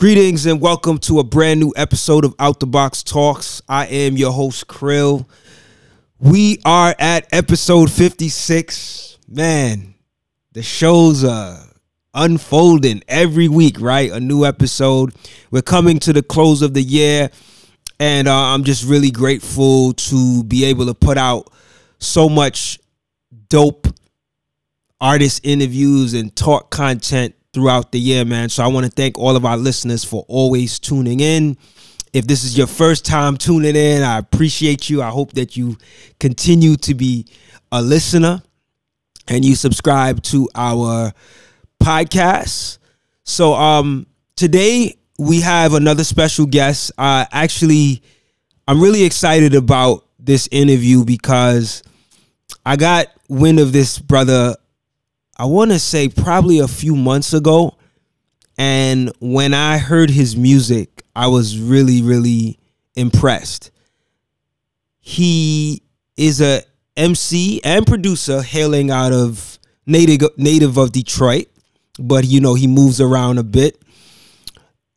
Greetings 0.00 0.46
and 0.46 0.62
welcome 0.62 0.96
to 1.00 1.18
a 1.18 1.24
brand 1.24 1.60
new 1.60 1.74
episode 1.76 2.24
of 2.24 2.34
Out 2.38 2.58
the 2.58 2.66
Box 2.66 3.02
Talks. 3.02 3.60
I 3.68 3.84
am 3.84 4.16
your 4.16 4.32
host, 4.32 4.66
Krill. 4.66 5.28
We 6.18 6.58
are 6.64 6.94
at 6.98 7.28
episode 7.34 7.90
56. 7.90 9.18
Man, 9.28 9.94
the 10.52 10.62
shows 10.62 11.22
are 11.22 11.58
unfolding 12.14 13.02
every 13.08 13.46
week, 13.46 13.78
right? 13.78 14.10
A 14.10 14.18
new 14.18 14.46
episode. 14.46 15.12
We're 15.50 15.60
coming 15.60 15.98
to 15.98 16.14
the 16.14 16.22
close 16.22 16.62
of 16.62 16.72
the 16.72 16.82
year, 16.82 17.28
and 17.98 18.26
uh, 18.26 18.54
I'm 18.54 18.64
just 18.64 18.86
really 18.86 19.10
grateful 19.10 19.92
to 19.92 20.42
be 20.44 20.64
able 20.64 20.86
to 20.86 20.94
put 20.94 21.18
out 21.18 21.52
so 21.98 22.30
much 22.30 22.80
dope 23.50 23.86
artist 24.98 25.42
interviews 25.44 26.14
and 26.14 26.34
talk 26.34 26.70
content 26.70 27.34
throughout 27.52 27.92
the 27.92 27.98
year, 27.98 28.24
man. 28.24 28.48
So 28.48 28.62
I 28.62 28.68
want 28.68 28.86
to 28.86 28.92
thank 28.92 29.18
all 29.18 29.36
of 29.36 29.44
our 29.44 29.56
listeners 29.56 30.04
for 30.04 30.24
always 30.28 30.78
tuning 30.78 31.20
in. 31.20 31.56
If 32.12 32.26
this 32.26 32.44
is 32.44 32.56
your 32.56 32.66
first 32.66 33.04
time 33.04 33.36
tuning 33.36 33.76
in, 33.76 34.02
I 34.02 34.18
appreciate 34.18 34.90
you. 34.90 35.02
I 35.02 35.10
hope 35.10 35.32
that 35.32 35.56
you 35.56 35.76
continue 36.18 36.76
to 36.76 36.94
be 36.94 37.26
a 37.72 37.80
listener 37.80 38.42
and 39.28 39.44
you 39.44 39.54
subscribe 39.54 40.22
to 40.24 40.48
our 40.54 41.12
podcast. 41.82 42.78
So 43.24 43.54
um 43.54 44.06
today 44.36 44.96
we 45.18 45.40
have 45.40 45.74
another 45.74 46.04
special 46.04 46.46
guest. 46.46 46.92
Uh 46.98 47.26
actually 47.30 48.02
I'm 48.66 48.80
really 48.80 49.04
excited 49.04 49.54
about 49.54 50.06
this 50.18 50.48
interview 50.50 51.04
because 51.04 51.82
I 52.66 52.76
got 52.76 53.06
wind 53.28 53.60
of 53.60 53.72
this 53.72 53.98
brother 53.98 54.56
I 55.40 55.46
want 55.46 55.70
to 55.70 55.78
say 55.78 56.10
probably 56.10 56.58
a 56.58 56.68
few 56.68 56.94
months 56.94 57.32
ago. 57.32 57.78
And 58.58 59.10
when 59.20 59.54
I 59.54 59.78
heard 59.78 60.10
his 60.10 60.36
music, 60.36 61.02
I 61.16 61.28
was 61.28 61.58
really, 61.58 62.02
really 62.02 62.58
impressed. 62.94 63.70
He 64.98 65.82
is 66.18 66.42
a 66.42 66.62
MC 66.94 67.62
and 67.64 67.86
producer 67.86 68.42
hailing 68.42 68.90
out 68.90 69.14
of 69.14 69.58
native 69.86 70.28
native 70.36 70.76
of 70.76 70.92
Detroit, 70.92 71.46
but 71.98 72.26
you 72.26 72.42
know, 72.42 72.52
he 72.52 72.66
moves 72.66 73.00
around 73.00 73.38
a 73.38 73.42
bit. 73.42 73.80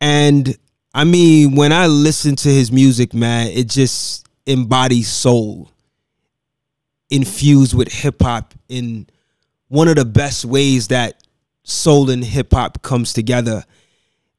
And 0.01 0.57
I 0.93 1.05
mean, 1.05 1.55
when 1.55 1.71
I 1.71 1.87
listen 1.87 2.35
to 2.35 2.49
his 2.49 2.69
music, 2.69 3.13
man, 3.13 3.47
it 3.47 3.69
just 3.69 4.27
embodies 4.45 5.07
soul 5.07 5.69
infused 7.09 7.73
with 7.73 7.89
hip 7.89 8.21
hop 8.21 8.53
in 8.67 9.07
one 9.73 9.87
of 9.87 9.95
the 9.95 10.05
best 10.05 10.45
ways 10.45 10.89
that 10.89 11.23
soul 11.63 12.11
and 12.11 12.23
hip 12.23 12.53
hop 12.53 12.83
comes 12.83 13.11
together. 13.11 13.63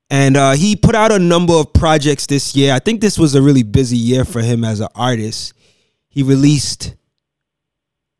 And 0.08 0.36
uh, 0.36 0.52
he 0.52 0.76
put 0.76 0.94
out 0.94 1.10
a 1.10 1.18
number 1.18 1.54
of 1.54 1.72
projects 1.72 2.26
this 2.28 2.54
year. 2.54 2.72
I 2.72 2.78
think 2.78 3.00
this 3.00 3.18
was 3.18 3.34
a 3.34 3.42
really 3.42 3.64
busy 3.64 3.96
year 3.96 4.24
for 4.24 4.40
him 4.40 4.62
as 4.62 4.78
an 4.78 4.86
artist. 4.94 5.52
He 6.08 6.22
released 6.22 6.94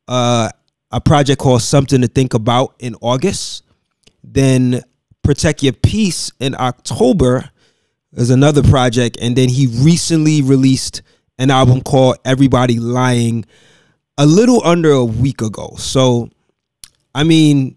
uh, 0.08 0.48
a 0.90 1.00
project 1.00 1.40
called 1.40 1.62
Something 1.62 2.00
to 2.00 2.08
Think 2.08 2.34
About 2.34 2.74
in 2.80 2.96
August. 3.00 3.62
Then 4.24 4.82
Protect 5.22 5.62
Your 5.62 5.72
Peace 5.72 6.32
in 6.40 6.56
October 6.58 7.48
is 8.14 8.30
another 8.30 8.64
project. 8.64 9.18
And 9.20 9.36
then 9.36 9.50
he 9.50 9.68
recently 9.68 10.42
released 10.42 11.02
an 11.38 11.52
album 11.52 11.80
called 11.80 12.16
Everybody 12.24 12.80
Lying 12.80 13.44
a 14.18 14.26
little 14.26 14.66
under 14.66 14.90
a 14.90 15.04
week 15.04 15.42
ago. 15.42 15.76
So 15.78 16.30
I 17.14 17.24
mean, 17.24 17.76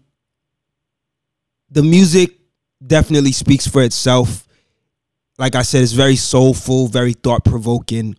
the 1.70 1.82
music 1.82 2.38
definitely 2.84 3.32
speaks 3.32 3.66
for 3.66 3.82
itself. 3.82 4.46
Like 5.38 5.54
I 5.54 5.62
said, 5.62 5.82
it's 5.82 5.92
very 5.92 6.16
soulful, 6.16 6.88
very 6.88 7.12
thought 7.12 7.44
provoking. 7.44 8.16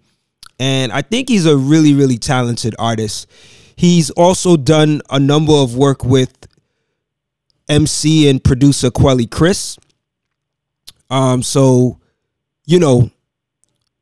And 0.60 0.92
I 0.92 1.02
think 1.02 1.30
he's 1.30 1.46
a 1.46 1.58
really, 1.58 1.94
really 1.94 2.18
talented 2.18 2.76
artist. 2.80 3.28
He's 3.76 4.10
also 4.12 4.58
done 4.58 5.02
a 5.10 5.20
number 5.20 5.54
of 5.54 5.76
work 5.76 6.04
with 6.04 6.34
MC 7.70 8.30
and 8.30 8.44
producer 8.44 8.90
Quelle 8.90 9.26
Chris. 9.30 9.78
Um, 11.10 11.44
so, 11.44 12.00
you 12.66 12.80
know, 12.80 13.10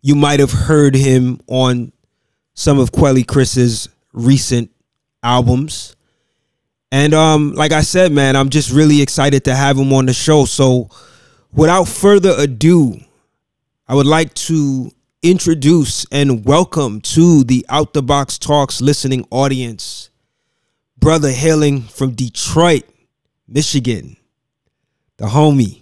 you 0.01 0.15
might 0.15 0.39
have 0.39 0.51
heard 0.51 0.95
him 0.95 1.41
on 1.47 1.91
some 2.53 2.79
of 2.79 2.91
Quelle 2.91 3.23
Chris's 3.23 3.89
recent 4.13 4.71
albums. 5.21 5.96
And 6.91 7.13
um, 7.13 7.51
like 7.51 7.73
I 7.73 7.81
said, 7.81 8.13
man, 8.13 8.35
I'm 8.35 8.49
just 8.49 8.71
really 8.71 9.01
excited 9.01 9.43
to 9.45 9.55
have 9.55 9.77
him 9.77 9.91
on 9.91 10.05
the 10.05 10.13
show. 10.13 10.45
So, 10.45 10.89
without 11.51 11.85
further 11.85 12.33
ado, 12.37 12.99
I 13.87 13.95
would 13.95 14.05
like 14.05 14.33
to 14.35 14.91
introduce 15.21 16.05
and 16.11 16.45
welcome 16.45 17.01
to 17.01 17.43
the 17.43 17.65
Out 17.67 17.91
the 17.91 18.01
Box 18.01 18.37
Talks 18.37 18.79
listening 18.79 19.27
audience, 19.31 20.09
brother 20.97 21.31
hailing 21.31 21.81
from 21.81 22.11
Detroit, 22.11 22.83
Michigan, 23.49 24.15
the 25.17 25.25
homie, 25.25 25.81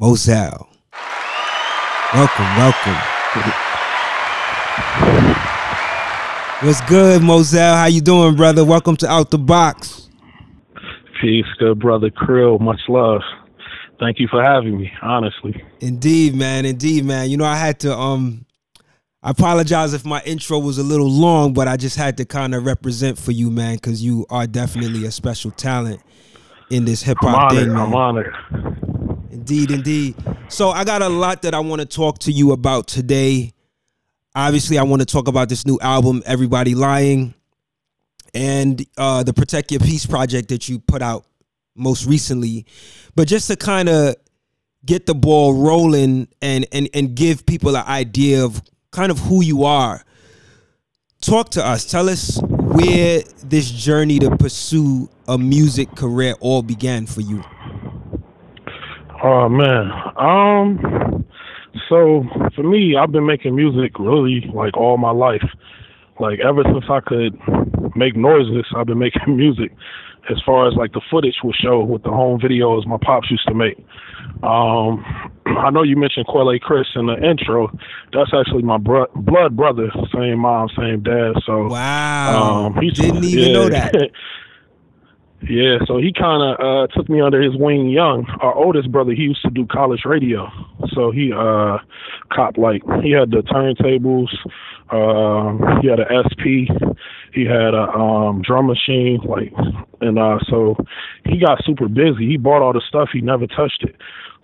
Mozell. 0.00 0.66
Welcome, 2.14 2.56
welcome. 2.56 3.02
What's 6.62 6.80
good, 6.88 7.20
Mozell? 7.20 7.74
How 7.74 7.86
you 7.86 8.00
doing, 8.00 8.34
brother? 8.34 8.64
Welcome 8.64 8.96
to 8.98 9.10
Out 9.10 9.30
the 9.30 9.38
Box. 9.38 10.05
Peace, 11.20 11.46
good 11.58 11.78
brother 11.78 12.10
Krill. 12.10 12.60
Much 12.60 12.80
love. 12.88 13.22
Thank 13.98 14.18
you 14.18 14.28
for 14.28 14.42
having 14.42 14.78
me, 14.78 14.92
honestly. 15.02 15.62
Indeed, 15.80 16.34
man. 16.34 16.66
Indeed, 16.66 17.04
man. 17.04 17.30
You 17.30 17.36
know, 17.36 17.44
I 17.44 17.56
had 17.56 17.80
to 17.80 17.96
um 17.96 18.44
I 19.22 19.30
apologize 19.30 19.94
if 19.94 20.04
my 20.04 20.22
intro 20.24 20.58
was 20.58 20.78
a 20.78 20.82
little 20.82 21.10
long, 21.10 21.52
but 21.52 21.66
I 21.66 21.76
just 21.76 21.96
had 21.96 22.16
to 22.18 22.24
kind 22.24 22.54
of 22.54 22.64
represent 22.64 23.18
for 23.18 23.32
you, 23.32 23.50
man, 23.50 23.74
because 23.76 24.04
you 24.04 24.26
are 24.30 24.46
definitely 24.46 25.04
a 25.06 25.10
special 25.10 25.50
talent 25.50 26.00
in 26.70 26.84
this 26.84 27.02
hip 27.02 27.18
hop 27.20 27.50
thing, 27.52 27.72
man. 27.72 27.76
I'm 27.76 27.94
honored. 27.94 28.34
Indeed, 29.30 29.70
indeed. 29.70 30.14
So 30.48 30.70
I 30.70 30.84
got 30.84 31.02
a 31.02 31.08
lot 31.08 31.42
that 31.42 31.54
I 31.54 31.60
want 31.60 31.80
to 31.80 31.86
talk 31.86 32.18
to 32.20 32.32
you 32.32 32.52
about 32.52 32.86
today. 32.86 33.52
Obviously, 34.34 34.78
I 34.78 34.82
want 34.82 35.00
to 35.00 35.06
talk 35.06 35.28
about 35.28 35.48
this 35.48 35.66
new 35.66 35.78
album, 35.80 36.22
Everybody 36.26 36.74
Lying 36.74 37.34
and 38.36 38.84
uh, 38.98 39.22
the 39.22 39.32
Protect 39.32 39.72
Your 39.72 39.80
Peace 39.80 40.04
project 40.04 40.50
that 40.50 40.68
you 40.68 40.78
put 40.78 41.00
out 41.00 41.24
most 41.74 42.06
recently. 42.06 42.66
But 43.14 43.28
just 43.28 43.48
to 43.48 43.56
kind 43.56 43.88
of 43.88 44.14
get 44.84 45.06
the 45.06 45.14
ball 45.14 45.54
rolling 45.54 46.28
and 46.42 46.66
and 46.70 46.88
and 46.92 47.14
give 47.14 47.46
people 47.46 47.74
an 47.76 47.86
idea 47.86 48.44
of 48.44 48.62
kind 48.92 49.10
of 49.10 49.18
who 49.18 49.42
you 49.42 49.64
are. 49.64 50.04
Talk 51.22 51.48
to 51.50 51.66
us. 51.66 51.86
Tell 51.86 52.10
us 52.10 52.38
where 52.42 53.22
this 53.42 53.70
journey 53.70 54.18
to 54.18 54.36
pursue 54.36 55.08
a 55.26 55.38
music 55.38 55.96
career 55.96 56.34
all 56.40 56.62
began 56.62 57.06
for 57.06 57.22
you. 57.22 57.42
Oh 59.24 59.48
man. 59.48 59.90
Um 60.16 61.24
so 61.88 62.24
for 62.54 62.62
me, 62.62 62.96
I've 62.96 63.12
been 63.12 63.26
making 63.26 63.56
music 63.56 63.98
really 63.98 64.50
like 64.52 64.76
all 64.76 64.98
my 64.98 65.10
life. 65.10 65.44
Like 66.20 66.40
ever 66.40 66.62
since 66.64 66.84
I 66.88 67.00
could 67.00 67.38
make 67.96 68.16
noises, 68.16 68.66
I've 68.76 68.86
been 68.86 68.98
making 69.06 69.36
music. 69.36 69.72
As 70.28 70.42
far 70.44 70.66
as 70.66 70.74
like 70.74 70.92
the 70.92 71.00
footage 71.08 71.36
will 71.44 71.52
show 71.52 71.84
with 71.84 72.02
the 72.02 72.10
home 72.10 72.40
videos 72.40 72.84
my 72.84 72.96
pops 73.00 73.30
used 73.30 73.46
to 73.46 73.54
make. 73.54 73.78
Um, 74.42 75.04
I 75.46 75.70
know 75.70 75.84
you 75.84 75.96
mentioned 75.96 76.26
Quelle 76.26 76.58
Chris 76.60 76.86
in 76.96 77.06
the 77.06 77.14
intro. 77.14 77.70
That's 78.12 78.32
actually 78.34 78.62
my 78.62 78.76
bro- 78.76 79.06
blood 79.14 79.56
brother, 79.56 79.88
same 80.12 80.40
mom, 80.40 80.68
same 80.76 81.04
dad. 81.04 81.34
So 81.46 81.68
wow, 81.68 82.66
um, 82.66 82.80
didn't 82.80 83.24
even 83.24 83.44
yeah. 83.44 83.52
know 83.52 83.68
that. 83.68 83.94
Yeah, 85.42 85.78
so 85.86 85.98
he 85.98 86.12
kind 86.12 86.42
of 86.42 86.58
uh, 86.58 86.86
took 86.94 87.08
me 87.08 87.20
under 87.20 87.40
his 87.40 87.54
wing 87.56 87.88
young. 87.88 88.26
Our 88.40 88.54
oldest 88.54 88.90
brother, 88.90 89.12
he 89.12 89.22
used 89.22 89.42
to 89.42 89.50
do 89.50 89.66
college 89.66 90.02
radio, 90.04 90.48
so 90.94 91.10
he 91.10 91.30
uh, 91.32 91.78
copped 92.32 92.58
like 92.58 92.82
he 93.02 93.12
had 93.12 93.30
the 93.30 93.42
turntables, 93.42 94.32
uh, 94.90 95.80
he 95.82 95.88
had 95.88 96.00
an 96.00 96.24
SP, 96.24 96.72
he 97.34 97.44
had 97.44 97.74
a 97.74 97.88
um, 97.92 98.42
drum 98.42 98.66
machine, 98.66 99.20
like, 99.28 99.52
and 100.00 100.18
uh, 100.18 100.38
so 100.48 100.74
he 101.24 101.38
got 101.38 101.62
super 101.64 101.86
busy. 101.88 102.26
He 102.26 102.36
bought 102.38 102.62
all 102.62 102.72
the 102.72 102.82
stuff, 102.88 103.10
he 103.12 103.20
never 103.20 103.46
touched 103.46 103.82
it. 103.82 103.94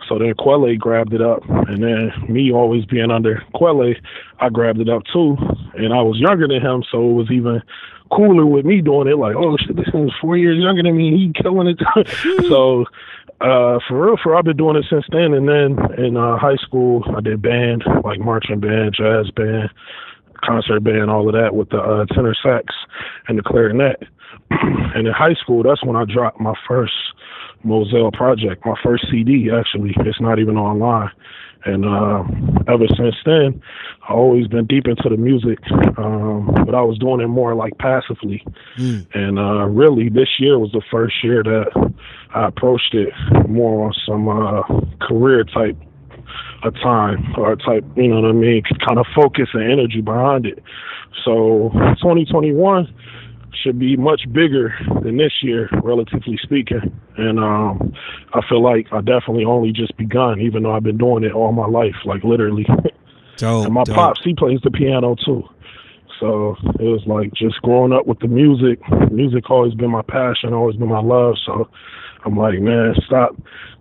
So 0.08 0.19
then 0.19 0.34
Quelle 0.34 0.76
grabbed 0.76 1.14
it 1.14 1.22
up, 1.22 1.43
and 1.49 1.82
then 1.82 2.12
me 2.28 2.52
always 2.52 2.84
being 2.84 3.10
under 3.10 3.43
Quelle, 3.54 3.94
I 4.40 4.49
grabbed 4.49 4.81
it 4.81 4.88
up 4.88 5.02
too. 5.12 5.37
And 5.75 5.93
I 5.93 6.02
was 6.02 6.19
younger 6.19 6.49
than 6.49 6.60
him, 6.60 6.82
so 6.90 7.10
it 7.10 7.14
was 7.14 7.31
even 7.31 7.62
cooler 8.10 8.46
with 8.46 8.64
me 8.64 8.81
doing 8.81 9.08
it. 9.08 9.16
Like, 9.16 9.37
oh 9.37 9.56
shit, 9.56 9.76
this 9.76 9.88
thing's 9.90 10.12
four 10.20 10.37
years 10.37 10.58
younger 10.58 10.82
than 10.82 10.96
me. 10.96 11.10
He 11.16 11.32
killing 11.40 11.69
it. 11.69 11.81
so 12.49 12.84
uh, 13.40 13.78
for 13.88 14.06
real, 14.06 14.16
for 14.22 14.37
I've 14.37 14.44
been 14.44 14.56
doing 14.56 14.76
it 14.76 14.84
since 14.88 15.04
then. 15.10 15.34
And 15.34 15.49
then 15.49 15.78
in 15.99 16.16
uh, 16.16 16.38
high 16.38 16.56
school, 16.56 17.04
I 17.16 17.20
did 17.20 17.43
band, 17.43 17.84
like 18.04 18.20
marching 18.20 18.60
band, 18.60 18.94
jazz 18.94 19.31
band, 19.31 19.70
concert 20.44 20.84
band, 20.84 21.10
all 21.10 21.28
of 21.28 21.34
that 21.34 21.54
with 21.54 21.70
the 21.70 21.78
uh, 21.78 22.06
tenor 22.06 22.34
sax 22.40 22.75
and 23.28 23.38
the 23.38 23.43
clarinet. 23.43 24.02
and 24.50 25.06
in 25.06 25.12
high 25.12 25.34
school, 25.34 25.62
that's 25.62 25.84
when 25.84 25.96
I 25.96 26.04
dropped 26.04 26.40
my 26.40 26.54
first 26.69 26.94
Mozell 27.64 28.12
Project, 28.12 28.64
my 28.64 28.75
first 28.82 29.06
CD 29.11 29.50
actually. 29.50 29.94
It's 29.99 30.20
not 30.20 30.38
even 30.38 30.56
online. 30.56 31.11
And 31.64 31.85
uh, 31.85 32.25
ever 32.73 32.87
since 32.97 33.14
then, 33.25 33.62
I've 34.09 34.17
always 34.17 34.49
been 34.49 34.67
deep 34.67 34.88
into 34.88 35.09
the 35.09 35.17
music, 35.17 35.59
um, 35.97 36.50
but 36.67 36.75
I 36.75 36.82
was 36.82 36.99
doing 36.99 37.20
it 37.20 37.29
more 37.29 37.55
like 37.55 37.79
passively. 37.79 38.44
Mm. 38.76 39.06
And 39.14 39.38
uh, 39.38 39.67
really, 39.67 40.09
this 40.09 40.29
year 40.41 40.59
was 40.59 40.73
the 40.73 40.82
first 40.91 41.23
year 41.23 41.44
that 41.44 41.93
I 42.35 42.49
approached 42.49 42.94
it 42.94 43.12
more 43.49 43.87
on 43.87 43.93
some 44.05 44.29
uh, 44.29 45.06
career 45.06 45.44
type 45.44 45.76
a 46.64 46.70
time 46.70 47.35
or 47.37 47.56
type, 47.56 47.85
you 47.97 48.09
know 48.09 48.20
what 48.20 48.29
I 48.29 48.32
mean, 48.32 48.62
kind 48.87 48.99
of 48.99 49.06
focus 49.14 49.49
and 49.53 49.70
energy 49.70 50.00
behind 50.00 50.47
it. 50.47 50.62
So 51.25 51.70
2021 52.00 52.93
should 53.54 53.78
be 53.78 53.96
much 53.96 54.22
bigger 54.32 54.75
than 55.02 55.16
this 55.16 55.32
year, 55.43 55.69
relatively 55.82 56.38
speaking. 56.43 56.81
And 57.16 57.38
um, 57.38 57.93
I 58.34 58.40
feel 58.49 58.62
like 58.62 58.87
I 58.93 59.00
definitely 59.00 59.44
only 59.44 59.72
just 59.72 59.96
begun, 59.96 60.40
even 60.40 60.62
though 60.62 60.72
I've 60.72 60.82
been 60.82 60.99
doing 60.99 61.25
it 61.25 61.32
all 61.32 61.52
my 61.52 61.66
life, 61.66 61.96
like 62.04 62.25
literally. 62.25 62.66
Dope, 63.37 63.64
and 63.64 63.75
my 63.75 63.82
dope. 63.84 63.96
pops, 63.96 64.20
he 64.22 64.34
plays 64.34 64.60
the 64.62 64.70
piano 64.70 65.16
too. 65.16 65.43
So 66.20 66.54
it 66.78 66.84
was 66.84 67.02
like 67.06 67.32
just 67.34 67.60
growing 67.62 67.93
up 67.93 68.06
with 68.06 68.20
the 68.20 68.28
music. 68.28 68.78
Music 69.10 69.50
always 69.50 69.75
been 69.75 69.90
my 69.90 70.02
passion, 70.02 70.52
always 70.52 70.76
been 70.76 70.88
my 70.88 71.00
love. 71.00 71.34
So 71.44 71.69
I'm 72.25 72.37
like, 72.37 72.60
man, 72.60 72.94
stop. 73.04 73.34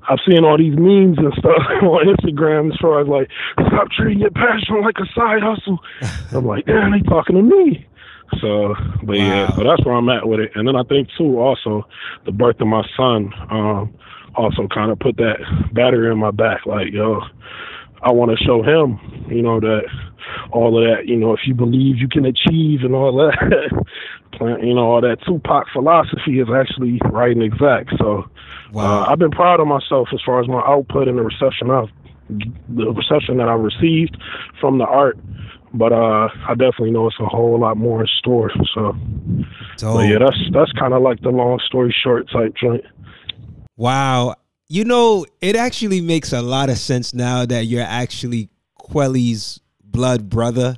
I've 0.10 0.18
seen 0.28 0.44
all 0.44 0.58
these 0.58 0.74
memes 0.76 1.20
and 1.20 1.34
stuff 1.38 1.62
on 1.84 2.08
Instagram 2.08 2.72
as 2.72 2.80
far 2.82 3.02
as 3.02 3.08
like, 3.08 3.30
stop 3.68 3.92
treating 3.92 4.22
your 4.22 4.32
passion 4.32 4.82
like 4.82 4.98
a 4.98 5.06
side 5.14 5.44
hustle. 5.44 5.80
I'm 6.36 6.46
like, 6.46 6.66
damn, 6.66 6.92
they 6.92 7.02
talking 7.02 7.36
to 7.36 7.44
me. 7.44 7.86
So, 8.40 8.76
but 9.04 9.18
wow. 9.18 9.26
yeah, 9.26 9.56
so 9.56 9.64
that's 9.64 9.84
where 9.86 9.96
I'm 9.96 10.10
at 10.10 10.28
with 10.28 10.40
it. 10.40 10.52
And 10.56 10.68
then 10.68 10.76
I 10.76 10.84
think 10.84 11.10
too, 11.18 11.40
also 11.40 11.88
the 12.26 12.32
birth 12.32 12.62
of 12.62 12.68
my 12.68 12.88
son, 12.96 13.34
um, 13.50 13.94
also 14.36 14.68
kind 14.68 14.92
of 14.92 15.00
put 15.00 15.18
that 15.18 15.38
battery 15.74 16.12
in 16.12 16.18
my 16.18 16.32
back. 16.32 16.66
Like, 16.66 16.92
yo, 16.92 17.22
I 18.02 18.12
want 18.12 18.38
to 18.38 18.44
show 18.44 18.64
him, 18.64 19.00
you 19.30 19.42
know, 19.42 19.60
that 19.60 19.84
all 20.52 20.78
of 20.78 20.84
that, 20.84 21.08
you 21.08 21.18
know, 21.18 21.34
if 21.34 21.42
you 21.46 21.54
believe 21.54 21.98
you 21.98 22.08
can 22.08 22.26
achieve 22.26 22.82
and 22.84 22.96
all 22.96 23.16
that, 23.18 23.86
you 24.42 24.74
know, 24.74 24.86
all 24.86 25.02
that 25.02 25.18
Tupac 25.26 25.68
philosophy 25.74 26.40
is 26.40 26.48
actually 26.54 27.00
right 27.12 27.36
and 27.36 27.44
exact. 27.44 27.92
So, 27.98 28.30
wow. 28.72 29.04
uh, 29.04 29.06
I've 29.10 29.20
been 29.20 29.32
proud 29.32 29.60
of 29.60 29.68
myself 29.68 30.10
as 30.14 30.22
far 30.26 30.42
as 30.42 30.48
my 30.48 30.62
output 30.66 31.08
and 31.08 31.18
the 31.18 31.24
reception 31.24 31.70
of 31.70 31.90
the 32.70 32.92
reception 32.94 33.38
that 33.38 33.50
I 33.50 33.54
received 33.54 34.18
from 34.60 34.78
the 34.78 34.86
art 34.86 35.18
but 35.74 35.94
uh, 35.94 36.30
I 36.48 36.52
definitely 36.52 36.92
know 36.92 37.08
it's 37.08 37.20
a 37.20 37.26
whole 37.26 37.60
lot 37.60 37.78
more 37.78 38.02
in 38.02 38.08
store. 38.20 38.52
So, 38.74 38.96
but 39.82 40.02
yeah, 40.08 40.18
that's 40.20 40.38
that's 40.54 40.72
kind 40.74 40.94
of 40.94 41.02
like 41.02 41.22
the 41.22 41.30
long 41.30 41.60
story 41.66 41.96
short 42.04 42.30
type 42.32 42.56
joint. 42.56 42.84
Wow, 43.78 44.36
you 44.68 44.86
know, 44.86 45.26
it 45.42 45.56
actually 45.56 46.02
makes 46.02 46.34
a 46.34 46.42
lot 46.42 46.70
of 46.70 46.78
sense 46.78 47.14
now 47.14 47.46
that 47.46 47.66
you're 47.66 47.84
actually 47.84 48.50
Quelle's 48.76 49.60
blood 49.84 50.30
brother. 50.30 50.78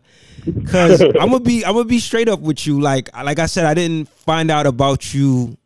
Cause 0.68 1.02
I'm 1.20 1.30
gonna 1.30 1.40
be 1.40 1.66
I'm 1.66 1.74
gonna 1.74 1.86
be 1.86 2.00
straight 2.00 2.30
up 2.30 2.40
with 2.40 2.66
you. 2.68 2.80
Like 2.80 3.16
like 3.16 3.40
I 3.40 3.46
said, 3.46 3.66
I 3.66 3.74
didn't 3.74 4.10
find 4.10 4.52
out 4.52 4.66
about 4.68 5.14
you 5.14 5.58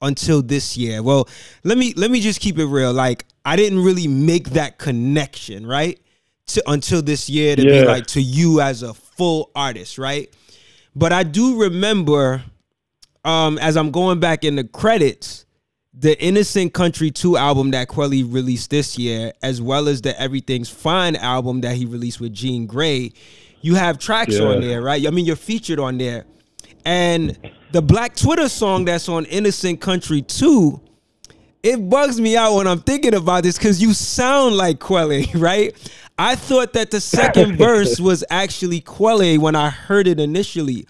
until 0.00 0.42
this 0.42 0.76
year. 0.76 1.02
Well, 1.02 1.28
let 1.64 1.78
me 1.78 1.94
let 1.96 2.10
me 2.10 2.20
just 2.20 2.40
keep 2.40 2.58
it 2.58 2.66
real. 2.66 2.92
Like 2.92 3.24
I 3.44 3.56
didn't 3.56 3.82
really 3.82 4.06
make 4.06 4.50
that 4.50 4.78
connection, 4.78 5.66
right? 5.66 5.98
To, 6.48 6.62
until 6.66 7.02
this 7.02 7.30
year 7.30 7.56
to 7.56 7.62
yeah. 7.62 7.80
be 7.80 7.86
like 7.86 8.06
to 8.08 8.20
you 8.20 8.60
as 8.60 8.82
a 8.82 8.92
full 8.92 9.50
artist, 9.54 9.96
right? 9.96 10.28
But 10.94 11.12
I 11.12 11.22
do 11.22 11.62
remember 11.62 12.42
um, 13.24 13.58
as 13.58 13.76
I'm 13.76 13.90
going 13.90 14.20
back 14.20 14.44
in 14.44 14.56
the 14.56 14.64
credits, 14.64 15.46
the 15.94 16.20
Innocent 16.22 16.72
Country 16.72 17.10
2 17.10 17.36
album 17.36 17.70
that 17.72 17.88
Quelle 17.88 18.10
released 18.10 18.70
this 18.70 18.98
year, 18.98 19.32
as 19.42 19.60
well 19.60 19.88
as 19.88 20.00
the 20.02 20.18
Everything's 20.20 20.70
Fine 20.70 21.16
album 21.16 21.60
that 21.60 21.76
he 21.76 21.84
released 21.84 22.20
with 22.20 22.32
Jean 22.32 22.66
Grae, 22.66 23.12
you 23.60 23.74
have 23.74 23.98
tracks 23.98 24.38
yeah. 24.38 24.46
on 24.46 24.60
there, 24.60 24.82
right? 24.82 25.06
I 25.06 25.10
mean, 25.10 25.24
you're 25.24 25.36
featured 25.36 25.78
on 25.78 25.98
there. 25.98 26.24
And 26.84 27.38
the 27.70 27.82
Black 27.82 28.16
Twitter 28.16 28.48
song 28.48 28.84
that's 28.84 29.08
on 29.08 29.26
Innocent 29.26 29.80
Country 29.80 30.22
2, 30.22 30.80
it 31.62 31.88
bugs 31.88 32.20
me 32.20 32.36
out 32.36 32.56
when 32.56 32.66
I'm 32.66 32.80
thinking 32.80 33.14
about 33.14 33.44
this 33.44 33.56
because 33.56 33.80
you 33.80 33.94
sound 33.94 34.56
like 34.56 34.80
Quelle, 34.80 35.22
right? 35.34 35.76
I 36.22 36.36
thought 36.36 36.72
that 36.74 36.92
the 36.92 37.00
second 37.00 37.56
verse 37.58 37.98
was 37.98 38.22
actually 38.30 38.80
Quelle 38.80 39.40
when 39.40 39.56
I 39.56 39.70
heard 39.70 40.06
it 40.06 40.20
initially. 40.20 40.86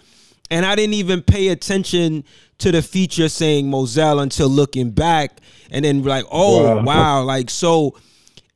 And 0.51 0.67
I 0.67 0.75
didn't 0.75 0.93
even 0.93 1.23
pay 1.23 1.49
attention 1.49 2.25
to 2.59 2.71
the 2.71 2.83
feature 2.83 3.31
saying 3.31 3.65
Mozell 3.65 4.23
until 4.23 4.49
looking 4.49 4.91
back 4.91 5.39
and 5.71 5.87
then 5.87 6.03
like, 6.03 6.27
oh 6.31 6.77
wow, 6.77 6.83
wow. 6.83 7.23
like 7.23 7.49
so 7.49 7.97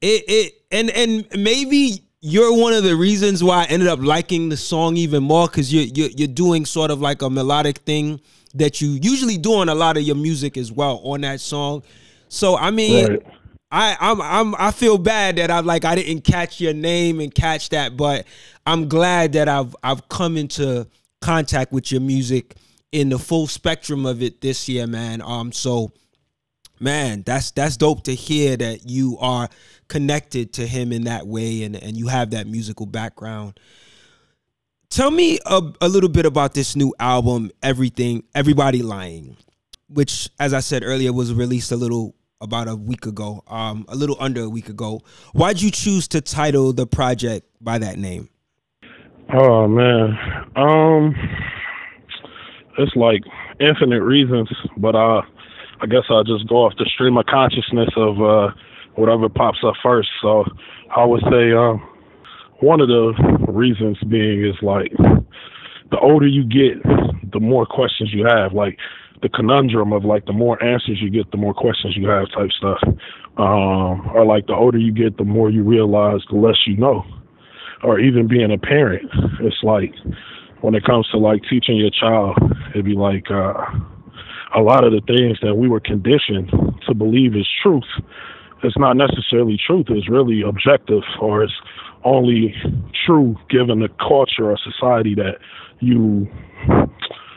it 0.02 0.24
it 0.28 0.52
and 0.70 0.90
and 0.90 1.26
maybe 1.34 2.02
you're 2.20 2.54
one 2.54 2.74
of 2.74 2.84
the 2.84 2.94
reasons 2.94 3.42
why 3.42 3.62
I 3.62 3.64
ended 3.64 3.88
up 3.88 4.00
liking 4.00 4.50
the 4.50 4.58
song 4.58 4.98
even 4.98 5.22
more 5.22 5.46
because 5.46 5.72
you're, 5.72 5.84
you're 5.84 6.10
you're 6.10 6.28
doing 6.28 6.66
sort 6.66 6.90
of 6.90 7.00
like 7.00 7.22
a 7.22 7.30
melodic 7.30 7.78
thing 7.78 8.20
that 8.54 8.82
you 8.82 8.90
usually 8.90 9.38
do 9.38 9.54
on 9.54 9.70
a 9.70 9.74
lot 9.74 9.96
of 9.96 10.02
your 10.02 10.16
music 10.16 10.58
as 10.58 10.70
well 10.70 11.00
on 11.04 11.22
that 11.22 11.40
song. 11.40 11.82
So 12.28 12.58
I 12.58 12.70
mean, 12.70 13.06
right. 13.06 13.22
I 13.70 13.96
I'm 13.98 14.20
I'm 14.20 14.54
I 14.56 14.70
feel 14.70 14.98
bad 14.98 15.36
that 15.36 15.50
I'm 15.50 15.66
like 15.66 15.84
I 15.84 15.96
didn't 15.96 16.22
catch 16.22 16.60
your 16.60 16.74
name 16.74 17.20
and 17.20 17.34
catch 17.34 17.70
that, 17.70 17.96
but 17.96 18.26
I'm 18.64 18.88
glad 18.88 19.32
that 19.32 19.48
I've 19.48 19.74
I've 19.82 20.08
come 20.08 20.36
into 20.36 20.86
contact 21.20 21.72
with 21.72 21.90
your 21.90 22.00
music 22.00 22.56
in 22.92 23.08
the 23.08 23.18
full 23.18 23.46
spectrum 23.46 24.06
of 24.06 24.22
it 24.22 24.40
this 24.40 24.68
year, 24.68 24.86
man. 24.86 25.20
Um, 25.20 25.50
so 25.52 25.92
man, 26.78 27.22
that's 27.26 27.50
that's 27.50 27.76
dope 27.76 28.04
to 28.04 28.14
hear 28.14 28.56
that 28.56 28.88
you 28.88 29.18
are 29.20 29.48
connected 29.88 30.52
to 30.54 30.66
him 30.66 30.92
in 30.92 31.04
that 31.04 31.26
way 31.26 31.64
and 31.64 31.74
and 31.74 31.96
you 31.96 32.06
have 32.06 32.30
that 32.30 32.46
musical 32.46 32.86
background. 32.86 33.58
Tell 34.88 35.10
me 35.10 35.40
a, 35.44 35.60
a 35.80 35.88
little 35.88 36.08
bit 36.08 36.26
about 36.26 36.54
this 36.54 36.76
new 36.76 36.94
album, 37.00 37.50
Everything 37.62 38.22
Everybody 38.34 38.82
Lying, 38.82 39.36
which 39.88 40.30
as 40.38 40.54
I 40.54 40.60
said 40.60 40.84
earlier 40.84 41.12
was 41.12 41.34
released 41.34 41.72
a 41.72 41.76
little 41.76 42.14
about 42.40 42.68
a 42.68 42.76
week 42.76 43.06
ago, 43.06 43.42
um, 43.48 43.84
a 43.88 43.96
little 43.96 44.16
under 44.20 44.42
a 44.42 44.48
week 44.48 44.68
ago. 44.68 45.00
Why'd 45.32 45.60
you 45.60 45.70
choose 45.70 46.08
to 46.08 46.20
title 46.20 46.72
the 46.72 46.86
project 46.86 47.46
by 47.60 47.78
that 47.78 47.98
name? 47.98 48.28
Oh 49.32 49.66
man, 49.66 50.16
um, 50.54 51.14
it's 52.78 52.94
like 52.94 53.22
infinite 53.58 54.02
reasons, 54.02 54.48
but 54.76 54.94
uh, 54.94 55.22
I 55.80 55.86
guess 55.86 56.04
I'll 56.08 56.24
just 56.24 56.48
go 56.48 56.64
off 56.64 56.74
the 56.78 56.88
stream 56.94 57.16
of 57.16 57.26
consciousness 57.26 57.88
of 57.96 58.22
uh, 58.22 58.48
whatever 58.94 59.28
pops 59.28 59.58
up 59.66 59.74
first. 59.82 60.08
So 60.22 60.44
I 60.94 61.04
would 61.04 61.22
say 61.30 61.52
um, 61.52 61.82
one 62.60 62.80
of 62.80 62.88
the 62.88 63.12
reasons 63.48 63.98
being 64.08 64.44
is 64.44 64.56
like 64.62 64.92
the 65.90 65.98
older 66.00 66.26
you 66.26 66.44
get, 66.44 66.82
the 67.32 67.40
more 67.40 67.66
questions 67.66 68.10
you 68.12 68.24
have. 68.26 68.52
Like 68.52 68.78
the 69.22 69.28
conundrum 69.28 69.92
of 69.92 70.04
like 70.04 70.26
the 70.26 70.32
more 70.32 70.62
answers 70.62 70.98
you 71.00 71.10
get, 71.10 71.30
the 71.30 71.36
more 71.36 71.54
questions 71.54 71.96
you 71.96 72.08
have 72.08 72.30
type 72.32 72.50
stuff. 72.56 72.78
Um, 73.38 74.08
or 74.14 74.24
like 74.24 74.46
the 74.46 74.54
older 74.54 74.78
you 74.78 74.92
get, 74.92 75.18
the 75.18 75.24
more 75.24 75.50
you 75.50 75.62
realize, 75.62 76.20
the 76.30 76.36
less 76.36 76.56
you 76.66 76.76
know. 76.76 77.04
Or 77.82 78.00
even 78.00 78.26
being 78.26 78.50
a 78.50 78.58
parent, 78.58 79.08
it's 79.40 79.62
like 79.62 79.94
when 80.62 80.74
it 80.74 80.84
comes 80.84 81.06
to 81.10 81.18
like 81.18 81.42
teaching 81.48 81.76
your 81.76 81.90
child, 81.90 82.38
it'd 82.70 82.84
be 82.84 82.94
like 82.94 83.30
uh, 83.30 83.52
a 84.56 84.60
lot 84.60 84.84
of 84.84 84.92
the 84.92 85.02
things 85.06 85.38
that 85.42 85.56
we 85.56 85.68
were 85.68 85.80
conditioned 85.80 86.50
to 86.86 86.94
believe 86.94 87.36
is 87.36 87.46
truth. 87.62 87.84
It's 88.62 88.78
not 88.78 88.96
necessarily 88.96 89.58
truth. 89.64 89.86
It's 89.90 90.08
really 90.08 90.40
objective, 90.40 91.02
or 91.20 91.44
it's 91.44 91.52
only 92.04 92.54
true 93.04 93.36
given 93.50 93.80
the 93.80 93.88
culture 93.98 94.50
or 94.50 94.58
society 94.58 95.14
that 95.14 95.36
you 95.80 96.26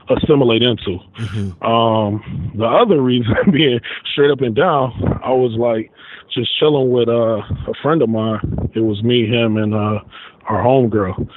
assimilate 0.10 0.62
into. 0.62 0.98
Mm-hmm. 1.20 1.64
Um, 1.64 2.52
the 2.56 2.66
other 2.66 3.02
reason 3.02 3.34
being 3.52 3.80
straight 4.12 4.32
up 4.32 4.42
and 4.42 4.56
down, 4.56 5.20
I 5.24 5.32
was 5.32 5.56
like 5.58 5.92
just 6.34 6.58
chilling 6.60 6.92
with 6.92 7.10
uh, 7.10 7.42
a 7.42 7.74
friend 7.82 8.02
of 8.02 8.10
mine. 8.10 8.40
It 8.76 8.82
was 8.82 9.04
me, 9.04 9.28
him, 9.28 9.58
and 9.58 9.74
uh, 9.74 10.00
our 10.48 10.64
homegirl, 10.64 11.28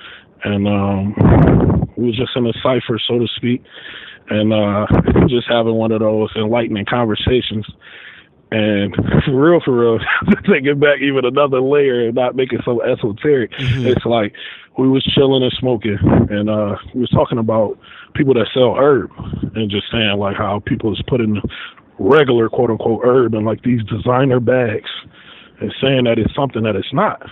and 0.45 0.69
um, 0.69 1.15
we 1.97 2.07
was 2.07 2.17
just 2.17 2.37
in 2.37 2.47
a 2.47 2.53
cipher, 2.63 2.99
so 3.07 3.19
to 3.19 3.27
speak, 3.37 3.63
and 4.29 4.53
uh, 4.53 4.87
just 5.29 5.49
having 5.49 5.75
one 5.75 5.93
of 5.93 6.01
those 6.01 6.31
enlightening 6.37 6.87
conversations. 6.87 7.67
And 8.51 8.95
for 9.25 9.51
real, 9.51 9.61
for 9.65 9.73
real, 9.73 9.99
take 10.47 10.65
it 10.65 10.79
back 10.79 11.01
even 11.01 11.25
another 11.25 11.61
layer 11.61 12.07
and 12.07 12.15
not 12.15 12.37
making 12.37 12.61
so 12.65 12.83
esoteric. 12.83 13.53
Mm-hmm. 13.53 13.87
It's 13.87 14.05
like 14.05 14.35
we 14.79 14.89
was 14.89 15.03
chilling 15.15 15.43
and 15.43 15.53
smoking, 15.59 15.99
and 16.31 16.51
uh, 16.51 16.77
we 16.95 17.01
was 17.01 17.11
talking 17.11 17.39
about 17.39 17.79
people 18.15 18.35
that 18.35 18.49
sell 18.55 18.75
herb, 18.77 19.11
and 19.55 19.71
just 19.71 19.91
saying 19.91 20.19
like 20.19 20.37
how 20.37 20.61
people 20.61 20.93
is 20.93 21.03
putting 21.07 21.41
regular 21.99 22.49
quote 22.49 22.71
unquote 22.71 23.03
herb 23.05 23.35
in 23.35 23.45
like 23.45 23.63
these 23.63 23.83
designer 23.85 24.41
bags, 24.41 24.91
and 25.61 25.73
saying 25.81 26.05
that 26.05 26.19
it's 26.19 26.35
something 26.35 26.63
that 26.63 26.77
it's 26.77 26.93
not. 26.93 27.23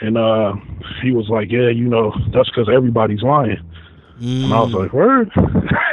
And 0.00 0.18
uh, 0.18 0.54
he 1.02 1.12
was 1.12 1.28
like, 1.28 1.50
"Yeah, 1.50 1.68
you 1.68 1.88
know, 1.88 2.12
that's 2.32 2.48
because 2.48 2.68
everybody's 2.68 3.22
lying." 3.22 3.62
Mm. 4.22 4.44
And 4.44 4.54
I 4.54 4.60
was 4.60 4.72
like, 4.72 4.92
word? 4.92 5.30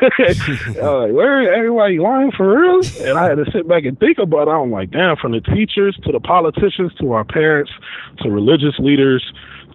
Like, 0.01 1.11
word? 1.11 1.53
Everybody 1.53 1.99
lying 1.99 2.31
for 2.31 2.57
real? 2.57 2.81
And 3.01 3.17
I 3.17 3.27
had 3.27 3.35
to 3.35 3.51
sit 3.51 3.67
back 3.67 3.83
and 3.83 3.99
think 3.99 4.17
about 4.17 4.47
it. 4.47 4.51
I'm 4.51 4.71
like, 4.71 4.91
damn, 4.91 5.17
from 5.17 5.33
the 5.33 5.41
teachers 5.41 5.99
to 6.05 6.13
the 6.13 6.21
politicians 6.21 6.93
to 7.01 7.11
our 7.11 7.25
parents 7.25 7.71
to 8.19 8.29
religious 8.29 8.79
leaders 8.79 9.23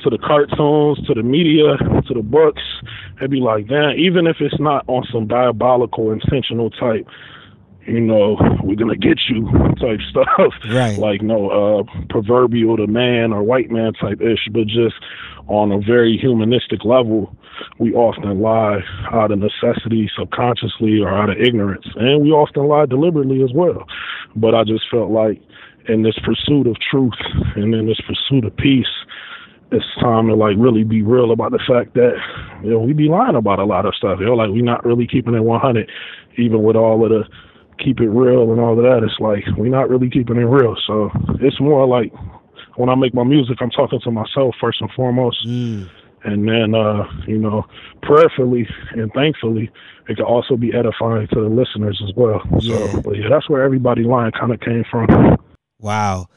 to 0.04 0.10
the 0.10 0.18
cartoons 0.18 1.04
to 1.06 1.14
the 1.14 1.22
media 1.22 1.76
to 2.06 2.14
the 2.14 2.22
books, 2.22 2.62
it'd 3.18 3.30
be 3.30 3.40
like, 3.40 3.68
damn, 3.68 3.98
even 3.98 4.26
if 4.26 4.36
it's 4.40 4.60
not 4.60 4.84
on 4.86 5.04
some 5.12 5.26
diabolical, 5.26 6.12
intentional 6.12 6.70
type 6.70 7.06
you 7.86 8.00
know, 8.00 8.36
we're 8.62 8.76
gonna 8.76 8.96
get 8.96 9.20
you 9.28 9.44
type 9.80 10.00
stuff. 10.08 10.52
Right. 10.70 10.98
Like 10.98 11.22
no 11.22 11.50
uh 11.50 12.04
proverbial 12.08 12.76
to 12.78 12.86
man 12.86 13.32
or 13.32 13.42
white 13.42 13.70
man 13.70 13.92
type 13.94 14.20
ish, 14.20 14.48
but 14.52 14.66
just 14.66 14.94
on 15.48 15.70
a 15.70 15.78
very 15.78 16.16
humanistic 16.16 16.84
level, 16.84 17.36
we 17.78 17.92
often 17.92 18.40
lie 18.40 18.80
out 19.12 19.30
of 19.30 19.38
necessity, 19.38 20.10
subconsciously, 20.16 21.00
or 21.00 21.08
out 21.08 21.30
of 21.30 21.36
ignorance. 21.36 21.86
And 21.96 22.22
we 22.22 22.30
often 22.30 22.66
lie 22.66 22.86
deliberately 22.86 23.42
as 23.42 23.52
well. 23.54 23.84
But 24.34 24.54
I 24.54 24.64
just 24.64 24.84
felt 24.90 25.10
like 25.10 25.42
in 25.86 26.02
this 26.02 26.18
pursuit 26.24 26.66
of 26.66 26.76
truth 26.80 27.18
and 27.56 27.74
in 27.74 27.86
this 27.86 28.00
pursuit 28.00 28.46
of 28.46 28.56
peace, 28.56 28.86
it's 29.74 29.84
time 30.00 30.28
to 30.28 30.34
like 30.34 30.56
really 30.58 30.84
be 30.84 31.02
real 31.02 31.32
about 31.32 31.52
the 31.52 31.60
fact 31.66 31.94
that 31.94 32.14
you 32.62 32.70
know 32.70 32.78
we 32.78 32.92
be 32.92 33.08
lying 33.08 33.36
about 33.36 33.58
a 33.58 33.64
lot 33.64 33.86
of 33.86 33.94
stuff. 33.94 34.18
You 34.20 34.26
know, 34.26 34.34
like 34.34 34.50
we're 34.50 34.62
not 34.62 34.84
really 34.84 35.06
keeping 35.06 35.34
it 35.34 35.44
100, 35.44 35.90
even 36.38 36.62
with 36.62 36.76
all 36.76 37.04
of 37.04 37.10
the 37.10 37.24
keep 37.78 38.00
it 38.00 38.08
real 38.08 38.52
and 38.52 38.60
all 38.60 38.78
of 38.78 38.84
that. 38.84 39.02
It's 39.02 39.18
like 39.20 39.44
we're 39.56 39.68
not 39.68 39.88
really 39.88 40.08
keeping 40.08 40.36
it 40.36 40.44
real. 40.44 40.76
So 40.86 41.10
it's 41.40 41.60
more 41.60 41.86
like 41.86 42.12
when 42.76 42.88
I 42.88 42.94
make 42.94 43.14
my 43.14 43.24
music, 43.24 43.58
I'm 43.60 43.70
talking 43.70 44.00
to 44.00 44.10
myself 44.10 44.54
first 44.60 44.80
and 44.80 44.90
foremost. 44.92 45.46
Mm. 45.46 45.88
And 46.26 46.48
then, 46.48 46.74
uh, 46.74 47.04
you 47.26 47.36
know, 47.36 47.66
prayerfully 48.02 48.66
and 48.92 49.12
thankfully, 49.12 49.70
it 50.08 50.16
can 50.16 50.24
also 50.24 50.56
be 50.56 50.74
edifying 50.74 51.28
to 51.28 51.40
the 51.40 51.48
listeners 51.48 52.00
as 52.02 52.14
well. 52.16 52.40
Yeah. 52.60 53.02
So, 53.02 53.12
yeah, 53.12 53.28
that's 53.28 53.48
where 53.50 53.62
everybody 53.62 54.04
line 54.04 54.32
kind 54.32 54.50
of 54.50 54.60
came 54.60 54.84
from. 54.90 55.36
Wow. 55.78 56.28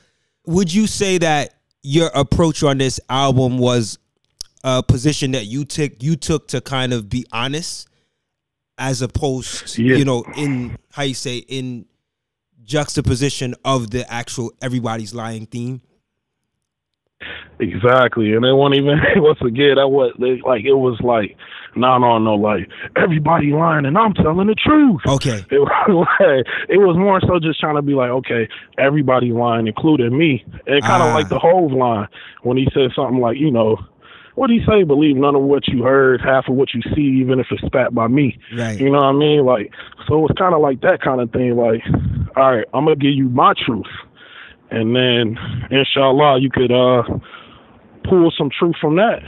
Would 0.46 0.74
you 0.74 0.88
say 0.88 1.18
that 1.20 1.57
your 1.84 2.10
approach 2.14 2.64
on 2.64 2.78
this 2.78 3.00
album 3.10 3.58
was 3.58 3.98
a 4.64 4.84
position 4.84 5.32
that 5.32 5.46
you 5.46 5.66
took 5.66 6.02
you 6.02 6.16
took 6.16 6.48
to 6.50 6.62
kind 6.62 6.94
of 6.94 7.10
be 7.10 7.26
honest 7.32 7.88
as 8.78 9.02
opposed 9.02 9.78
yeah. 9.78 9.96
you 9.96 10.06
know 10.06 10.24
in 10.36 10.78
how 10.92 11.04
you 11.04 11.14
say 11.14 11.38
in 11.38 11.86
juxtaposition 12.64 13.56
of 13.64 13.92
the 13.92 14.12
actual 14.12 14.52
everybody's 14.62 15.14
lying 15.14 15.46
theme 15.46 15.82
Exactly, 17.60 18.34
and 18.34 18.46
it 18.46 18.54
wasn't 18.54 18.76
even 18.76 19.00
once 19.16 19.40
again 19.42 19.80
i 19.80 19.86
was 19.86 20.14
like 20.20 20.64
it 20.64 20.74
was 20.74 21.00
like 21.02 21.36
no 21.78 21.98
no 21.98 22.18
no 22.18 22.36
like 22.36 22.70
everybody 22.96 23.52
lying 23.52 23.86
and 23.86 23.98
I'm 23.98 24.14
telling 24.14 24.48
the 24.48 24.56
truth. 24.56 25.02
Okay, 25.08 25.46
it 25.52 25.60
was 25.60 26.08
like, 26.20 26.46
it 26.70 26.78
was 26.78 26.98
more 26.98 27.22
so 27.22 27.40
just 27.40 27.60
trying 27.60 27.76
to 27.76 27.82
be 27.82 27.94
like 27.94 28.10
okay 28.10 28.48
everybody 28.78 29.32
lying 29.32 29.68
including 29.68 30.18
me 30.18 30.44
and 30.66 30.84
kind 30.84 31.04
of 31.04 31.14
like 31.14 31.26
ah. 31.28 31.30
the 31.30 31.40
Hove 31.40 31.72
line 31.72 32.08
when 32.44 32.58
he 32.58 32.68
said 32.74 32.92
something 32.96 33.20
like 33.20 33.38
you 33.38 33.52
know 33.52 33.78
what 34.38 34.50
do 34.50 34.54
you 34.54 34.64
say? 34.70 34.84
Believe 34.84 35.16
none 35.16 35.34
of 35.34 35.42
what 35.42 35.68
you 35.68 35.82
heard, 35.82 36.22
half 36.22 36.48
of 36.48 36.54
what 36.54 36.72
you 36.72 36.82
see, 36.94 37.22
even 37.22 37.40
if 37.40 37.48
it's 37.50 37.66
spat 37.66 37.96
by 37.96 38.08
me. 38.08 38.38
Right. 38.56 38.80
You 38.80 38.92
know 38.92 39.00
what 39.00 39.06
I 39.06 39.12
mean? 39.14 39.44
Like, 39.44 39.74
so 40.08 40.28
it's 40.28 40.38
kind 40.38 40.54
of 40.54 40.62
like 40.62 40.82
that 40.82 41.02
kind 41.02 41.20
of 41.20 41.32
thing. 41.32 41.58
Like, 41.58 41.82
all 42.36 42.52
right, 42.56 42.68
I'm 42.72 42.86
gonna 42.86 42.96
give 42.98 43.14
you 43.14 43.30
my 43.30 43.56
truth, 43.66 43.88
and 44.70 44.96
then, 44.96 45.40
inshallah, 45.72 46.40
you 46.40 46.52
could 46.52 46.72
uh 46.72 47.02
pull 48.10 48.32
some 48.38 48.50
truth 48.50 48.76
from 48.80 48.96
that, 48.96 49.20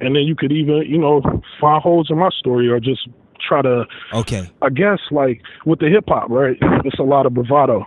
and 0.00 0.16
then 0.16 0.22
you 0.22 0.34
could 0.34 0.52
even, 0.52 0.82
you 0.86 0.98
know, 0.98 1.22
find 1.60 1.82
holes 1.82 2.08
in 2.10 2.18
my 2.18 2.30
story 2.38 2.68
or 2.68 2.80
just 2.80 3.08
try 3.46 3.62
to. 3.62 3.84
Okay. 4.12 4.50
I 4.62 4.70
guess 4.70 4.98
like 5.10 5.42
with 5.66 5.80
the 5.80 5.88
hip 5.88 6.04
hop, 6.08 6.30
right? 6.30 6.56
It's 6.84 6.98
a 6.98 7.04
lot 7.04 7.26
of 7.26 7.34
bravado. 7.34 7.84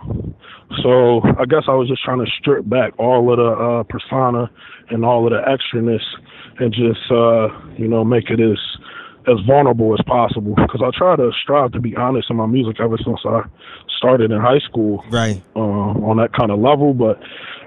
So 0.82 1.20
I 1.38 1.44
guess 1.44 1.64
I 1.68 1.74
was 1.74 1.88
just 1.88 2.02
trying 2.02 2.24
to 2.24 2.30
strip 2.38 2.68
back 2.68 2.92
all 2.98 3.30
of 3.30 3.36
the 3.36 3.44
uh, 3.44 3.82
persona 3.84 4.50
and 4.88 5.04
all 5.04 5.26
of 5.26 5.32
the 5.32 5.40
extraness 5.44 6.02
and 6.58 6.72
just 6.72 7.10
uh, 7.10 7.48
you 7.76 7.88
know 7.88 8.04
make 8.04 8.30
it 8.30 8.40
as 8.40 8.58
as 9.28 9.38
vulnerable 9.46 9.94
as 9.94 10.00
possible 10.04 10.54
because 10.56 10.82
I 10.82 10.90
try 10.96 11.14
to 11.16 11.30
strive 11.40 11.72
to 11.72 11.80
be 11.80 11.94
honest 11.96 12.28
in 12.30 12.36
my 12.36 12.46
music 12.46 12.80
ever 12.80 12.96
since 12.98 13.20
I 13.24 13.42
started 13.96 14.32
in 14.32 14.40
high 14.40 14.58
school. 14.58 15.04
Right. 15.10 15.42
Uh, 15.54 15.60
on 16.02 16.16
that 16.16 16.32
kind 16.32 16.50
of 16.50 16.58
level, 16.58 16.94
but 16.94 17.20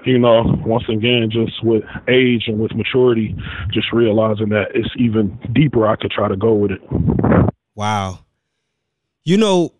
you 0.06 0.18
know, 0.18 0.44
once 0.64 0.84
again, 0.88 1.28
just 1.30 1.62
with 1.64 1.82
age 2.08 2.44
and 2.46 2.58
with 2.58 2.74
maturity, 2.74 3.34
just 3.72 3.92
realizing 3.92 4.48
that 4.50 4.68
it's 4.74 4.88
even 4.98 5.38
deeper. 5.52 5.86
I 5.86 5.96
could 5.96 6.10
try 6.10 6.28
to 6.28 6.36
go 6.36 6.54
with 6.54 6.70
it. 6.70 6.80
Wow. 7.74 8.20
You 9.24 9.36
know, 9.36 9.74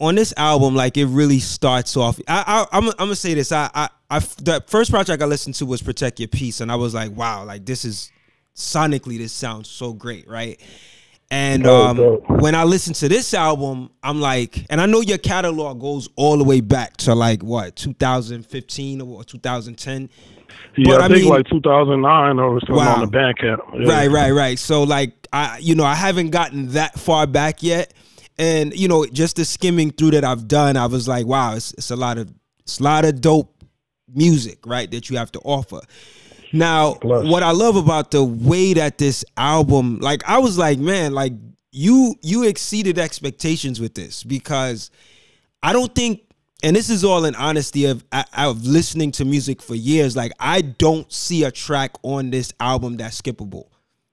on 0.00 0.14
this 0.14 0.32
album, 0.36 0.74
like 0.74 0.96
it 0.96 1.06
really 1.06 1.40
starts 1.40 1.96
off. 1.96 2.20
I, 2.28 2.66
I 2.72 2.78
am 2.78 2.88
I'm 2.90 2.94
gonna 2.96 3.16
say 3.16 3.34
this. 3.34 3.50
I, 3.50 3.68
I 3.74 3.88
I 4.08 4.18
the 4.20 4.62
first 4.68 4.90
project 4.90 5.22
I 5.22 5.26
listened 5.26 5.56
to 5.56 5.66
was 5.66 5.82
Protect 5.82 6.20
Your 6.20 6.28
Peace, 6.28 6.60
and 6.60 6.70
I 6.70 6.76
was 6.76 6.94
like, 6.94 7.10
wow, 7.16 7.44
like 7.44 7.66
this 7.66 7.84
is 7.84 8.12
sonically 8.54 9.18
this 9.18 9.32
sounds 9.32 9.68
so 9.68 9.92
great, 9.92 10.28
right? 10.28 10.60
And 11.30 11.66
um, 11.66 11.98
when 12.40 12.54
I 12.54 12.64
listen 12.64 12.94
to 12.94 13.08
this 13.08 13.34
album, 13.34 13.90
I'm 14.02 14.18
like, 14.18 14.64
and 14.70 14.80
I 14.80 14.86
know 14.86 15.02
your 15.02 15.18
catalog 15.18 15.78
goes 15.78 16.08
all 16.16 16.38
the 16.38 16.44
way 16.44 16.62
back 16.62 16.96
to 16.98 17.14
like 17.14 17.42
what 17.42 17.76
2015 17.76 19.00
or 19.02 19.24
2010. 19.24 20.08
Yeah, 20.76 20.84
but, 20.84 21.02
I, 21.02 21.04
I 21.04 21.08
think 21.08 21.22
mean, 21.24 21.28
like 21.28 21.46
2009 21.48 22.38
or 22.38 22.60
something 22.60 22.76
wow. 22.76 22.94
on 22.94 23.00
the 23.00 23.06
Bandcamp. 23.06 23.58
Yeah. 23.74 23.92
Right, 23.92 24.10
right, 24.10 24.30
right. 24.30 24.58
So 24.58 24.84
like, 24.84 25.12
I 25.30 25.58
you 25.58 25.74
know 25.74 25.84
I 25.84 25.94
haven't 25.94 26.30
gotten 26.30 26.68
that 26.68 26.98
far 26.98 27.26
back 27.26 27.62
yet, 27.62 27.92
and 28.38 28.74
you 28.74 28.88
know 28.88 29.04
just 29.04 29.36
the 29.36 29.44
skimming 29.44 29.90
through 29.90 30.12
that 30.12 30.24
I've 30.24 30.48
done, 30.48 30.78
I 30.78 30.86
was 30.86 31.06
like, 31.06 31.26
wow, 31.26 31.54
it's, 31.54 31.74
it's 31.74 31.90
a 31.90 31.96
lot 31.96 32.16
of 32.16 32.32
it's 32.60 32.80
a 32.80 32.82
lot 32.82 33.04
of 33.04 33.20
dope 33.20 33.54
music, 34.14 34.64
right, 34.64 34.90
that 34.90 35.10
you 35.10 35.18
have 35.18 35.30
to 35.32 35.40
offer. 35.40 35.80
Now, 36.52 36.94
Plus. 36.94 37.26
what 37.26 37.42
I 37.42 37.50
love 37.50 37.76
about 37.76 38.10
the 38.10 38.24
way 38.24 38.74
that 38.74 38.98
this 38.98 39.24
album, 39.36 39.98
like 40.00 40.22
I 40.28 40.38
was 40.38 40.56
like, 40.58 40.78
man, 40.78 41.12
like 41.12 41.32
you 41.70 42.14
you 42.22 42.44
exceeded 42.44 42.98
expectations 42.98 43.80
with 43.80 43.94
this 43.94 44.24
because 44.24 44.90
I 45.62 45.72
don't 45.72 45.94
think 45.94 46.22
and 46.62 46.74
this 46.74 46.90
is 46.90 47.04
all 47.04 47.24
in 47.24 47.34
honesty 47.34 47.84
of 47.84 48.04
of 48.36 48.64
listening 48.66 49.12
to 49.12 49.24
music 49.24 49.62
for 49.62 49.74
years 49.74 50.16
like 50.16 50.32
I 50.40 50.62
don't 50.62 51.10
see 51.12 51.44
a 51.44 51.50
track 51.50 51.92
on 52.02 52.30
this 52.30 52.52
album 52.58 52.96
that's 52.96 53.20
skippable. 53.20 53.66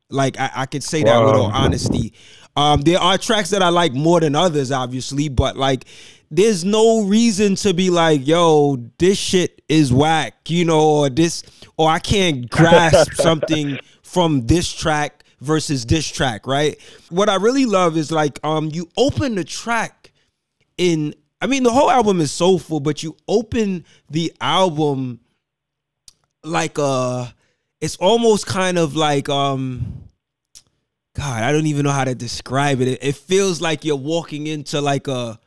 Like 0.09 0.39
I, 0.39 0.51
I 0.55 0.65
could 0.65 0.83
say 0.83 1.03
wow. 1.03 1.19
that 1.19 1.25
with 1.25 1.35
all 1.35 1.51
honesty. 1.51 2.13
Um, 2.57 2.81
there 2.81 2.99
are 2.99 3.17
tracks 3.17 3.49
that 3.49 3.61
I 3.61 3.69
like 3.69 3.93
more 3.93 4.21
than 4.21 4.33
others, 4.33 4.71
obviously, 4.71 5.27
but 5.27 5.57
like 5.57 5.85
there's 6.31 6.63
no 6.63 7.03
reason 7.03 7.55
to 7.55 7.73
be 7.73 7.89
like, 7.89 8.25
yo, 8.25 8.77
this 8.97 9.17
shit 9.17 9.61
is 9.69 9.93
whack, 9.93 10.49
you 10.49 10.65
know, 10.65 10.81
or 10.81 11.09
this, 11.09 11.43
or 11.77 11.89
I 11.89 11.99
can't 11.99 12.49
grasp 12.49 13.13
something 13.13 13.79
from 14.01 14.47
this 14.47 14.71
track 14.71 15.23
versus 15.41 15.85
this 15.85 16.07
track, 16.07 16.47
right? 16.47 16.77
What 17.09 17.29
I 17.29 17.35
really 17.35 17.65
love 17.65 17.97
is 17.97 18.11
like, 18.11 18.39
um, 18.43 18.69
you 18.71 18.89
open 18.97 19.35
the 19.35 19.43
track 19.43 20.11
in, 20.77 21.13
I 21.41 21.47
mean, 21.47 21.63
the 21.63 21.71
whole 21.71 21.91
album 21.91 22.21
is 22.21 22.31
soulful, 22.31 22.79
but 22.79 23.03
you 23.03 23.15
open 23.27 23.85
the 24.09 24.33
album 24.41 25.19
like 26.45 26.77
uh 26.77 27.25
it's 27.81 27.95
almost 27.97 28.45
kind 28.45 28.77
of 28.77 28.95
like 28.95 29.27
um 29.29 30.03
God, 31.15 31.43
I 31.43 31.53
don't 31.53 31.65
even 31.67 31.85
know 31.85 31.91
how 31.91 32.03
to 32.03 32.13
describe 32.13 32.81
it. 32.81 32.89
It, 32.89 32.99
it 33.01 33.15
feels 33.15 33.61
like 33.61 33.85
you're 33.85 33.95
walking 33.95 34.47
into 34.47 34.81
like 34.81 35.07
a 35.07 35.39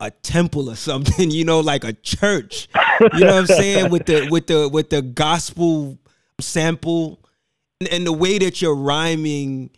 a 0.00 0.10
temple 0.10 0.70
or 0.70 0.76
something, 0.76 1.30
you 1.30 1.44
know, 1.44 1.60
like 1.60 1.84
a 1.84 1.92
church. 1.92 2.68
You 3.00 3.20
know 3.20 3.26
what 3.26 3.34
I'm 3.34 3.46
saying? 3.46 3.90
With 3.90 4.06
the 4.06 4.28
with 4.30 4.46
the 4.46 4.68
with 4.68 4.90
the 4.90 5.02
gospel 5.02 5.98
sample 6.40 7.20
and, 7.80 7.88
and 7.90 8.06
the 8.06 8.12
way 8.12 8.38
that 8.38 8.60
you're 8.60 8.74
rhyming 8.74 9.70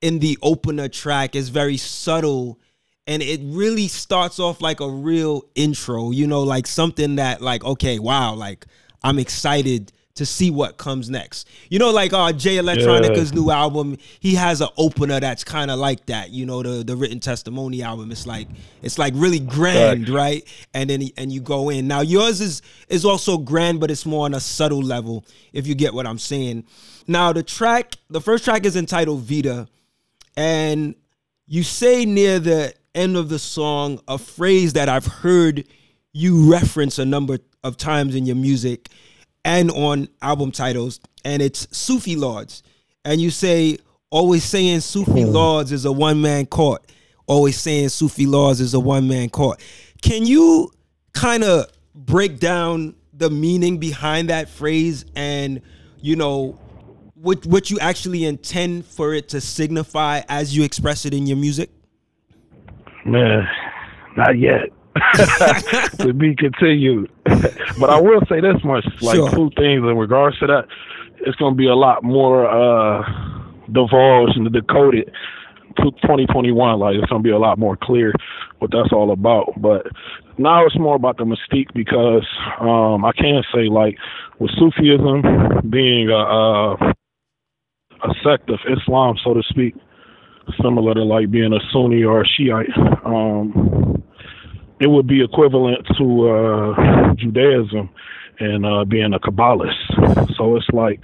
in 0.00 0.18
the 0.18 0.38
opener 0.42 0.88
track 0.88 1.34
is 1.34 1.48
very 1.48 1.76
subtle 1.76 2.58
and 3.06 3.22
it 3.22 3.40
really 3.42 3.88
starts 3.88 4.38
off 4.38 4.60
like 4.60 4.80
a 4.80 4.88
real 4.88 5.44
intro, 5.54 6.10
you 6.10 6.26
know, 6.26 6.42
like 6.42 6.66
something 6.66 7.16
that 7.16 7.40
like 7.40 7.64
okay, 7.64 7.98
wow, 7.98 8.34
like 8.34 8.66
I'm 9.02 9.18
excited 9.18 9.92
to 10.14 10.26
see 10.26 10.50
what 10.50 10.76
comes 10.76 11.08
next. 11.08 11.48
You 11.68 11.78
know, 11.78 11.90
like 11.90 12.12
uh 12.12 12.32
Jay 12.32 12.58
Electronica's 12.58 13.30
yeah. 13.30 13.40
new 13.40 13.50
album, 13.50 13.96
he 14.18 14.34
has 14.34 14.60
an 14.60 14.68
opener 14.76 15.20
that's 15.20 15.44
kind 15.44 15.70
of 15.70 15.78
like 15.78 16.06
that. 16.06 16.30
You 16.30 16.46
know, 16.46 16.62
the 16.62 16.84
the 16.84 16.96
written 16.96 17.20
testimony 17.20 17.82
album. 17.82 18.10
It's 18.10 18.26
like 18.26 18.48
it's 18.82 18.98
like 18.98 19.14
really 19.16 19.40
grand, 19.40 20.08
right? 20.08 20.44
right? 20.44 20.66
And 20.74 20.90
then 20.90 21.02
and 21.16 21.32
you 21.32 21.40
go 21.40 21.70
in. 21.70 21.88
Now 21.88 22.00
yours 22.00 22.40
is 22.40 22.62
is 22.88 23.04
also 23.04 23.38
grand, 23.38 23.80
but 23.80 23.90
it's 23.90 24.04
more 24.04 24.24
on 24.24 24.34
a 24.34 24.40
subtle 24.40 24.82
level. 24.82 25.24
If 25.52 25.66
you 25.66 25.74
get 25.74 25.94
what 25.94 26.06
I'm 26.06 26.18
saying. 26.18 26.64
Now 27.06 27.32
the 27.32 27.42
track, 27.42 27.94
the 28.08 28.20
first 28.20 28.44
track 28.44 28.64
is 28.64 28.76
entitled 28.76 29.22
Vita, 29.22 29.68
and 30.36 30.94
you 31.46 31.62
say 31.62 32.04
near 32.04 32.38
the 32.38 32.74
end 32.94 33.16
of 33.16 33.28
the 33.28 33.38
song 33.38 34.00
a 34.06 34.18
phrase 34.18 34.72
that 34.74 34.88
I've 34.88 35.06
heard 35.06 35.64
you 36.12 36.50
reference 36.50 36.98
a 36.98 37.04
number 37.04 37.38
of 37.62 37.76
times 37.76 38.14
in 38.14 38.26
your 38.26 38.36
music 38.36 38.88
and 39.44 39.70
on 39.70 40.08
album 40.22 40.52
titles, 40.52 41.00
and 41.24 41.42
it's 41.42 41.66
Sufi 41.76 42.16
Lords. 42.16 42.62
And 43.04 43.20
you 43.20 43.30
say, 43.30 43.78
always 44.10 44.44
saying 44.44 44.80
Sufi 44.80 45.24
mm. 45.24 45.32
Lords 45.32 45.72
is 45.72 45.84
a 45.84 45.92
one 45.92 46.20
man 46.20 46.46
court. 46.46 46.82
Always 47.26 47.58
saying 47.58 47.90
Sufi 47.90 48.26
Lords 48.26 48.60
is 48.60 48.74
a 48.74 48.80
one 48.80 49.08
man 49.08 49.30
court. 49.30 49.60
Can 50.02 50.26
you 50.26 50.70
kind 51.12 51.44
of 51.44 51.66
break 51.94 52.38
down 52.38 52.94
the 53.12 53.30
meaning 53.30 53.78
behind 53.78 54.30
that 54.30 54.48
phrase 54.48 55.04
and 55.14 55.60
you 56.00 56.16
know 56.16 56.58
what 57.14 57.44
what 57.44 57.70
you 57.70 57.78
actually 57.78 58.24
intend 58.24 58.86
for 58.86 59.12
it 59.12 59.28
to 59.28 59.40
signify 59.40 60.22
as 60.28 60.56
you 60.56 60.64
express 60.64 61.04
it 61.04 61.12
in 61.12 61.26
your 61.26 61.36
music? 61.36 61.70
Man, 63.04 63.46
not 64.16 64.38
yet. 64.38 64.70
to 65.98 66.12
be 66.12 66.34
continued. 66.34 67.10
but 67.24 67.90
I 67.90 68.00
will 68.00 68.22
say 68.28 68.40
this 68.40 68.62
much: 68.64 68.86
like 69.00 69.16
sure. 69.16 69.30
two 69.30 69.50
things 69.56 69.84
in 69.84 69.96
regards 69.96 70.38
to 70.40 70.46
that. 70.46 70.66
It's 71.22 71.36
going 71.36 71.54
to 71.54 71.58
be 71.58 71.68
a 71.68 71.74
lot 71.74 72.02
more 72.02 72.48
uh, 72.48 73.02
divulged 73.72 74.36
and 74.36 74.50
decoded 74.52 75.10
2021, 75.76 76.78
like 76.78 76.96
it's 76.96 77.06
gonna 77.06 77.22
be 77.22 77.30
a 77.30 77.38
lot 77.38 77.58
more 77.58 77.76
clear 77.76 78.12
what 78.58 78.70
that's 78.70 78.92
all 78.92 79.12
about. 79.12 79.52
But 79.56 79.86
now 80.38 80.64
it's 80.66 80.78
more 80.78 80.96
about 80.96 81.16
the 81.16 81.24
mystique 81.24 81.72
because 81.74 82.26
um, 82.60 83.04
I 83.04 83.12
can 83.12 83.42
say 83.54 83.68
like 83.68 83.96
with 84.38 84.50
Sufism 84.58 85.70
being 85.70 86.08
a, 86.10 86.14
a, 86.14 86.74
a 86.74 88.14
sect 88.24 88.50
of 88.50 88.58
Islam, 88.68 89.16
so 89.22 89.34
to 89.34 89.42
speak, 89.48 89.74
similar 90.62 90.94
to 90.94 91.02
like 91.02 91.30
being 91.30 91.52
a 91.52 91.60
Sunni 91.72 92.02
or 92.02 92.22
a 92.22 92.26
Shiite, 92.26 92.76
um, 93.04 93.89
it 94.80 94.88
would 94.88 95.06
be 95.06 95.22
equivalent 95.22 95.86
to 95.98 96.28
uh, 96.28 97.14
Judaism 97.14 97.90
and 98.38 98.64
uh, 98.64 98.84
being 98.84 99.12
a 99.12 99.18
Kabbalist. 99.18 100.36
So 100.36 100.56
it's 100.56 100.68
like 100.72 101.00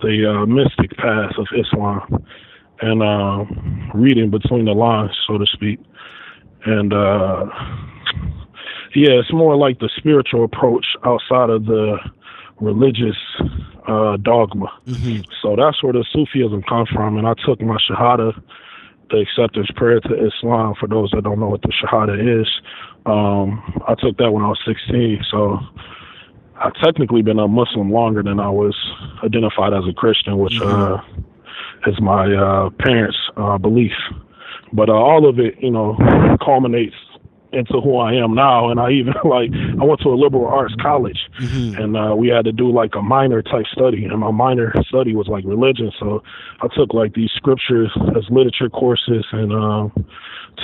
the 0.00 0.42
uh, 0.42 0.46
mystic 0.46 0.96
path 0.96 1.32
of 1.38 1.46
Islam 1.54 2.24
and 2.80 3.02
uh, 3.02 3.44
reading 3.94 4.30
between 4.30 4.64
the 4.64 4.72
lines, 4.72 5.10
so 5.26 5.36
to 5.38 5.46
speak. 5.46 5.78
And 6.64 6.92
uh, 6.92 7.46
yeah, 8.94 9.20
it's 9.20 9.32
more 9.32 9.56
like 9.56 9.78
the 9.78 9.90
spiritual 9.96 10.44
approach 10.44 10.86
outside 11.04 11.50
of 11.50 11.66
the 11.66 11.98
religious 12.60 13.16
uh, 13.86 14.16
dogma. 14.16 14.72
Mm-hmm. 14.86 15.30
So 15.42 15.56
that's 15.56 15.82
where 15.82 15.92
the 15.92 16.04
Sufism 16.12 16.62
comes 16.62 16.88
from. 16.90 17.18
And 17.18 17.26
I 17.26 17.34
took 17.44 17.60
my 17.60 17.76
Shahada, 17.88 18.40
the 19.10 19.18
acceptance 19.18 19.68
prayer 19.76 20.00
to 20.00 20.26
Islam. 20.26 20.74
For 20.80 20.88
those 20.88 21.10
that 21.12 21.24
don't 21.24 21.40
know 21.40 21.48
what 21.48 21.62
the 21.62 21.72
Shahada 21.72 22.40
is, 22.40 22.48
um, 23.06 23.82
I 23.86 23.94
took 23.94 24.16
that 24.18 24.30
when 24.32 24.42
I 24.42 24.48
was 24.48 24.60
16. 24.66 25.24
So 25.30 25.58
I've 26.56 26.74
technically 26.82 27.22
been 27.22 27.38
a 27.38 27.48
Muslim 27.48 27.90
longer 27.90 28.22
than 28.22 28.40
I 28.40 28.50
was 28.50 28.76
identified 29.24 29.72
as 29.72 29.84
a 29.88 29.92
Christian, 29.92 30.38
which 30.38 30.54
mm-hmm. 30.54 31.88
uh, 31.88 31.90
is 31.90 32.00
my 32.00 32.32
uh, 32.34 32.70
parents' 32.78 33.18
uh, 33.36 33.58
belief. 33.58 33.92
But 34.72 34.88
uh, 34.88 34.94
all 34.94 35.28
of 35.28 35.38
it, 35.38 35.54
you 35.60 35.70
know, 35.70 35.96
culminates 36.44 36.96
into 37.52 37.80
who 37.80 37.96
I 37.96 38.12
am 38.12 38.34
now. 38.34 38.70
And 38.70 38.80
I 38.80 38.90
even 38.90 39.14
like 39.24 39.50
I 39.80 39.84
went 39.84 40.00
to 40.02 40.10
a 40.10 40.18
liberal 40.18 40.46
arts 40.46 40.74
college, 40.80 41.18
mm-hmm. 41.40 41.80
and 41.80 41.96
uh, 41.96 42.14
we 42.14 42.28
had 42.28 42.44
to 42.44 42.52
do 42.52 42.70
like 42.70 42.94
a 42.94 43.02
minor 43.02 43.42
type 43.42 43.66
study, 43.72 44.04
and 44.04 44.18
my 44.18 44.30
minor 44.30 44.72
study 44.88 45.14
was 45.14 45.28
like 45.28 45.44
religion. 45.44 45.92
So 45.98 46.22
I 46.60 46.68
took 46.76 46.92
like 46.92 47.14
these 47.14 47.30
scriptures 47.36 47.90
as 48.16 48.24
literature 48.30 48.68
courses, 48.68 49.24
and 49.32 49.52
um, 49.52 50.06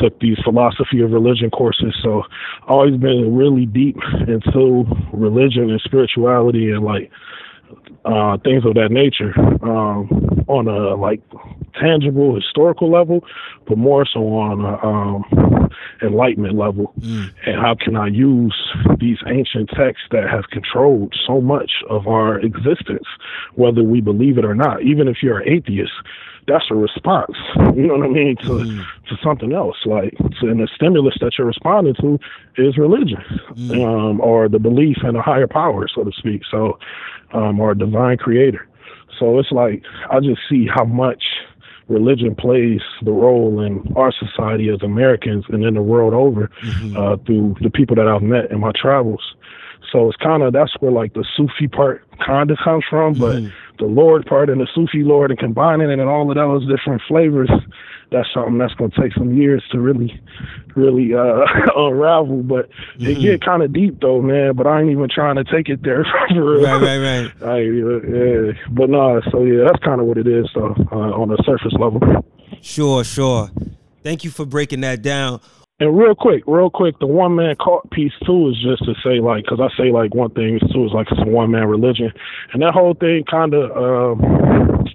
took 0.01 0.19
these 0.21 0.39
philosophy 0.45 1.01
of 1.01 1.13
religion 1.13 1.51
courses. 1.51 1.95
So 2.03 2.23
always 2.69 2.97
been 2.97 3.35
really 3.35 3.67
deep 3.67 3.97
into 4.27 4.85
religion 5.13 5.71
and 5.71 5.81
spirituality, 5.81 6.71
and 6.71 6.85
like 6.85 7.11
uh, 8.05 8.37
things 8.45 8.65
of 8.65 8.75
that 8.75 8.91
nature 8.91 9.33
um, 9.63 10.45
on 10.49 10.69
a 10.69 10.95
like 10.95 11.23
tangible 11.81 12.35
historical 12.35 12.91
level, 12.91 13.25
but 13.67 13.79
more 13.79 14.07
so 14.07 14.21
on 14.21 14.65
a 14.65 14.87
um, 14.87 15.71
enlightenment 16.03 16.57
level. 16.57 16.93
Mm. 17.01 17.33
And 17.47 17.57
how 17.57 17.75
can 17.75 17.97
I 17.97 18.09
use 18.09 18.55
these 18.99 19.19
ancient 19.27 19.71
texts 19.71 20.07
that 20.11 20.29
have 20.29 20.45
controlled 20.51 21.15
so 21.27 21.41
much 21.41 21.71
of 21.89 22.07
our 22.07 22.39
existence, 22.41 23.07
whether 23.55 23.83
we 23.83 24.01
believe 24.01 24.39
it 24.39 24.45
or 24.45 24.55
not? 24.55 24.83
Even 24.83 25.09
if 25.09 25.23
you're 25.23 25.39
an 25.39 25.49
atheist, 25.49 25.93
that's 26.47 26.67
a 26.71 26.75
response. 26.75 27.37
You 27.75 27.89
know 27.89 27.97
what 27.97 28.07
I 28.07 28.09
mean 28.09 28.37
to 28.37 28.49
mm. 28.50 28.85
to 29.09 29.17
something 29.21 29.52
else. 29.52 29.76
Like 29.85 30.17
to, 30.17 30.49
and 30.49 30.61
the 30.61 30.69
stimulus 30.76 31.17
that 31.21 31.33
you're 31.37 31.47
responding 31.47 31.95
to 32.00 32.21
is 32.57 32.78
religion, 32.78 33.19
mm. 33.54 33.85
um, 33.85 34.21
or 34.21 34.49
the 34.49 34.61
belief 34.61 34.99
in 35.02 35.17
a 35.17 35.23
higher 35.23 35.49
power, 35.49 35.89
so 35.93 36.04
to 36.04 36.13
speak. 36.13 36.43
So, 36.49 36.78
um, 37.33 37.59
or 37.59 37.73
a 37.73 37.76
divine 37.76 38.17
creator. 38.17 38.69
So 39.19 39.41
it's 39.41 39.50
like 39.50 39.83
I 40.09 40.21
just 40.21 40.41
see 40.49 40.69
how 40.73 40.85
much 40.85 41.25
religion 41.89 42.35
plays 42.35 42.80
the 43.02 43.11
role 43.11 43.61
in 43.61 43.93
our 43.97 44.13
society 44.13 44.69
as 44.69 44.83
Americans 44.83 45.45
and 45.49 45.65
in 45.65 45.75
the 45.75 45.83
world 45.83 46.15
over 46.15 46.50
mm-hmm. 46.63 46.97
uh, 46.97 47.17
through 47.26 47.57
the 47.61 47.71
people 47.71 47.97
that 47.97 48.07
I've 48.07 48.23
met 48.23 48.50
in 48.52 48.61
my 48.61 48.73
travels. 48.73 49.35
So 49.93 50.09
it's 50.09 50.17
kind 50.17 50.43
of 50.43 50.52
that's 50.52 50.75
where 50.80 50.93
like 50.93 51.15
the 51.15 51.25
Sufi 51.37 51.69
part 51.69 52.04
kind 52.25 52.50
of 52.50 52.59
comes 52.63 52.85
from, 52.89 53.15
but 53.15 53.37
mm-hmm. 53.37 53.49
The 53.78 53.87
Lord 53.87 54.26
part 54.26 54.50
and 54.50 54.60
the 54.60 54.69
Sufi 54.75 55.02
Lord 55.02 55.30
and 55.30 55.39
combining 55.39 55.91
it 55.91 55.99
and 55.99 56.08
all 56.08 56.30
of 56.30 56.37
those 56.37 56.69
different 56.69 57.02
flavors, 57.08 57.50
that's 58.10 58.28
something 58.32 58.58
that's 58.58 58.75
going 58.75 58.91
to 58.93 59.00
take 59.00 59.13
some 59.15 59.34
years 59.34 59.63
to 59.73 59.80
really, 59.80 60.21
really 60.76 61.15
uh, 61.15 61.45
unravel. 61.76 62.43
But 62.43 62.69
mm-hmm. 62.99 63.06
it 63.06 63.21
get 63.21 63.45
kind 63.45 63.63
of 63.63 63.73
deep 63.73 64.00
though, 64.00 64.23
man. 64.23 64.54
But 64.54 64.67
I 64.67 64.80
ain't 64.80 64.91
even 64.91 65.08
trying 65.08 65.37
to 65.37 65.45
take 65.45 65.69
it 65.69 65.82
there. 65.82 66.02
right, 66.30 66.80
right, 66.80 66.99
right. 66.99 67.32
I, 67.43 67.58
yeah. 67.60 68.52
But 68.71 68.91
no, 68.91 69.21
so 69.30 69.43
yeah, 69.43 69.65
that's 69.67 69.82
kind 69.84 70.00
of 70.00 70.06
what 70.06 70.19
it 70.19 70.26
is 70.26 70.49
though 70.54 70.75
uh, 70.93 71.21
on 71.21 71.28
the 71.28 71.43
surface 71.45 71.75
level. 71.78 72.00
Sure, 72.60 73.04
sure. 73.04 73.50
Thank 74.02 74.25
you 74.25 74.30
for 74.30 74.47
breaking 74.47 74.80
that 74.82 75.02
down. 75.02 75.41
And 75.80 75.99
real 75.99 76.15
quick, 76.15 76.45
real 76.47 76.71
quick, 76.71 76.97
the 77.00 77.06
one 77.06 77.34
man 77.34 77.56
caught 77.56 77.91
piece 77.91 78.13
too 78.25 78.49
is 78.50 78.63
just 78.63 78.84
to 78.84 78.95
say 79.02 79.19
like, 79.19 79.45
because 79.45 79.58
I 79.60 79.76
say 79.76 79.91
like 79.91 80.15
one 80.15 80.30
thing 80.30 80.60
too 80.73 80.84
is 80.84 80.93
like 80.93 81.08
it's 81.10 81.21
a 81.21 81.28
one 81.28 81.50
man 81.50 81.67
religion, 81.67 82.13
and 82.52 82.63
that 82.63 82.73
whole 82.73 82.95
thing 82.95 83.25
kind 83.28 83.54
of 83.54 83.71
um, 83.76 84.87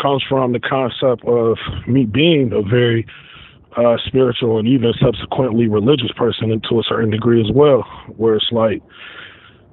comes 0.00 0.22
from 0.28 0.52
the 0.52 0.60
concept 0.60 1.24
of 1.24 1.58
me 1.88 2.04
being 2.04 2.52
a 2.52 2.62
very 2.62 3.04
uh, 3.76 3.96
spiritual 4.06 4.58
and 4.58 4.68
even 4.68 4.92
subsequently 5.02 5.66
religious 5.66 6.12
person, 6.12 6.52
and 6.52 6.62
to 6.70 6.78
a 6.78 6.84
certain 6.84 7.10
degree 7.10 7.40
as 7.40 7.50
well, 7.52 7.82
where 8.16 8.36
it's 8.36 8.52
like 8.52 8.80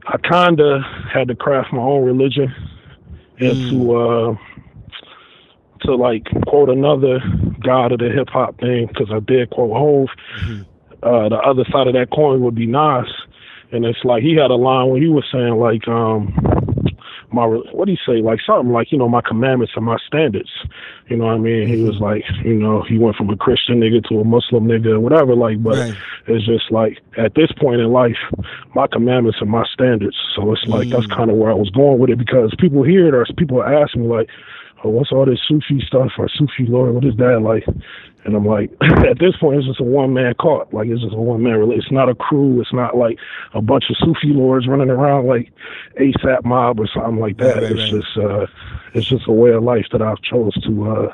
I 0.07 0.17
kind 0.17 0.59
of 0.59 0.81
had 1.13 1.27
to 1.27 1.35
craft 1.35 1.71
my 1.71 1.81
own 1.81 2.03
religion 2.03 2.51
into. 3.37 3.75
Mm. 3.75 4.33
Uh, 4.33 4.39
to 5.81 5.95
like 5.95 6.27
quote 6.47 6.69
another 6.69 7.19
god 7.63 7.91
of 7.91 7.99
the 7.99 8.09
hip 8.09 8.29
hop 8.29 8.59
thing 8.59 8.87
because 8.87 9.09
I 9.11 9.19
did 9.19 9.49
quote 9.49 9.71
Hove. 9.75 10.09
Mm-hmm. 10.39 10.61
Uh, 11.01 11.29
the 11.29 11.37
other 11.37 11.63
side 11.71 11.87
of 11.87 11.93
that 11.93 12.09
coin 12.11 12.41
would 12.41 12.55
be 12.55 12.65
Nas, 12.65 13.07
and 13.71 13.85
it's 13.85 14.03
like 14.03 14.21
he 14.21 14.35
had 14.35 14.51
a 14.51 14.55
line 14.55 14.89
where 14.89 15.01
he 15.01 15.07
was 15.07 15.23
saying 15.31 15.55
like 15.55 15.87
um 15.87 16.35
my 17.31 17.45
what 17.45 17.85
do 17.85 17.91
you 17.91 17.97
say 18.05 18.21
like 18.21 18.39
something 18.45 18.71
like 18.71 18.91
you 18.91 18.97
know 18.97 19.07
my 19.07 19.21
commandments 19.21 19.73
and 19.75 19.85
my 19.85 19.97
standards 20.05 20.49
you 21.07 21.17
know 21.17 21.25
what 21.25 21.35
i 21.35 21.37
mean 21.37 21.67
he 21.67 21.83
was 21.83 21.95
mm-hmm. 21.95 22.05
like 22.05 22.23
you 22.43 22.55
know 22.55 22.81
he 22.81 22.97
went 22.97 23.15
from 23.15 23.29
a 23.29 23.37
christian 23.37 23.79
nigga 23.79 24.03
to 24.07 24.19
a 24.19 24.23
muslim 24.23 24.65
nigga 24.65 24.93
or 24.93 24.99
whatever 24.99 25.35
like 25.35 25.61
but 25.61 25.77
right. 25.77 25.95
it's 26.27 26.45
just 26.45 26.71
like 26.71 26.99
at 27.17 27.35
this 27.35 27.51
point 27.59 27.81
in 27.81 27.91
life 27.91 28.17
my 28.73 28.87
commandments 28.87 29.37
and 29.41 29.49
my 29.49 29.65
standards 29.71 30.17
so 30.35 30.51
it's 30.51 30.65
like 30.65 30.87
mm. 30.87 30.91
that's 30.91 31.07
kind 31.07 31.29
of 31.29 31.37
where 31.37 31.51
i 31.51 31.55
was 31.55 31.69
going 31.69 31.99
with 31.99 32.09
it 32.09 32.17
because 32.17 32.53
people 32.57 32.83
hear 32.83 33.07
it 33.07 33.13
or 33.13 33.25
people 33.37 33.63
ask 33.63 33.95
me 33.95 34.07
like 34.07 34.29
oh, 34.83 34.89
what's 34.89 35.11
all 35.11 35.25
this 35.25 35.39
Sufi 35.47 35.83
stuff 35.85 36.11
or 36.17 36.29
Sufi 36.29 36.65
Lord? 36.67 36.93
What 36.93 37.05
is 37.05 37.15
that 37.17 37.41
like? 37.41 37.65
And 38.25 38.35
I'm 38.35 38.45
like, 38.45 38.71
at 38.81 39.19
this 39.19 39.35
point, 39.39 39.57
it's 39.57 39.67
just 39.67 39.79
a 39.79 39.83
one 39.83 40.13
man 40.13 40.33
cult. 40.39 40.73
Like 40.73 40.87
it's 40.87 41.01
just 41.01 41.13
a 41.13 41.19
one 41.19 41.41
man 41.41 41.57
release. 41.57 41.83
It's 41.83 41.91
not 41.91 42.09
a 42.09 42.15
crew. 42.15 42.59
It's 42.61 42.73
not 42.73 42.97
like 42.97 43.17
a 43.53 43.61
bunch 43.61 43.85
of 43.89 43.97
Sufi 43.97 44.33
lords 44.33 44.67
running 44.67 44.89
around 44.89 45.27
like 45.27 45.51
ASAP 45.99 46.43
mob 46.43 46.79
or 46.79 46.87
something 46.93 47.17
like 47.17 47.37
that. 47.37 47.55
Right, 47.55 47.63
right, 47.63 47.71
it's 47.71 47.93
right. 47.93 48.01
just 48.01 48.17
uh, 48.17 48.45
it's 48.93 49.07
just 49.07 49.27
a 49.27 49.31
way 49.31 49.51
of 49.51 49.63
life 49.63 49.85
that 49.91 50.01
I've 50.01 50.21
chose 50.21 50.53
to. 50.63 50.91
Uh, 50.91 51.11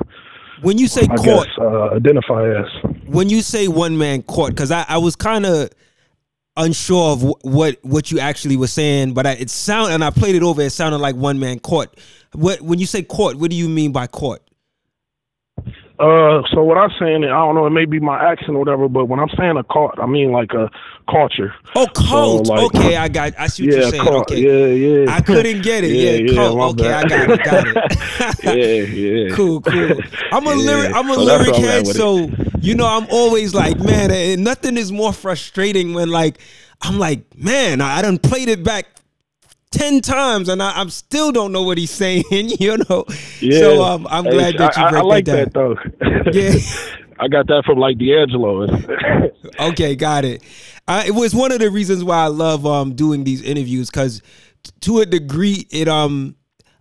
when 0.62 0.78
you 0.78 0.88
say 0.88 1.04
I 1.04 1.16
court, 1.16 1.48
guess, 1.48 1.58
uh, 1.60 1.90
identify 1.92 2.50
as. 2.50 2.66
When 3.06 3.30
you 3.30 3.42
say 3.42 3.68
one 3.68 3.98
man 3.98 4.24
court, 4.24 4.52
because 4.52 4.72
I, 4.72 4.86
I 4.88 4.98
was 4.98 5.16
kind 5.16 5.46
of 5.46 5.70
unsure 6.58 7.12
of 7.12 7.24
what 7.44 7.78
what 7.84 8.12
you 8.12 8.20
actually 8.20 8.58
were 8.58 8.68
saying, 8.68 9.14
but 9.14 9.26
I, 9.26 9.32
it 9.32 9.50
sound 9.50 9.94
and 9.94 10.04
I 10.04 10.10
played 10.10 10.36
it 10.36 10.44
over. 10.44 10.62
It 10.62 10.72
sounded 10.72 11.00
like 11.00 11.16
one 11.16 11.40
man 11.40 11.60
court. 11.60 11.98
What 12.34 12.62
when 12.62 12.80
you 12.80 12.86
say 12.86 13.04
court, 13.04 13.38
what 13.38 13.50
do 13.50 13.56
you 13.56 13.70
mean 13.70 13.92
by 13.92 14.08
court? 14.08 14.42
Uh, 15.98 16.44
so 16.52 16.62
what 16.62 16.78
I'm 16.78 16.92
saying, 17.00 17.24
I 17.24 17.30
don't 17.30 17.56
know, 17.56 17.66
it 17.66 17.70
may 17.70 17.86
be 17.86 18.00
my 18.00 18.32
accent 18.32 18.50
or 18.50 18.60
whatever, 18.60 18.90
but 18.90 19.06
when 19.06 19.20
I'm 19.20 19.30
saying 19.38 19.56
a 19.56 19.64
cult, 19.64 19.98
I 19.98 20.06
mean 20.06 20.32
like 20.32 20.52
a 20.52 20.70
culture. 21.10 21.56
Oh, 21.74 21.88
cult. 21.96 22.48
So 22.48 22.54
like, 22.54 22.76
okay, 22.76 22.98
I 22.98 23.08
got. 23.08 23.34
I 23.40 23.48
see 23.48 23.66
what 23.66 23.74
yeah, 23.74 23.80
you're 23.80 23.90
saying. 23.92 24.04
Cult. 24.04 24.32
Okay, 24.32 24.42
yeah, 24.42 25.06
yeah. 25.06 25.16
I 25.16 25.22
couldn't 25.22 25.62
get 25.62 25.86
it. 25.86 25.92
yeah, 25.96 26.12
yeah, 26.12 26.32
yeah 26.32 26.36
cult. 26.36 26.80
Okay, 26.80 26.84
bad. 26.84 27.12
I 27.12 27.28
got 27.28 27.30
it. 27.30 27.44
Got 27.46 27.68
it. 27.68 28.44
yeah, 28.44 28.54
yeah. 28.54 29.16
Cool, 29.36 29.62
cool. 29.62 30.00
I'm 30.32 30.46
a 30.48 30.50
yeah. 30.52 30.56
lyric. 30.56 30.96
I'm 30.96 31.10
a 31.10 31.14
so 31.16 31.22
lyric 31.22 31.56
head, 31.56 31.88
so 31.88 32.30
you 32.60 32.76
know, 32.76 32.88
I'm 32.88 33.08
always 33.10 33.54
like, 33.54 33.80
man, 33.80 34.12
eh, 34.12 34.36
nothing 34.38 34.78
is 34.78 34.92
more 34.92 35.14
frustrating 35.14 35.94
when 35.94 36.10
like 36.10 36.40
I'm 36.82 37.00
like, 37.00 37.38
man, 37.38 37.80
I, 37.80 37.98
I 37.98 38.02
done 38.02 38.18
played 38.18 38.50
it 38.50 38.64
back 38.64 38.88
ten 39.76 40.02
times, 40.02 40.50
and 40.50 40.64
I, 40.64 40.80
am 40.80 40.90
still 40.90 41.32
don't 41.32 41.52
know 41.52 41.64
what 41.64 41.78
he's 41.78 41.92
saying. 41.92 42.24
You 42.32 42.78
know. 42.90 43.06
Yeah. 43.42 43.60
So 43.60 43.84
um, 43.84 44.08
I'm 44.10 44.24
glad 44.24 44.58
that 44.58 44.78
you 44.78 44.84
I, 44.84 44.98
I 44.98 45.02
like 45.02 45.26
that, 45.26 45.54
that 45.54 45.54
though. 45.54 45.76
yeah. 46.32 46.54
I 47.20 47.28
got 47.28 47.48
that 47.48 47.64
from 47.66 47.80
like 47.80 47.98
D'Angelo. 47.98 48.68
okay, 49.72 49.96
got 49.96 50.26
it. 50.26 50.42
it 50.88 51.14
was 51.14 51.36
one 51.36 51.52
of 51.52 51.60
the 51.60 51.70
reasons 51.70 52.04
why 52.04 52.24
I 52.24 52.28
love 52.28 52.66
um 52.66 52.96
doing 52.96 53.24
these 53.24 53.42
interviews 53.42 53.90
because 53.90 54.22
to 54.82 55.00
a 55.00 55.06
degree 55.06 55.68
it 55.70 55.88
um 55.88 56.36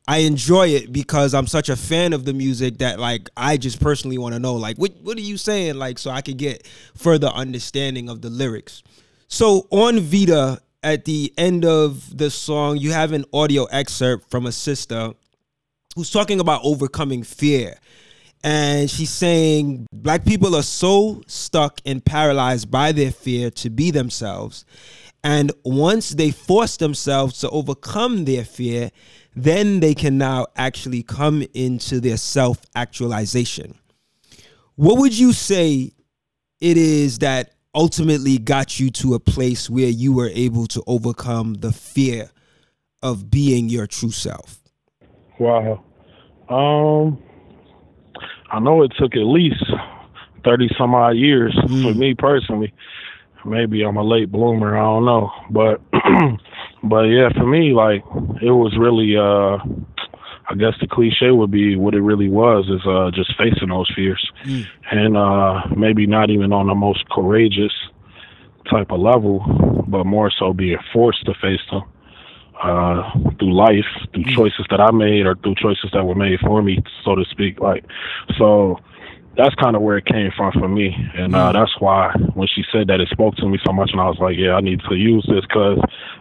I 0.06 0.18
enjoy 0.18 0.68
it 0.68 0.92
because 0.92 1.34
I'm 1.34 1.46
such 1.46 1.68
a 1.68 1.76
fan 1.76 2.12
of 2.12 2.24
the 2.24 2.34
music 2.34 2.78
that 2.78 3.00
like 3.00 3.30
I 3.36 3.56
just 3.56 3.80
personally 3.80 4.18
want 4.18 4.34
to 4.34 4.38
know 4.38 4.54
like 4.54 4.76
what 4.76 4.92
what 5.02 5.16
are 5.16 5.22
you 5.22 5.36
saying 5.36 5.74
like 5.76 5.98
so 5.98 6.10
I 6.10 6.20
could 6.20 6.36
get 6.36 6.66
further 6.94 7.28
understanding 7.28 8.08
of 8.08 8.20
the 8.22 8.30
lyrics. 8.30 8.82
So 9.28 9.66
on 9.70 10.00
Vita 10.00 10.60
at 10.84 11.06
the 11.06 11.32
end 11.38 11.64
of 11.64 12.16
the 12.16 12.30
song 12.30 12.76
you 12.76 12.92
have 12.92 13.12
an 13.12 13.24
audio 13.32 13.64
excerpt 13.64 14.30
from 14.30 14.46
a 14.46 14.52
sister 14.52 15.12
who's 15.96 16.10
talking 16.10 16.38
about 16.38 16.60
overcoming 16.62 17.22
fear. 17.22 17.76
And 18.44 18.90
she's 18.90 19.10
saying 19.10 19.86
black 19.92 20.26
people 20.26 20.54
are 20.54 20.62
so 20.62 21.22
stuck 21.26 21.80
and 21.86 22.04
paralyzed 22.04 22.70
by 22.70 22.92
their 22.92 23.10
fear 23.10 23.50
to 23.52 23.70
be 23.70 23.90
themselves. 23.90 24.66
And 25.24 25.50
once 25.64 26.10
they 26.10 26.30
force 26.30 26.76
themselves 26.76 27.40
to 27.40 27.48
overcome 27.48 28.26
their 28.26 28.44
fear, 28.44 28.90
then 29.34 29.80
they 29.80 29.94
can 29.94 30.18
now 30.18 30.48
actually 30.54 31.02
come 31.02 31.42
into 31.54 32.00
their 32.00 32.18
self 32.18 32.60
actualization. 32.74 33.74
What 34.76 34.98
would 34.98 35.16
you 35.18 35.32
say 35.32 35.92
it 36.60 36.76
is 36.76 37.20
that 37.20 37.53
ultimately 37.74 38.38
got 38.38 38.78
you 38.78 38.90
to 38.90 39.14
a 39.14 39.20
place 39.20 39.68
where 39.68 39.88
you 39.88 40.12
were 40.12 40.30
able 40.34 40.66
to 40.68 40.82
overcome 40.86 41.54
the 41.54 41.72
fear 41.72 42.30
of 43.02 43.30
being 43.30 43.68
your 43.68 43.86
true 43.86 44.10
self? 44.10 44.60
Wow. 45.38 45.84
Um 46.48 47.22
I 48.50 48.60
know 48.60 48.82
it 48.82 48.92
took 48.98 49.16
at 49.16 49.24
least 49.24 49.64
30 50.44 50.68
some 50.78 50.94
odd 50.94 51.16
years 51.16 51.54
mm. 51.54 51.82
for 51.82 51.98
me 51.98 52.14
personally. 52.14 52.72
Maybe 53.44 53.82
I'm 53.82 53.96
a 53.96 54.02
late 54.02 54.30
bloomer, 54.30 54.76
I 54.76 54.82
don't 54.82 55.04
know. 55.04 55.30
But 55.50 55.80
but 56.84 57.02
yeah, 57.04 57.30
for 57.32 57.46
me 57.46 57.72
like 57.72 58.02
it 58.40 58.50
was 58.50 58.76
really 58.78 59.16
uh 59.16 59.58
I 60.48 60.54
guess 60.54 60.74
the 60.80 60.86
cliche 60.86 61.30
would 61.30 61.50
be 61.50 61.76
what 61.76 61.94
it 61.94 62.02
really 62.02 62.28
was 62.28 62.68
is 62.68 62.86
uh 62.86 63.10
just 63.12 63.36
facing 63.36 63.68
those 63.68 63.90
fears. 63.94 64.30
Mm. 64.44 64.66
And 64.90 65.16
uh 65.16 65.62
maybe 65.76 66.06
not 66.06 66.30
even 66.30 66.52
on 66.52 66.66
the 66.66 66.74
most 66.74 67.08
courageous 67.10 67.72
type 68.70 68.90
of 68.90 69.00
level, 69.00 69.40
but 69.88 70.04
more 70.04 70.30
so 70.30 70.52
being 70.52 70.78
forced 70.92 71.24
to 71.26 71.34
face 71.34 71.60
them 71.70 71.82
uh, 72.62 73.10
through 73.38 73.54
life, 73.54 73.84
through 74.12 74.24
mm. 74.24 74.34
choices 74.34 74.66
that 74.70 74.80
I 74.80 74.90
made 74.90 75.26
or 75.26 75.34
through 75.36 75.56
choices 75.56 75.90
that 75.92 76.04
were 76.04 76.14
made 76.14 76.40
for 76.40 76.62
me, 76.62 76.82
so 77.04 77.14
to 77.14 77.24
speak. 77.30 77.60
Like, 77.60 77.84
so 78.38 78.78
that's 79.36 79.54
kind 79.56 79.76
of 79.76 79.82
where 79.82 79.98
it 79.98 80.06
came 80.06 80.30
from 80.36 80.52
for 80.52 80.68
me, 80.68 80.94
and 81.14 81.34
uh, 81.34 81.50
mm. 81.50 81.52
that's 81.52 81.78
why 81.80 82.12
when 82.34 82.48
she 82.48 82.62
said 82.72 82.86
that, 82.88 83.00
it 83.00 83.08
spoke 83.08 83.36
to 83.36 83.48
me 83.48 83.58
so 83.66 83.72
much, 83.72 83.90
and 83.92 84.00
I 84.00 84.06
was 84.06 84.18
like, 84.18 84.36
yeah, 84.38 84.54
I 84.54 84.60
need 84.60 84.80
to 84.88 84.94
use 84.94 85.26
this 85.28 85.42
because 85.42 85.78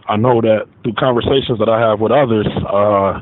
I 0.08 0.16
know 0.16 0.40
that 0.40 0.66
through 0.82 0.94
conversations 0.94 1.58
that 1.58 1.68
I 1.68 1.80
have 1.80 2.00
with 2.00 2.12
others, 2.12 2.48
uh, 2.68 3.20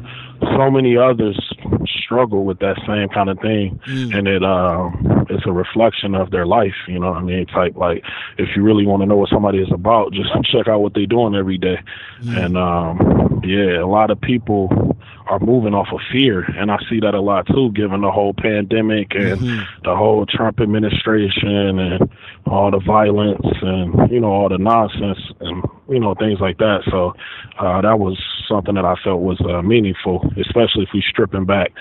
so 0.56 0.70
many 0.70 0.96
others 0.96 1.38
struggle 1.86 2.44
with 2.44 2.58
that 2.60 2.76
same 2.86 3.08
kind 3.08 3.30
of 3.30 3.38
thing, 3.40 3.80
mm. 3.86 4.16
and 4.16 4.28
it 4.28 4.44
um, 4.44 5.26
it's 5.30 5.46
a 5.46 5.52
reflection 5.52 6.14
of 6.14 6.30
their 6.30 6.46
life. 6.46 6.74
You 6.86 6.98
know, 6.98 7.10
what 7.10 7.18
I 7.18 7.22
mean, 7.22 7.46
type 7.46 7.76
like 7.76 8.04
if 8.38 8.50
you 8.56 8.62
really 8.62 8.86
want 8.86 9.02
to 9.02 9.06
know 9.06 9.16
what 9.16 9.30
somebody 9.30 9.58
is 9.58 9.72
about, 9.72 10.12
just 10.12 10.30
check 10.52 10.68
out 10.68 10.80
what 10.80 10.94
they're 10.94 11.06
doing 11.06 11.34
every 11.34 11.58
day, 11.58 11.78
mm. 12.20 12.44
and 12.44 12.56
um, 12.56 13.40
yeah, 13.44 13.82
a 13.82 13.86
lot 13.86 14.10
of 14.10 14.20
people 14.20 14.96
are 15.26 15.38
moving 15.40 15.74
off 15.74 15.88
of 15.92 16.00
fear, 16.10 16.42
and 16.42 16.70
I 16.70 16.78
see 16.90 17.00
that 17.00 17.14
a 17.14 17.20
lot 17.20 17.46
too, 17.46 17.72
given 17.72 18.02
the 18.02 18.10
whole 18.10 18.34
pandemic 18.34 19.14
and 19.14 19.40
mm-hmm. 19.40 19.82
the 19.84 19.96
whole 19.96 20.26
Trump 20.26 20.60
administration 20.60 21.78
and 21.78 22.10
all 22.46 22.70
the 22.70 22.80
violence 22.80 23.46
and 23.62 24.10
you 24.10 24.20
know 24.20 24.28
all 24.28 24.48
the 24.48 24.58
nonsense 24.58 25.18
and 25.40 25.62
you 25.88 26.00
know 26.00 26.14
things 26.14 26.40
like 26.40 26.58
that. 26.58 26.82
So 26.90 27.14
uh, 27.58 27.80
that 27.80 27.98
was 27.98 28.18
something 28.48 28.74
that 28.74 28.84
I 28.84 28.94
felt 29.02 29.20
was 29.20 29.40
uh, 29.40 29.62
meaningful, 29.62 30.30
especially 30.38 30.84
if 30.84 30.90
we 30.94 31.02
stripping 31.08 31.44
back 31.44 31.72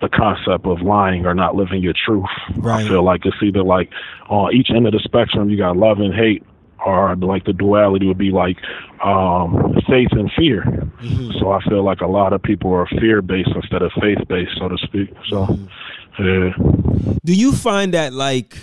the 0.00 0.08
concept 0.08 0.66
of 0.66 0.82
lying 0.82 1.24
or 1.24 1.34
not 1.34 1.54
living 1.54 1.82
your 1.82 1.94
truth. 1.94 2.24
Right. 2.56 2.84
I 2.84 2.88
feel 2.88 3.02
like 3.02 3.24
it's 3.24 3.36
either 3.42 3.62
like 3.62 3.90
on 4.28 4.54
each 4.54 4.68
end 4.74 4.86
of 4.86 4.92
the 4.92 5.00
spectrum 5.00 5.48
you 5.48 5.56
got 5.56 5.76
love 5.76 5.98
and 6.00 6.14
hate 6.14 6.42
or 6.84 7.16
like 7.16 7.44
the 7.44 7.52
duality 7.52 8.06
would 8.06 8.18
be 8.18 8.30
like 8.30 8.58
um, 9.04 9.74
faith 9.88 10.12
and 10.12 10.30
fear. 10.36 10.62
Mm-hmm. 10.62 11.38
So 11.38 11.50
I 11.50 11.62
feel 11.64 11.82
like 11.82 12.00
a 12.00 12.06
lot 12.06 12.32
of 12.32 12.42
people 12.42 12.72
are 12.72 12.86
fear 12.86 13.22
based 13.22 13.50
instead 13.54 13.82
of 13.82 13.90
faith 14.00 14.18
based, 14.28 14.52
so 14.58 14.68
to 14.68 14.78
speak. 14.78 15.10
So, 15.28 15.46
mm-hmm. 15.46 17.08
yeah. 17.08 17.14
Do 17.24 17.34
you 17.34 17.52
find 17.52 17.94
that 17.94 18.12
like 18.12 18.56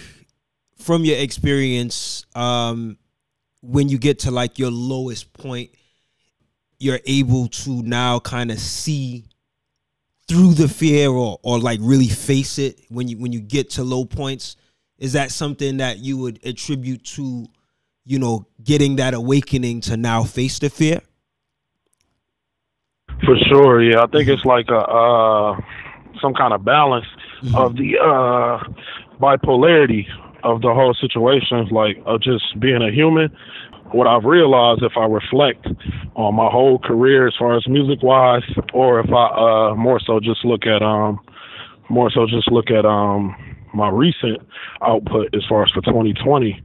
from 0.77 1.03
your 1.03 1.17
experience, 1.17 2.25
um, 2.35 2.97
when 3.61 3.89
you 3.89 3.97
get 3.97 4.19
to 4.19 4.31
like 4.31 4.59
your 4.59 4.71
lowest 4.71 5.33
point, 5.33 5.71
you're 6.83 6.99
able 7.05 7.47
to 7.47 7.81
now 7.83 8.19
kind 8.19 8.51
of 8.51 8.59
see 8.59 9.25
through 10.27 10.53
the 10.53 10.67
fear 10.67 11.09
or 11.09 11.39
or 11.43 11.59
like 11.59 11.79
really 11.81 12.07
face 12.07 12.59
it 12.59 12.79
when 12.89 13.07
you 13.07 13.17
when 13.17 13.31
you 13.31 13.39
get 13.39 13.69
to 13.71 13.83
low 13.83 14.05
points? 14.05 14.57
Is 14.97 15.13
that 15.13 15.31
something 15.31 15.77
that 15.77 15.97
you 15.99 16.17
would 16.17 16.39
attribute 16.45 17.03
to 17.05 17.47
you 18.05 18.19
know, 18.19 18.45
getting 18.63 18.97
that 18.97 19.13
awakening 19.13 19.81
to 19.81 19.97
now 19.97 20.23
face 20.23 20.59
the 20.59 20.69
fear? 20.69 21.01
For 23.25 23.37
sure, 23.47 23.81
yeah. 23.81 24.01
I 24.01 24.07
think 24.07 24.27
it's 24.27 24.43
like 24.43 24.67
a 24.69 24.79
uh, 24.79 25.59
some 26.21 26.33
kind 26.33 26.53
of 26.53 26.65
balance 26.65 27.05
mm-hmm. 27.41 27.55
of 27.55 27.75
the 27.75 27.97
uh, 27.97 28.59
bipolarity 29.19 30.05
of 30.43 30.61
the 30.61 30.73
whole 30.73 30.93
situation, 30.93 31.67
like 31.71 31.97
of 32.05 32.21
just 32.21 32.59
being 32.59 32.81
a 32.81 32.91
human. 32.91 33.35
What 33.93 34.07
I've 34.07 34.25
realized, 34.25 34.81
if 34.81 34.93
I 34.97 35.05
reflect 35.05 35.67
on 36.15 36.35
my 36.35 36.49
whole 36.49 36.79
career 36.79 37.27
as 37.27 37.35
far 37.37 37.55
as 37.55 37.67
music 37.67 38.01
wise, 38.01 38.43
or 38.73 38.99
if 38.99 39.11
I 39.11 39.71
uh, 39.71 39.75
more 39.75 39.99
so 39.99 40.19
just 40.19 40.43
look 40.43 40.65
at 40.65 40.81
um, 40.81 41.19
more 41.89 42.09
so 42.11 42.25
just 42.25 42.51
look 42.51 42.71
at 42.71 42.85
um, 42.85 43.35
my 43.73 43.89
recent 43.89 44.41
output 44.81 45.33
as 45.35 45.43
far 45.47 45.63
as 45.63 45.71
for 45.71 45.81
2020, 45.81 46.61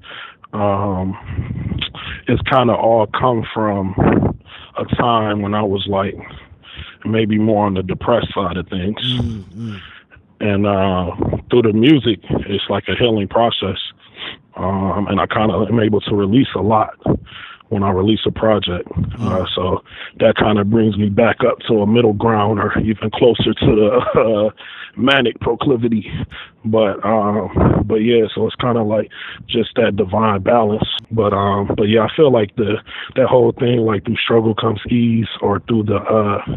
um, 0.54 1.78
it's 2.26 2.42
kind 2.42 2.70
of 2.70 2.76
all 2.76 3.06
come 3.06 3.44
from 3.52 3.94
a 4.78 4.84
time 4.96 5.42
when 5.42 5.54
I 5.54 5.62
was 5.62 5.86
like 5.88 6.14
maybe 7.04 7.38
more 7.38 7.66
on 7.66 7.74
the 7.74 7.82
depressed 7.82 8.32
side 8.34 8.56
of 8.56 8.68
things. 8.68 9.00
Mm-hmm. 9.02 9.76
And 10.40 10.66
uh, 10.66 11.10
through 11.50 11.62
the 11.62 11.72
music, 11.72 12.20
it's 12.30 12.64
like 12.68 12.84
a 12.88 12.94
healing 12.94 13.28
process. 13.28 13.78
Um, 14.58 15.06
and 15.08 15.20
I 15.20 15.26
kind 15.26 15.50
of 15.50 15.68
am 15.68 15.80
able 15.80 16.00
to 16.02 16.14
release 16.14 16.48
a 16.54 16.60
lot 16.60 16.94
when 17.68 17.82
I 17.82 17.90
release 17.90 18.20
a 18.26 18.30
project. 18.30 18.88
Mm-hmm. 18.88 19.28
Uh, 19.28 19.46
so 19.54 19.82
that 20.20 20.36
kind 20.36 20.58
of 20.58 20.70
brings 20.70 20.96
me 20.96 21.08
back 21.08 21.38
up 21.46 21.58
to 21.68 21.82
a 21.82 21.86
middle 21.86 22.14
ground 22.14 22.58
or 22.58 22.78
even 22.80 23.10
closer 23.10 23.52
to 23.54 23.66
the 24.14 24.20
uh, 24.20 24.50
manic 24.96 25.38
proclivity. 25.40 26.10
But 26.64 27.04
um, 27.04 27.84
but 27.86 27.96
yeah, 27.96 28.24
so 28.34 28.46
it's 28.46 28.56
kind 28.56 28.78
of 28.78 28.86
like 28.86 29.10
just 29.46 29.70
that 29.76 29.96
divine 29.96 30.42
balance. 30.42 30.88
But 31.10 31.32
um, 31.32 31.70
but 31.76 31.84
yeah, 31.84 32.04
I 32.04 32.16
feel 32.16 32.32
like 32.32 32.56
the 32.56 32.76
that 33.16 33.26
whole 33.26 33.52
thing 33.52 33.80
like 33.80 34.04
through 34.04 34.16
struggle 34.16 34.54
comes 34.54 34.80
ease, 34.90 35.28
or 35.40 35.60
through 35.60 35.84
the 35.84 35.96
uh, 35.96 36.56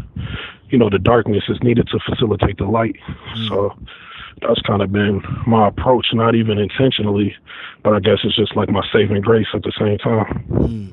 you 0.70 0.78
know 0.78 0.90
the 0.90 0.98
darkness 0.98 1.44
is 1.48 1.58
needed 1.62 1.88
to 1.88 1.98
facilitate 2.08 2.58
the 2.58 2.64
light. 2.64 2.96
Mm. 3.36 3.48
So 3.48 3.76
that's 4.46 4.60
kind 4.62 4.82
of 4.82 4.92
been 4.92 5.22
my 5.46 5.68
approach, 5.68 6.06
not 6.12 6.34
even 6.34 6.58
intentionally, 6.58 7.34
but 7.82 7.94
I 7.94 8.00
guess 8.00 8.18
it's 8.24 8.36
just 8.36 8.56
like 8.56 8.68
my 8.68 8.82
saving 8.92 9.22
grace 9.22 9.46
at 9.54 9.62
the 9.62 9.72
same 9.78 9.98
time. 9.98 10.44
Mm. 10.50 10.92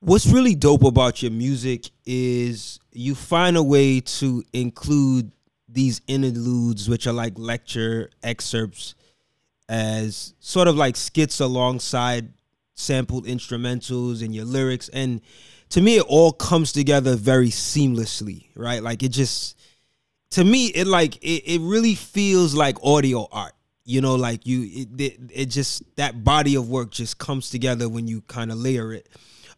What's 0.00 0.26
really 0.26 0.54
dope 0.54 0.84
about 0.84 1.22
your 1.22 1.30
music 1.30 1.90
is 2.06 2.80
you 2.92 3.14
find 3.14 3.56
a 3.56 3.62
way 3.62 4.00
to 4.00 4.42
include 4.52 5.30
these 5.68 6.00
interludes, 6.06 6.88
which 6.88 7.06
are 7.06 7.12
like 7.12 7.38
lecture 7.38 8.10
excerpts, 8.22 8.94
as 9.68 10.34
sort 10.40 10.68
of 10.68 10.76
like 10.76 10.96
skits 10.96 11.38
alongside 11.38 12.32
sampled 12.74 13.26
instrumentals 13.26 14.24
and 14.24 14.34
your 14.34 14.46
lyrics. 14.46 14.88
And 14.88 15.20
to 15.68 15.80
me, 15.80 15.98
it 15.98 16.06
all 16.08 16.32
comes 16.32 16.72
together 16.72 17.14
very 17.14 17.50
seamlessly, 17.50 18.46
right? 18.56 18.82
Like 18.82 19.02
it 19.02 19.10
just, 19.10 19.59
to 20.32 20.44
me, 20.44 20.66
it 20.68 20.86
like 20.86 21.16
it, 21.16 21.42
it 21.46 21.60
really 21.60 21.94
feels 21.94 22.54
like 22.54 22.76
audio 22.82 23.28
art. 23.30 23.52
You 23.84 24.00
know, 24.00 24.14
like 24.14 24.46
you, 24.46 24.62
it, 24.62 25.00
it, 25.00 25.20
it 25.32 25.46
just 25.46 25.82
that 25.96 26.22
body 26.22 26.54
of 26.54 26.68
work 26.68 26.90
just 26.90 27.18
comes 27.18 27.50
together 27.50 27.88
when 27.88 28.06
you 28.06 28.20
kind 28.22 28.52
of 28.52 28.58
layer 28.58 28.92
it. 28.92 29.08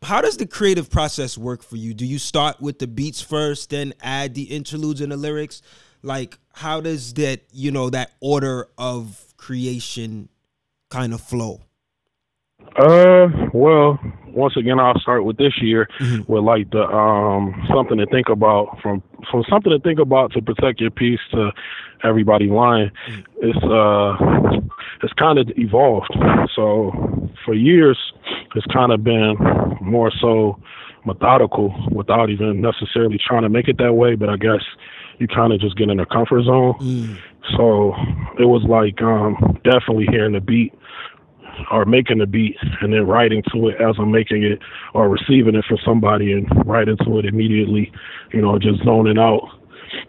How 0.03 0.21
does 0.21 0.37
the 0.37 0.47
creative 0.47 0.91
process 0.91 1.37
work 1.39 1.63
for 1.63 1.77
you? 1.77 1.95
Do 1.95 2.07
you 2.07 2.19
start 2.19 2.61
with 2.61 2.79
the 2.79 2.87
beats 2.87 3.21
first, 3.21 3.71
then 3.71 3.93
add 4.03 4.35
the 4.35 4.45
interludes 4.45 5.01
and 5.01 5.13
the 5.13 5.17
lyrics? 5.17 5.63
like 6.03 6.39
how 6.53 6.81
does 6.81 7.15
that 7.15 7.41
you 7.53 7.71
know 7.71 7.89
that 7.91 8.13
order 8.21 8.69
of 8.77 9.25
creation 9.37 10.29
kind 10.91 11.15
of 11.15 11.21
flow 11.21 11.61
Uh, 12.77 13.29
well, 13.53 13.99
once 14.35 14.57
again, 14.57 14.79
I'll 14.79 14.99
start 14.99 15.25
with 15.25 15.37
this 15.37 15.61
year 15.61 15.89
mm-hmm. 15.99 16.33
with 16.33 16.45
like 16.45 16.71
the 16.71 16.83
um 16.83 17.67
something 17.73 17.99
to 17.99 18.07
think 18.07 18.29
about 18.29 18.79
from 18.83 19.03
from 19.31 19.45
something 19.49 19.71
to 19.71 19.79
think 19.79 19.99
about 19.99 20.33
to 20.33 20.43
protect 20.43 20.81
your 20.81 20.91
peace 20.91 21.21
to 21.33 21.53
everybody 22.05 22.47
lying. 22.47 22.91
Mm-hmm. 23.09 23.21
It's 23.43 23.65
uh 23.65 24.61
it's 25.03 25.13
kind 25.15 25.39
of 25.39 25.51
evolved. 25.57 26.17
So 26.55 27.31
for 27.45 27.55
years, 27.55 27.99
it's 28.55 28.67
kind 28.67 28.93
of 28.93 29.03
been 29.05 29.37
more 29.81 30.13
so 30.21 30.61
methodical 31.05 31.75
without 31.91 32.31
even 32.31 32.61
necessarily 32.61 33.19
trying 33.19 33.43
to 33.43 33.49
make 33.49 33.69
it 33.69 33.79
that 33.79 33.95
way. 33.95 34.15
But 34.15 34.29
I 34.29 34.37
guess 34.37 34.63
you 35.19 35.29
kind 35.29 35.53
of 35.53 35.61
just 35.61 35.77
get 35.77 35.91
in 35.91 36.01
a 36.01 36.07
comfort 36.07 36.45
zone. 36.45 36.75
Mm. 36.81 37.19
So 37.57 37.95
it 38.39 38.47
was 38.47 38.63
like 38.69 39.03
um 39.03 39.59
definitely 39.65 40.07
hearing 40.11 40.33
the 40.33 40.41
beat 40.41 40.73
or 41.71 41.85
making 41.85 42.19
the 42.19 42.27
beat 42.27 42.57
and 42.81 42.93
then 42.93 43.07
writing 43.07 43.43
to 43.53 43.69
it 43.69 43.81
as 43.81 43.97
I'm 43.99 44.11
making 44.11 44.43
it 44.43 44.59
or 44.95 45.09
receiving 45.09 45.55
it 45.55 45.65
from 45.67 45.79
somebody 45.85 46.33
and 46.33 46.47
writing 46.67 46.97
to 47.05 47.19
it 47.19 47.25
immediately, 47.25 47.93
you 48.33 48.43
know, 48.43 48.59
just 48.59 48.83
zoning 48.85 49.19
out 49.19 49.49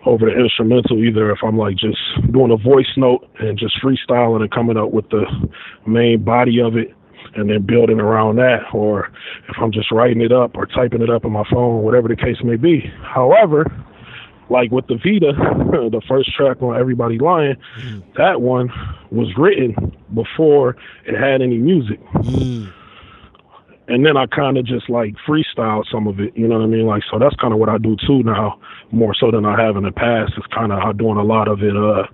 over 0.05 0.25
the 0.25 0.31
instrumental 0.39 1.03
either 1.03 1.31
if 1.31 1.39
I'm 1.43 1.57
like 1.57 1.75
just 1.75 1.99
doing 2.31 2.51
a 2.51 2.57
voice 2.57 2.87
note 2.95 3.27
and 3.39 3.57
just 3.57 3.75
freestyling 3.83 4.41
and 4.41 4.51
coming 4.51 4.77
up 4.77 4.91
with 4.91 5.09
the 5.09 5.25
main 5.85 6.23
body 6.23 6.61
of 6.61 6.77
it 6.77 6.93
and 7.35 7.49
then 7.49 7.65
building 7.65 7.99
around 7.99 8.35
that 8.37 8.59
or 8.73 9.09
if 9.49 9.55
I'm 9.61 9.71
just 9.71 9.91
writing 9.91 10.21
it 10.21 10.31
up 10.31 10.55
or 10.55 10.65
typing 10.65 11.01
it 11.01 11.09
up 11.09 11.25
on 11.25 11.31
my 11.31 11.43
phone, 11.51 11.83
whatever 11.83 12.07
the 12.07 12.15
case 12.15 12.37
may 12.43 12.55
be. 12.55 12.91
However, 13.03 13.65
like 14.49 14.71
with 14.71 14.87
the 14.87 14.95
Vita, 14.95 15.33
the 15.89 16.01
first 16.07 16.33
track 16.35 16.61
on 16.61 16.77
Everybody 16.77 17.17
Lying, 17.19 17.55
mm. 17.79 18.03
that 18.15 18.41
one 18.41 18.69
was 19.11 19.27
written 19.37 19.95
before 20.13 20.75
it 21.05 21.15
had 21.17 21.41
any 21.41 21.57
music. 21.57 21.99
Mm. 22.13 22.73
And 23.87 24.05
then 24.05 24.15
I 24.15 24.27
kind 24.27 24.57
of 24.57 24.65
just 24.65 24.89
like 24.89 25.15
freestyle 25.27 25.83
some 25.91 26.07
of 26.07 26.19
it, 26.19 26.35
you 26.37 26.47
know 26.47 26.57
what 26.57 26.63
I 26.63 26.67
mean? 26.67 26.85
Like, 26.85 27.03
so 27.11 27.19
that's 27.19 27.35
kind 27.35 27.53
of 27.53 27.59
what 27.59 27.69
I 27.69 27.77
do 27.77 27.97
too 28.07 28.23
now, 28.23 28.59
more 28.91 29.13
so 29.13 29.29
than 29.29 29.45
I 29.45 29.61
have 29.61 29.75
in 29.75 29.83
the 29.83 29.91
past. 29.91 30.33
It's 30.37 30.47
kind 30.47 30.71
of 30.71 30.79
I'm 30.79 30.95
doing 30.95 31.17
a 31.17 31.23
lot 31.23 31.47
of 31.47 31.61
it 31.61 31.75
uh, 31.75 32.07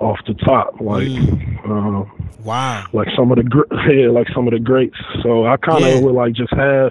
off 0.00 0.18
the 0.26 0.34
top, 0.34 0.80
like, 0.80 1.06
mm. 1.06 1.58
uh, 1.64 2.04
wow, 2.42 2.84
like 2.92 3.08
some 3.16 3.30
of 3.30 3.38
the 3.38 3.64
yeah, 3.94 4.10
like 4.10 4.26
some 4.34 4.48
of 4.48 4.54
the 4.54 4.58
greats. 4.58 4.96
So 5.22 5.46
I 5.46 5.56
kind 5.56 5.84
of 5.84 5.90
yeah. 5.90 6.00
would 6.00 6.14
like 6.14 6.34
just 6.34 6.52
have 6.52 6.90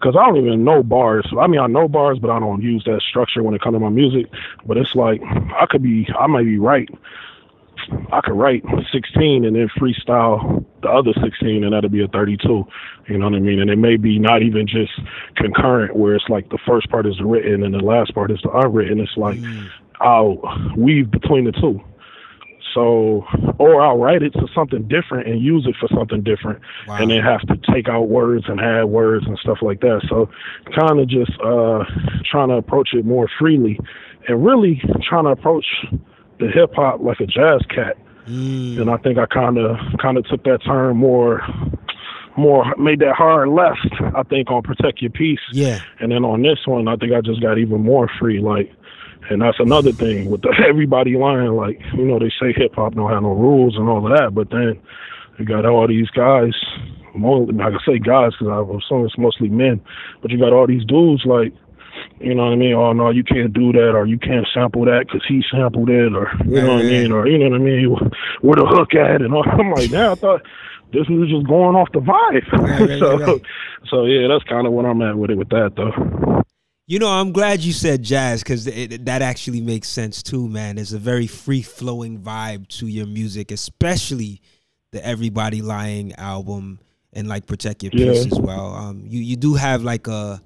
because 0.00 0.16
I 0.16 0.26
don't 0.26 0.38
even 0.38 0.64
know 0.64 0.82
bars. 0.82 1.26
I 1.38 1.46
mean, 1.46 1.60
I 1.60 1.66
know 1.66 1.86
bars, 1.86 2.18
but 2.18 2.30
I 2.30 2.38
don't 2.38 2.62
use 2.62 2.82
that 2.84 3.02
structure 3.02 3.42
when 3.42 3.54
it 3.54 3.60
comes 3.60 3.74
to 3.74 3.80
my 3.80 3.90
music. 3.90 4.26
But 4.64 4.78
it's 4.78 4.94
like 4.94 5.20
I 5.22 5.66
could 5.68 5.82
be, 5.82 6.08
I 6.18 6.26
might 6.26 6.44
be 6.44 6.58
right. 6.58 6.88
I 8.12 8.20
could 8.20 8.34
write 8.34 8.64
16 8.92 9.44
and 9.44 9.56
then 9.56 9.68
freestyle 9.78 10.64
the 10.82 10.88
other 10.88 11.12
16, 11.22 11.64
and 11.64 11.72
that'll 11.72 11.90
be 11.90 12.02
a 12.02 12.08
32. 12.08 12.66
You 13.08 13.18
know 13.18 13.24
what 13.26 13.34
I 13.34 13.40
mean? 13.40 13.60
And 13.60 13.70
it 13.70 13.76
may 13.76 13.96
be 13.96 14.18
not 14.18 14.42
even 14.42 14.66
just 14.66 14.92
concurrent, 15.36 15.96
where 15.96 16.14
it's 16.14 16.28
like 16.28 16.48
the 16.50 16.58
first 16.66 16.88
part 16.90 17.06
is 17.06 17.20
written 17.20 17.62
and 17.62 17.74
the 17.74 17.78
last 17.78 18.14
part 18.14 18.30
is 18.30 18.40
the 18.42 18.50
unwritten. 18.50 19.00
It's 19.00 19.16
like 19.16 19.38
mm. 19.38 19.68
I'll 20.00 20.40
weave 20.76 21.10
between 21.10 21.44
the 21.44 21.52
two. 21.52 21.80
So, 22.74 23.24
or 23.58 23.82
I'll 23.82 23.98
write 23.98 24.22
it 24.22 24.32
to 24.34 24.46
something 24.54 24.86
different 24.88 25.28
and 25.28 25.40
use 25.40 25.66
it 25.66 25.74
for 25.80 25.88
something 25.94 26.22
different, 26.22 26.60
wow. 26.86 26.96
and 26.98 27.10
then 27.10 27.22
have 27.22 27.40
to 27.48 27.56
take 27.72 27.88
out 27.88 28.08
words 28.08 28.44
and 28.48 28.60
add 28.60 28.84
words 28.84 29.26
and 29.26 29.38
stuff 29.38 29.58
like 29.62 29.80
that. 29.80 30.02
So, 30.08 30.30
kind 30.78 31.00
of 31.00 31.08
just 31.08 31.32
uh, 31.44 31.84
trying 32.30 32.48
to 32.48 32.54
approach 32.54 32.90
it 32.92 33.04
more 33.04 33.28
freely, 33.38 33.78
and 34.28 34.44
really 34.44 34.82
trying 35.08 35.24
to 35.24 35.30
approach 35.30 35.66
the 36.38 36.48
hip 36.48 36.74
hop 36.74 37.00
like 37.00 37.20
a 37.20 37.26
jazz 37.26 37.60
cat. 37.74 37.96
Mm. 38.26 38.80
And 38.80 38.90
I 38.90 38.96
think 38.98 39.18
I 39.18 39.26
kind 39.26 39.58
of 39.58 39.76
kind 40.00 40.16
of 40.16 40.26
took 40.26 40.44
that 40.44 40.60
turn 40.64 40.96
more 40.96 41.42
more 42.36 42.64
made 42.78 43.00
that 43.00 43.14
hard 43.14 43.48
left 43.48 43.88
i 44.16 44.22
think 44.22 44.50
on 44.50 44.62
protect 44.62 45.02
your 45.02 45.10
peace 45.10 45.40
yeah 45.52 45.80
and 45.98 46.12
then 46.12 46.24
on 46.24 46.42
this 46.42 46.58
one 46.64 46.86
i 46.86 46.94
think 46.96 47.12
i 47.12 47.20
just 47.20 47.42
got 47.42 47.58
even 47.58 47.80
more 47.80 48.08
free 48.18 48.38
like 48.38 48.72
and 49.30 49.40
that's 49.40 49.60
another 49.60 49.92
thing 49.92 50.28
with 50.28 50.42
the, 50.42 50.52
everybody 50.68 51.16
lying. 51.16 51.52
Like, 51.52 51.80
you 51.94 52.04
know, 52.04 52.18
they 52.18 52.32
say 52.40 52.52
hip 52.52 52.74
hop 52.74 52.94
don't 52.94 53.10
have 53.10 53.22
no 53.22 53.32
rules 53.32 53.76
and 53.76 53.88
all 53.88 54.04
of 54.04 54.18
that, 54.18 54.34
but 54.34 54.50
then 54.50 54.78
you 55.38 55.44
got 55.44 55.64
all 55.64 55.86
these 55.88 56.10
guys. 56.10 56.52
More, 57.14 57.42
I 57.42 57.70
can 57.70 57.80
say 57.86 57.98
guys 57.98 58.32
because 58.38 58.48
I 58.48 58.60
assume 58.60 59.06
it's 59.06 59.18
mostly 59.18 59.48
men, 59.48 59.80
but 60.20 60.30
you 60.30 60.38
got 60.38 60.52
all 60.52 60.66
these 60.66 60.84
dudes 60.84 61.24
like, 61.24 61.52
you 62.20 62.34
know 62.34 62.44
what 62.44 62.52
I 62.52 62.56
mean? 62.56 62.74
Oh 62.74 62.92
no, 62.92 63.10
you 63.10 63.24
can't 63.24 63.52
do 63.52 63.72
that, 63.72 63.94
or 63.94 64.06
you 64.06 64.18
can't 64.18 64.46
sample 64.54 64.84
that 64.84 65.06
because 65.06 65.24
he 65.26 65.42
sampled 65.50 65.90
it, 65.90 66.14
or 66.14 66.30
you 66.44 66.62
know 66.62 66.74
what 66.74 66.84
I 66.84 66.88
mean, 66.88 67.12
or 67.12 67.26
you 67.26 67.38
know 67.38 67.50
what 67.50 67.60
I 67.60 67.64
mean? 67.64 67.90
Where 68.42 68.56
the 68.56 68.66
hook 68.66 68.94
at? 68.94 69.22
And 69.22 69.34
all. 69.34 69.44
I'm 69.48 69.72
like, 69.72 69.90
yeah, 69.90 70.12
I 70.12 70.14
thought 70.14 70.42
this 70.92 71.08
was 71.08 71.28
just 71.28 71.46
going 71.46 71.74
off 71.74 71.90
the 71.92 72.00
vibe. 72.00 72.52
Right, 72.52 72.98
so, 72.98 73.40
so 73.88 74.04
yeah, 74.04 74.28
that's 74.28 74.44
kind 74.44 74.66
of 74.66 74.72
what 74.72 74.86
I'm 74.86 75.02
at 75.02 75.16
with 75.16 75.30
it 75.30 75.36
with 75.36 75.48
that 75.50 75.72
though. 75.76 76.42
You 76.90 76.98
know, 76.98 77.06
I'm 77.06 77.30
glad 77.30 77.60
you 77.60 77.72
said 77.72 78.02
jazz 78.02 78.42
because 78.42 78.64
that 78.64 79.22
actually 79.22 79.60
makes 79.60 79.88
sense 79.88 80.24
too, 80.24 80.48
man. 80.48 80.74
There's 80.74 80.92
a 80.92 80.98
very 80.98 81.28
free 81.28 81.62
flowing 81.62 82.18
vibe 82.18 82.66
to 82.78 82.88
your 82.88 83.06
music, 83.06 83.52
especially 83.52 84.42
the 84.90 85.06
Everybody 85.06 85.62
Lying 85.62 86.12
album 86.16 86.80
and 87.12 87.28
like 87.28 87.46
Protect 87.46 87.84
Your 87.84 87.92
Peace 87.92 88.26
yeah. 88.26 88.32
as 88.32 88.40
well. 88.40 88.74
Um, 88.74 89.04
you 89.06 89.20
you 89.20 89.36
do 89.36 89.54
have 89.54 89.84
like 89.84 90.08
a 90.08 90.42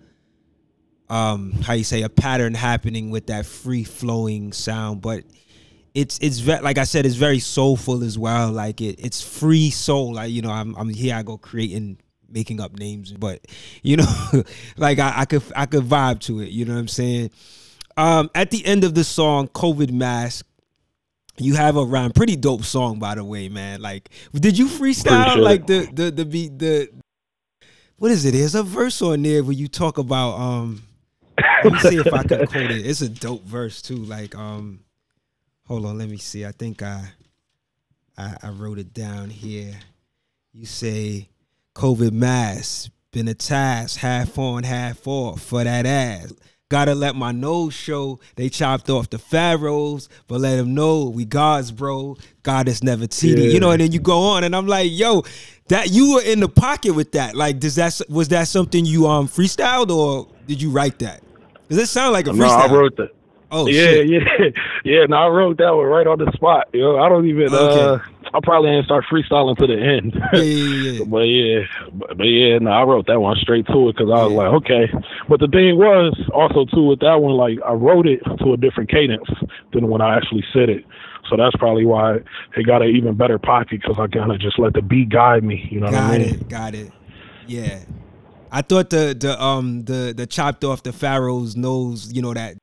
um 1.09 1.53
how 1.63 1.73
you 1.73 1.83
say 1.83 2.03
a 2.03 2.11
pattern 2.11 2.53
happening 2.53 3.09
with 3.09 3.29
that 3.29 3.47
free 3.47 3.85
flowing 3.85 4.53
sound, 4.53 5.01
but 5.01 5.25
it's 5.95 6.19
it's 6.21 6.41
ve- 6.41 6.61
like 6.61 6.77
I 6.77 6.85
said, 6.85 7.07
it's 7.07 7.15
very 7.15 7.39
soulful 7.39 8.05
as 8.05 8.19
well. 8.19 8.53
Like 8.53 8.83
it, 8.83 9.03
it's 9.03 9.23
free 9.23 9.71
soul. 9.71 10.13
Like 10.13 10.31
you 10.31 10.43
know, 10.43 10.51
I'm 10.51 10.75
I'm 10.75 10.91
here. 10.91 11.15
I 11.15 11.23
go 11.23 11.39
creating 11.39 11.97
making 12.35 12.61
up 12.61 12.77
names, 12.77 13.13
but 13.13 13.47
you 13.83 13.97
know, 13.97 14.43
like 14.77 14.99
I, 14.99 15.21
I 15.21 15.25
could 15.25 15.43
I 15.57 15.67
could 15.67 15.85
vibe 15.85 16.21
to 16.21 16.41
it. 16.41 16.51
You 16.51 16.65
know 16.67 16.75
what 16.75 16.81
I'm 16.81 16.89
saying? 16.89 17.31
Um, 17.97 18.29
at 18.35 18.51
the 18.51 18.67
end 18.67 18.85
of 18.85 18.95
the 18.95 19.05
song, 19.05 19.49
COVID 19.49 19.91
mask. 19.91 20.47
You 21.37 21.55
have 21.57 21.77
a 21.77 21.85
rhyme, 21.85 22.13
pretty 22.13 22.37
dope 22.37 22.63
song 22.63 23.01
by 23.01 23.17
the 23.17 23.25
way, 23.25 23.49
man. 23.49 23.81
Like, 23.83 24.09
did 24.35 24.57
you 24.57 24.67
freestyle 24.67 25.33
sure. 25.33 25.43
like 25.43 25.67
the 25.67 25.89
the 25.93 26.13
the 26.13 26.25
beat 26.25 26.61
the 26.61 26.89
what 27.97 28.13
is 28.13 28.25
it? 28.25 28.33
There's 28.33 28.55
a 28.55 28.63
verse 28.63 29.03
on 29.03 29.23
there 29.23 29.43
where 29.43 29.53
you 29.53 29.67
talk 29.67 29.99
about 29.99 30.39
um. 30.39 30.83
Let 31.65 31.73
me 31.73 31.79
see 31.81 31.97
if 31.97 32.13
I 32.13 32.23
can 32.23 32.47
quote 32.47 32.71
it. 32.71 32.87
It's 32.87 33.01
a 33.01 33.09
dope 33.09 33.45
verse 33.45 33.83
too. 33.83 33.97
Like 33.97 34.37
um, 34.37 34.85
hold 35.67 35.87
on, 35.87 35.99
let 35.99 36.09
me 36.09 36.19
see. 36.19 36.47
I 36.47 36.53
think 36.53 36.83
I 36.83 37.03
I, 38.17 38.37
I 38.43 38.49
wrote 38.51 38.79
it 38.79 38.95
down 38.95 39.31
here. 39.31 39.75
You 40.53 40.67
say 40.67 41.29
COVID 41.75 42.13
mask, 42.13 42.91
been 43.13 43.29
a 43.29 43.35
task, 43.35 43.99
half 43.99 44.39
on, 44.39 44.63
half 44.63 45.07
off 45.07 45.43
for 45.43 45.65
that 45.65 45.87
ass. 45.87 46.33
Gotta 46.71 46.95
let 46.95 47.15
my 47.15 47.31
nose 47.31 47.75
show. 47.75 48.21
They 48.37 48.49
chopped 48.49 48.89
off 48.89 49.11
the 49.11 49.19
pharaohs, 49.19 50.09
but 50.27 50.41
let 50.41 50.57
them 50.57 50.75
know 50.75 51.05
we 51.05 51.25
gods, 51.25 51.71
bro. 51.71 52.17
God 52.43 52.69
is 52.69 52.83
never 52.83 53.07
cheated. 53.07 53.45
Yeah. 53.45 53.51
You 53.51 53.61
know, 53.61 53.71
and 53.71 53.81
then 53.81 53.93
you 53.93 54.01
go 54.01 54.19
on, 54.19 54.45
and 54.45 54.57
I'm 54.57 54.67
like, 54.67 54.91
yo, 54.91 55.25
that 55.69 55.91
you 55.91 56.15
were 56.15 56.23
in 56.23 56.41
the 56.41 56.49
pocket 56.49 56.95
with 56.95 57.13
that. 57.13 57.37
Like, 57.37 57.59
does 57.59 57.75
that 57.75 58.01
was 58.09 58.29
that 58.29 58.49
something 58.49 58.85
you 58.85 59.07
um 59.07 59.29
freestyled 59.29 59.91
or 59.91 60.29
did 60.47 60.63
you 60.63 60.71
write 60.71 60.99
that? 61.01 61.23
Does 61.69 61.79
it 61.79 61.87
sound 61.87 62.13
like 62.13 62.27
a 62.27 62.31
freestyle? 62.31 62.69
No, 62.69 62.75
I 62.77 62.79
wrote 62.79 62.97
that. 62.97 63.11
Oh 63.51 63.67
yeah, 63.67 63.83
shit. 63.83 64.09
yeah, 64.09 64.21
yeah. 64.85 65.07
No, 65.09 65.17
I 65.17 65.29
wrote 65.29 65.59
that 65.59 65.71
one 65.75 65.87
right 65.87 66.07
on 66.07 66.19
the 66.19 66.31
spot. 66.33 66.69
You 66.73 66.81
know, 66.81 66.99
I 66.99 67.09
don't 67.09 67.27
even. 67.29 67.55
Okay. 67.55 67.81
uh 67.81 67.99
I 68.35 68.41
probably 68.43 68.71
didn't 68.71 68.87
start 68.87 69.05
freestyling 69.11 69.57
to 69.59 69.67
the 69.69 69.79
end. 69.79 70.13
Yeah, 70.33 70.43
yeah, 70.43 70.91
yeah. 70.91 71.05
but 71.07 71.19
yeah, 71.21 71.61
but, 71.93 72.19
but, 72.19 72.25
yeah, 72.25 72.59
no, 72.59 72.71
I 72.71 72.83
wrote 72.83 73.07
that 73.07 73.21
one 73.21 73.37
straight 73.37 73.67
to 73.69 73.89
it 73.89 73.97
because 73.97 74.11
I 74.11 74.25
was 74.25 74.33
yeah. 74.33 74.39
like, 74.39 74.53
okay. 74.55 74.93
But 75.29 75.39
the 75.39 75.47
thing 75.47 75.79
was 75.79 76.19
also 76.35 76.65
too 76.65 76.83
with 76.83 76.99
that 77.01 77.15
one, 77.23 77.37
like 77.37 77.59
I 77.65 77.73
wrote 77.73 78.09
it 78.09 78.21
to 78.25 78.53
a 78.53 78.57
different 78.57 78.91
cadence 78.91 79.29
than 79.73 79.89
when 79.89 80.01
I 80.01 80.17
actually 80.17 80.45
said 80.53 80.69
it. 80.69 80.85
So 81.31 81.37
that's 81.37 81.55
probably 81.57 81.87
why 81.87 82.17
it 82.57 82.67
got 82.67 82.83
an 82.83 82.89
even 82.89 83.17
better 83.17 83.39
pocket 83.39 83.81
because 83.83 83.97
I 83.99 84.09
kind 84.09 84.33
of 84.33 84.41
just 84.41 84.59
let 84.59 84.75
the 84.75 84.83
beat 84.83 85.11
guide 85.11 85.45
me. 85.45 85.69
You 85.71 85.81
know 85.81 85.91
got 85.91 86.11
what 86.11 86.15
I 86.15 86.19
mean? 86.19 86.39
Got 86.41 86.43
it. 86.43 86.49
Got 86.49 86.75
it. 86.75 86.93
Yeah. 87.47 87.85
I 88.51 88.63
thought 88.63 88.91
the 88.91 89.17
the 89.19 89.41
um 89.43 89.85
the 89.85 90.13
the 90.17 90.27
chopped 90.27 90.65
off 90.65 90.83
the 90.83 90.93
pharaoh's 90.93 91.57
nose, 91.57 92.13
you 92.13 92.21
know 92.21 92.35
that 92.35 92.57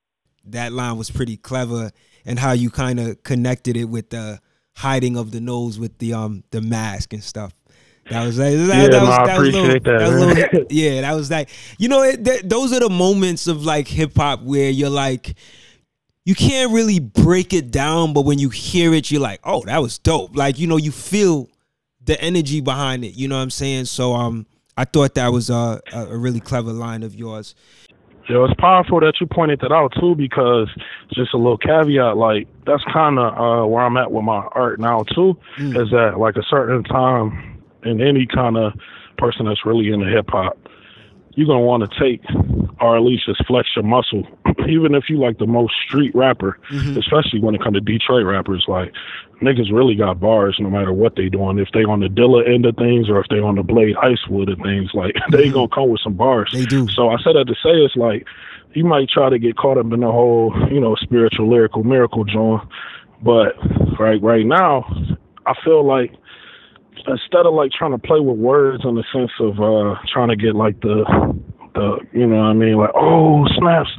that 0.46 0.74
line 0.74 0.98
was 0.98 1.10
pretty 1.10 1.38
clever 1.38 1.92
and 2.26 2.40
how 2.40 2.52
you 2.52 2.70
kind 2.70 3.00
of 3.00 3.24
connected 3.24 3.78
it 3.78 3.86
with 3.86 4.10
the 4.10 4.40
hiding 4.82 5.16
of 5.16 5.32
the 5.32 5.40
nose 5.40 5.78
with 5.80 5.98
the 6.00 6.14
um 6.14 6.44
the 6.52 6.62
mask 6.62 7.14
and 7.14 7.24
stuff. 7.24 7.54
That 8.10 8.26
was 8.26 8.40
like 8.40 8.54
that, 8.54 8.68
yeah, 8.68 8.88
that 8.88 9.02
was, 9.02 9.10
no, 9.10 9.12
I 9.12 9.34
appreciate 9.36 9.84
little, 9.84 10.00
that. 10.00 10.00
that 10.00 10.52
little, 10.54 10.66
yeah, 10.70 11.02
that 11.02 11.14
was 11.14 11.30
like 11.30 11.50
you 11.78 11.88
know 11.88 12.02
it, 12.04 12.26
th- 12.26 12.42
those 12.44 12.74
are 12.74 12.80
the 12.80 12.90
moments 12.90 13.48
of 13.48 13.64
like 13.64 13.88
hip 13.88 14.18
hop 14.18 14.42
where 14.42 14.70
you're 14.70 14.90
like 14.90 15.36
you 16.26 16.36
can't 16.36 16.72
really 16.72 17.00
break 17.00 17.54
it 17.54 17.72
down, 17.72 18.14
but 18.14 18.26
when 18.26 18.38
you 18.38 18.50
hear 18.50 18.94
it, 18.94 19.10
you're 19.10 19.22
like, 19.22 19.40
oh, 19.44 19.64
that 19.66 19.82
was 19.82 19.98
dope. 19.98 20.36
Like 20.36 20.60
you 20.60 20.68
know, 20.68 20.78
you 20.78 20.92
feel 20.92 21.50
the 22.04 22.20
energy 22.20 22.62
behind 22.62 23.06
it. 23.06 23.16
You 23.16 23.28
know 23.28 23.38
what 23.38 23.44
I'm 23.44 23.50
saying? 23.50 23.86
So 23.86 24.14
um, 24.14 24.46
I 24.78 24.86
thought 24.86 25.16
that 25.16 25.30
was 25.30 25.50
a, 25.50 25.82
a 25.94 26.18
really 26.18 26.40
clever 26.40 26.72
line 26.72 27.04
of 27.04 27.16
yours. 27.16 27.56
Yeah, 28.30 28.46
it's 28.46 28.60
powerful 28.60 29.00
that 29.00 29.20
you 29.20 29.28
pointed 29.28 29.60
that 29.62 29.72
out 29.72 29.94
too, 30.00 30.16
because 30.16 30.70
just 31.14 31.34
a 31.34 31.38
little 31.38 31.58
caveat, 31.58 32.18
like 32.18 32.48
that's 32.66 32.84
kind 32.92 33.20
of 33.20 33.34
uh, 33.34 33.68
where 33.68 33.84
I'm 33.84 33.98
at 33.98 34.12
with 34.12 34.24
my 34.24 34.48
art 34.54 34.80
now 34.80 35.04
too, 35.04 35.38
mm. 35.58 35.82
is 35.82 35.90
that 35.92 36.20
like 36.20 36.36
a 36.36 36.44
certain 36.50 36.84
time 36.84 37.62
in 37.84 38.02
any 38.02 38.28
kind 38.28 38.58
of 38.58 38.74
person 39.18 39.46
that's 39.46 39.66
really 39.66 39.92
into 39.92 40.06
hip 40.06 40.30
hop, 40.30 40.58
you're 41.36 41.48
gonna 41.48 41.62
want 41.62 41.90
to 41.90 42.00
take 42.00 42.22
or 42.80 42.96
at 42.96 43.04
least 43.04 43.26
just 43.26 43.46
flex 43.46 43.70
your 43.76 43.84
muscle. 43.84 44.26
Even 44.70 44.96
if 44.96 45.06
you 45.10 45.18
like 45.18 45.38
the 45.38 45.48
most 45.48 45.74
street 45.86 46.14
rapper, 46.16 46.60
mm-hmm. 46.72 46.98
especially 46.98 47.40
when 47.40 47.56
it 47.56 47.62
comes 47.62 47.76
to 47.76 47.82
Detroit 47.82 48.26
rappers, 48.26 48.66
like 48.68 48.94
niggas 49.42 49.72
really 49.72 49.96
got 49.96 50.20
bars 50.20 50.58
no 50.60 50.70
matter 50.70 50.94
what 50.94 51.16
they 51.16 51.30
doing. 51.30 51.58
If 51.60 51.70
they 51.74 51.84
on 51.84 52.00
the 52.00 52.08
Dilla 52.08 52.48
end 52.48 52.66
of 52.66 52.76
things 52.76 53.10
or 53.10 53.20
if 53.20 53.28
they 53.30 53.40
on 53.40 53.56
the 53.56 53.64
Blade 53.64 53.96
Icewood 53.96 54.52
of 54.52 54.60
things, 54.60 54.92
like 54.94 55.16
they 55.32 55.46
mm-hmm. 55.46 55.54
gonna 55.54 55.68
come 55.70 55.90
with 55.90 56.02
some 56.02 56.14
bars. 56.14 56.52
They 56.54 56.66
do. 56.66 56.88
So 56.90 57.10
I 57.10 57.18
said 57.24 57.36
that 57.36 57.46
to 57.48 57.56
say 57.56 57.72
it's 57.72 57.96
like 57.96 58.26
you 58.74 58.86
might 58.86 59.10
try 59.10 59.30
to 59.30 59.40
get 59.40 59.58
caught 59.58 59.78
up 59.78 59.92
in 59.92 60.00
the 60.00 60.12
whole, 60.12 60.54
you 60.72 60.80
know, 60.80 60.96
spiritual 60.96 61.50
lyrical 61.50 61.84
miracle 61.84 62.24
joint. 62.24 62.64
But 63.22 63.56
right 64.00 64.22
right 64.22 64.46
now, 64.46 64.86
I 65.46 65.54
feel 65.64 65.86
like 65.86 66.14
instead 67.08 67.46
of 67.46 67.54
like 67.54 67.72
trying 67.72 67.92
to 67.92 67.98
play 67.98 68.20
with 68.20 68.38
words 68.38 68.84
in 68.86 68.96
the 68.96 69.04
sense 69.12 69.32
of 69.40 69.60
uh 69.60 70.00
trying 70.12 70.30
to 70.30 70.36
get 70.36 70.56
like 70.56 70.80
the 70.82 71.06
the 71.74 72.00
you 72.12 72.28
know 72.28 72.38
what 72.38 72.44
I 72.44 72.54
mean 72.54 72.78
like 72.78 72.92
oh 72.96 73.46
snaps 73.58 73.90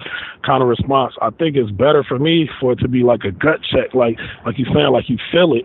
kind 0.44 0.62
of 0.62 0.68
response. 0.68 1.14
I 1.22 1.30
think 1.30 1.56
it's 1.56 1.70
better 1.70 2.02
for 2.02 2.18
me 2.18 2.48
for 2.60 2.72
it 2.72 2.80
to 2.80 2.88
be 2.88 3.02
like 3.02 3.24
a 3.24 3.30
gut 3.30 3.60
check, 3.62 3.94
like 3.94 4.18
like 4.44 4.58
you 4.58 4.66
saying 4.74 4.92
like 4.92 5.08
you 5.08 5.18
feel 5.30 5.54
it 5.54 5.64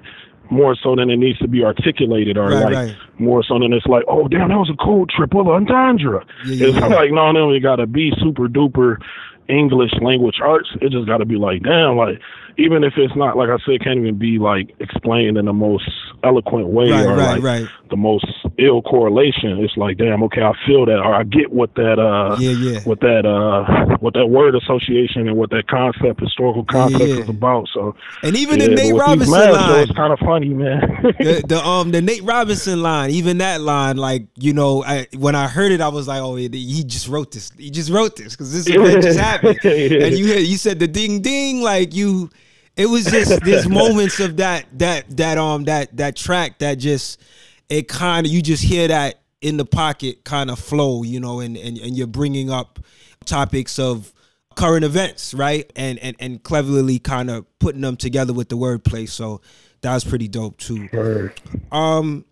more 0.50 0.76
so 0.82 0.96
than 0.96 1.10
it 1.10 1.18
needs 1.18 1.38
to 1.40 1.48
be 1.48 1.64
articulated 1.64 2.38
or 2.38 2.48
right, 2.48 2.64
like 2.64 2.74
right. 2.74 2.96
more 3.20 3.44
so 3.44 3.60
than 3.60 3.74
it's 3.74 3.86
like 3.86 4.04
oh 4.08 4.28
damn 4.28 4.50
that 4.50 4.58
was 4.58 4.70
a 4.70 4.84
cool 4.84 5.06
triple 5.08 5.50
entendre. 5.50 6.26
Yeah, 6.46 6.68
it's 6.68 6.78
yeah. 6.78 6.88
like 6.88 7.12
no 7.12 7.32
no 7.32 7.52
you 7.52 7.60
gotta 7.60 7.88
be 7.88 8.14
super 8.22 8.48
duper 8.48 8.98
English 9.50 9.92
language 10.02 10.40
arts. 10.42 10.70
It 10.82 10.92
just 10.92 11.08
gotta 11.08 11.26
be 11.26 11.36
like 11.36 11.64
damn 11.64 11.98
like 11.98 12.22
even 12.58 12.84
if 12.84 12.94
it's 12.98 13.16
not 13.16 13.38
like 13.38 13.50
I 13.50 13.58
said, 13.66 13.84
can't 13.84 14.00
even 14.00 14.18
be 14.18 14.40
like 14.40 14.76
explained 14.80 15.38
in 15.38 15.46
the 15.46 15.54
most 15.54 15.90
eloquent 16.24 16.68
way 16.68 16.90
right, 16.90 17.06
or 17.06 17.16
right, 17.16 17.40
like 17.40 17.44
right. 17.44 17.68
The 17.90 17.98
most 17.98 18.26
ill 18.58 18.82
correlation. 18.82 19.60
It's 19.64 19.76
like, 19.78 19.98
damn, 19.98 20.24
okay, 20.24 20.42
I 20.42 20.54
feel 20.66 20.86
that, 20.86 20.98
or 20.98 21.14
I 21.14 21.24
get 21.24 21.52
what 21.52 21.74
that, 21.76 22.00
uh, 22.00 22.38
yeah, 22.40 22.52
yeah. 22.52 22.80
what 22.82 23.00
that, 23.02 23.26
uh, 23.26 23.98
what 23.98 24.14
that 24.14 24.28
word 24.28 24.56
association 24.56 25.28
and 25.28 25.38
what 25.38 25.50
that 25.52 25.68
concept, 25.68 26.20
historical 26.20 26.66
concept, 26.66 27.04
yeah, 27.04 27.24
is 27.24 27.30
about. 27.30 27.68
So, 27.74 27.96
and 28.24 28.36
even 28.36 28.60
the 28.60 28.70
Nate 28.70 28.96
Robinson 28.96 29.32
line, 29.32 29.82
it's 29.82 29.92
kind 29.92 30.14
of 30.14 30.20
funny, 30.20 30.50
man. 30.50 30.80
the, 31.20 31.44
the, 31.48 31.64
um 31.64 31.92
the 31.92 32.02
Nate 32.02 32.24
Robinson 32.24 32.82
line, 32.82 33.12
even 33.12 33.40
that 33.40 33.62
line, 33.62 33.98
like 33.98 34.28
you 34.36 34.54
know, 34.54 34.84
I 34.84 35.08
when 35.18 35.36
I 35.36 35.48
heard 35.48 35.72
it, 35.72 35.82
I 35.82 35.90
was 35.90 36.08
like, 36.08 36.22
oh, 36.22 36.36
he 36.36 36.84
just 36.84 37.08
wrote 37.08 37.32
this. 37.32 37.52
He 37.58 37.70
just 37.70 37.90
wrote 37.90 38.16
this 38.16 38.34
because 38.34 38.54
this 38.54 38.68
event 38.74 39.04
just 39.04 39.20
happened. 39.32 39.60
and 39.64 40.18
you 40.18 40.26
you 40.26 40.58
said 40.58 40.80
the 40.80 40.88
ding 40.88 41.22
ding, 41.22 41.62
like 41.62 41.94
you 41.94 42.30
it 42.78 42.86
was 42.86 43.06
just 43.06 43.44
there's 43.44 43.68
moments 43.70 44.20
of 44.20 44.38
that 44.38 44.66
that 44.78 45.06
that 45.18 45.38
um 45.38 45.66
that 45.66 45.96
that 45.98 46.16
track 46.16 46.60
that 46.60 46.76
just 46.76 47.22
it 47.70 47.88
kind 47.88 48.26
of 48.26 48.32
you 48.32 48.42
just 48.42 48.64
hear 48.64 48.88
that 48.88 49.22
in 49.42 49.58
the 49.58 49.66
pocket 49.66 50.24
kind 50.24 50.50
of 50.50 50.60
flow, 50.60 51.04
you 51.04 51.20
know, 51.20 51.40
and, 51.40 51.58
and 51.58 51.78
and 51.78 51.98
you're 51.98 52.08
bringing 52.08 52.50
up 52.50 52.80
topics 53.26 53.78
of 53.78 54.14
current 54.56 54.84
events, 54.84 55.34
right? 55.34 55.72
And 55.76 56.00
and 56.00 56.16
and 56.20 56.42
cleverly 56.44 57.00
kind 57.00 57.30
of 57.30 57.46
putting 57.60 57.82
them 57.82 57.98
together 57.98 58.34
with 58.34 58.50
the 58.50 58.58
wordplay. 58.58 59.08
So 59.08 59.42
that 59.82 59.94
was 59.94 60.04
pretty 60.04 60.28
dope 60.28 60.58
too. 60.58 60.90
Um 61.72 62.26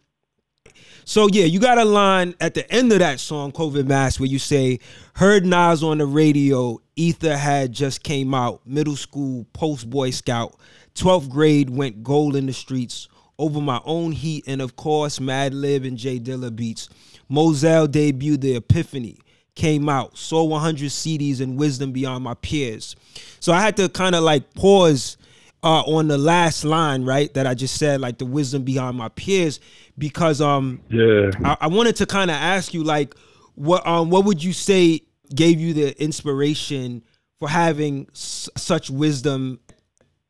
so 1.08 1.28
yeah, 1.32 1.46
you 1.46 1.60
got 1.60 1.78
a 1.78 1.86
line 1.86 2.34
at 2.42 2.56
the 2.56 2.70
end 2.72 2.92
of 2.92 2.98
that 3.00 3.20
song, 3.20 3.52
COVID 3.52 3.86
Mask, 3.86 4.20
where 4.20 4.28
you 4.28 4.40
say, 4.40 4.80
heard 5.14 5.46
Nas 5.46 5.84
on 5.84 6.00
the 6.00 6.06
radio, 6.08 6.82
Ether 6.96 7.38
had 7.38 7.72
just 7.72 8.02
came 8.02 8.34
out, 8.34 8.66
middle 8.66 8.96
school, 8.96 9.46
post 9.54 9.88
Boy 9.88 10.10
Scout, 10.10 10.56
12th 10.96 11.30
grade, 11.30 11.70
went 11.70 12.04
gold 12.04 12.36
in 12.36 12.48
the 12.48 12.54
streets, 12.54 13.08
over 13.38 13.60
my 13.62 13.82
own 13.86 14.12
heat, 14.12 14.46
and 14.48 14.62
of 14.62 14.76
course, 14.76 15.20
Madlib 15.20 15.86
and 15.88 15.98
J 15.98 16.20
Dilla 16.20 16.56
beats. 16.56 16.90
Mozell 17.30 17.88
debuted 17.88 18.42
The 18.42 18.56
Epiphany, 18.56 19.18
came 19.56 19.90
out, 19.90 20.18
saw 20.18 20.44
100 20.44 20.90
CDs 20.90 21.42
and 21.42 21.58
wisdom 21.58 21.92
beyond 21.92 22.24
my 22.24 22.34
peers. 22.36 22.96
So 23.40 23.52
I 23.54 23.62
had 23.62 23.78
to 23.78 23.90
kind 23.90 24.16
of 24.16 24.24
like 24.24 24.54
pause 24.54 25.18
uh, 25.64 25.82
on 25.82 26.08
the 26.08 26.18
last 26.18 26.64
line, 26.64 27.04
right? 27.04 27.34
That 27.34 27.48
I 27.48 27.56
just 27.56 27.78
said, 27.78 28.00
like 28.00 28.20
the 28.20 28.26
wisdom 28.26 28.64
beyond 28.64 28.98
my 28.98 29.10
peers, 29.10 29.60
because 29.98 30.40
um, 30.40 30.82
yeah, 30.90 31.32
I, 31.44 31.58
I 31.62 31.68
wanted 31.68 31.96
to 31.98 32.06
kind 32.06 32.30
of 32.30 32.36
ask 32.36 32.74
you, 32.74 32.84
like, 32.84 33.16
what 33.56 33.86
um, 33.88 34.10
what 34.10 34.26
would 34.26 34.44
you 34.44 34.54
say 34.54 35.02
gave 35.34 35.60
you 35.60 35.74
the 35.74 36.00
inspiration 36.02 37.04
for 37.40 37.50
having 37.50 38.08
s- 38.14 38.50
such 38.56 38.90
wisdom 38.92 39.60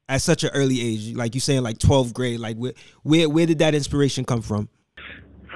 at 0.07 0.21
such 0.21 0.43
an 0.43 0.51
early 0.53 0.81
age? 0.81 1.15
Like 1.15 1.35
you 1.35 1.41
saying, 1.41 1.63
like 1.63 1.77
12th 1.77 2.13
grade, 2.13 2.39
like 2.39 2.57
where 2.57 2.73
where 3.03 3.29
where 3.29 3.45
did 3.45 3.59
that 3.59 3.75
inspiration 3.75 4.25
come 4.25 4.41
from? 4.41 4.69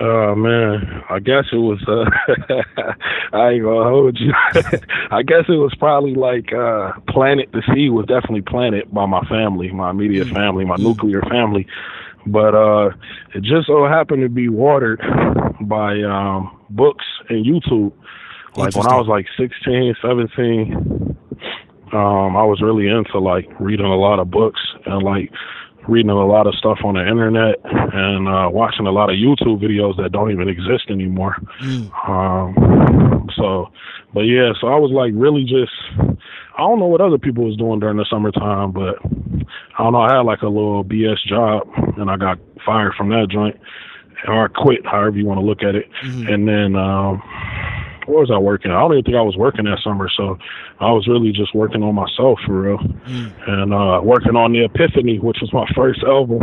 Oh 0.01 0.33
man, 0.33 1.03
I 1.09 1.19
guess 1.19 1.45
it 1.51 1.57
was. 1.57 1.83
Uh, 1.85 2.05
I 3.33 3.49
ain't 3.49 3.63
gonna 3.63 3.89
hold 3.89 4.17
you. 4.17 4.31
I 5.11 5.23
guess 5.23 5.43
it 5.49 5.57
was 5.57 5.75
probably 5.77 6.15
like 6.15 6.53
uh, 6.53 6.93
planted. 7.09 7.51
The 7.51 7.61
seed 7.73 7.91
was 7.91 8.05
definitely 8.05 8.43
planted 8.43 8.93
by 8.93 9.05
my 9.05 9.21
family, 9.27 9.71
my 9.71 9.89
immediate 9.89 10.27
mm. 10.27 10.33
family, 10.33 10.63
my 10.63 10.77
nuclear 10.77 11.21
family. 11.23 11.67
But 12.25 12.55
uh, 12.55 12.91
it 13.35 13.43
just 13.43 13.67
so 13.67 13.87
happened 13.87 14.21
to 14.21 14.29
be 14.29 14.47
watered 14.47 15.01
by 15.61 16.01
um, 16.03 16.57
books 16.69 17.05
and 17.27 17.45
YouTube. 17.45 17.91
Like 18.55 18.75
when 18.75 18.87
I 18.87 18.95
was 18.95 19.07
like 19.07 19.25
16, 19.37 19.95
17, 20.01 21.08
um, 21.93 22.37
I 22.37 22.43
was 22.43 22.61
really 22.61 22.87
into 22.87 23.19
like 23.19 23.47
reading 23.59 23.85
a 23.85 23.95
lot 23.95 24.19
of 24.19 24.29
books 24.29 24.61
and 24.85 25.03
like 25.03 25.31
reading 25.87 26.11
a 26.11 26.25
lot 26.25 26.45
of 26.45 26.53
stuff 26.55 26.79
on 26.83 26.95
the 26.95 27.01
internet 27.01 27.55
and 27.63 28.27
uh, 28.27 28.49
watching 28.51 28.85
a 28.85 28.91
lot 28.91 29.09
of 29.09 29.15
YouTube 29.15 29.61
videos 29.61 29.97
that 29.97 30.11
don't 30.11 30.31
even 30.31 30.47
exist 30.47 30.89
anymore. 30.89 31.35
Mm. 31.61 32.09
Um, 32.09 33.29
so, 33.35 33.71
but 34.13 34.21
yeah, 34.21 34.51
so 34.59 34.67
I 34.67 34.77
was 34.77 34.91
like 34.91 35.13
really 35.15 35.43
just, 35.43 35.71
I 35.99 36.61
don't 36.61 36.79
know 36.79 36.87
what 36.87 37.01
other 37.01 37.17
people 37.17 37.45
was 37.45 37.57
doing 37.57 37.79
during 37.79 37.97
the 37.97 38.05
summertime, 38.09 38.71
but 38.71 38.97
I 39.77 39.83
don't 39.83 39.93
know. 39.93 40.01
I 40.01 40.15
had 40.15 40.25
like 40.25 40.41
a 40.41 40.47
little 40.47 40.83
BS 40.83 41.23
job 41.25 41.67
and 41.97 42.09
I 42.09 42.17
got 42.17 42.37
fired 42.65 42.93
from 42.95 43.09
that 43.09 43.27
joint 43.29 43.59
or 44.27 44.45
I 44.45 44.47
quit, 44.47 44.85
however 44.85 45.17
you 45.17 45.25
want 45.25 45.39
to 45.39 45.45
look 45.45 45.63
at 45.63 45.75
it. 45.75 45.89
Mm-hmm. 46.03 46.27
And 46.27 46.47
then, 46.47 46.75
um, 46.75 47.23
where 48.09 48.21
was 48.21 48.31
I 48.33 48.37
working? 48.37 48.71
I 48.71 48.79
don't 48.79 48.93
even 48.93 49.03
think 49.05 49.17
I 49.17 49.21
was 49.21 49.37
working 49.37 49.65
that 49.65 49.79
summer, 49.83 50.09
so 50.09 50.37
I 50.79 50.91
was 50.91 51.07
really 51.07 51.31
just 51.31 51.53
working 51.53 51.83
on 51.83 51.93
myself 51.95 52.39
for 52.45 52.61
real, 52.61 52.77
mm. 52.79 53.31
and 53.47 53.73
uh, 53.73 54.01
working 54.03 54.35
on 54.35 54.51
the 54.51 54.65
Epiphany, 54.65 55.19
which 55.19 55.37
was 55.41 55.53
my 55.53 55.65
first 55.75 56.03
album. 56.03 56.41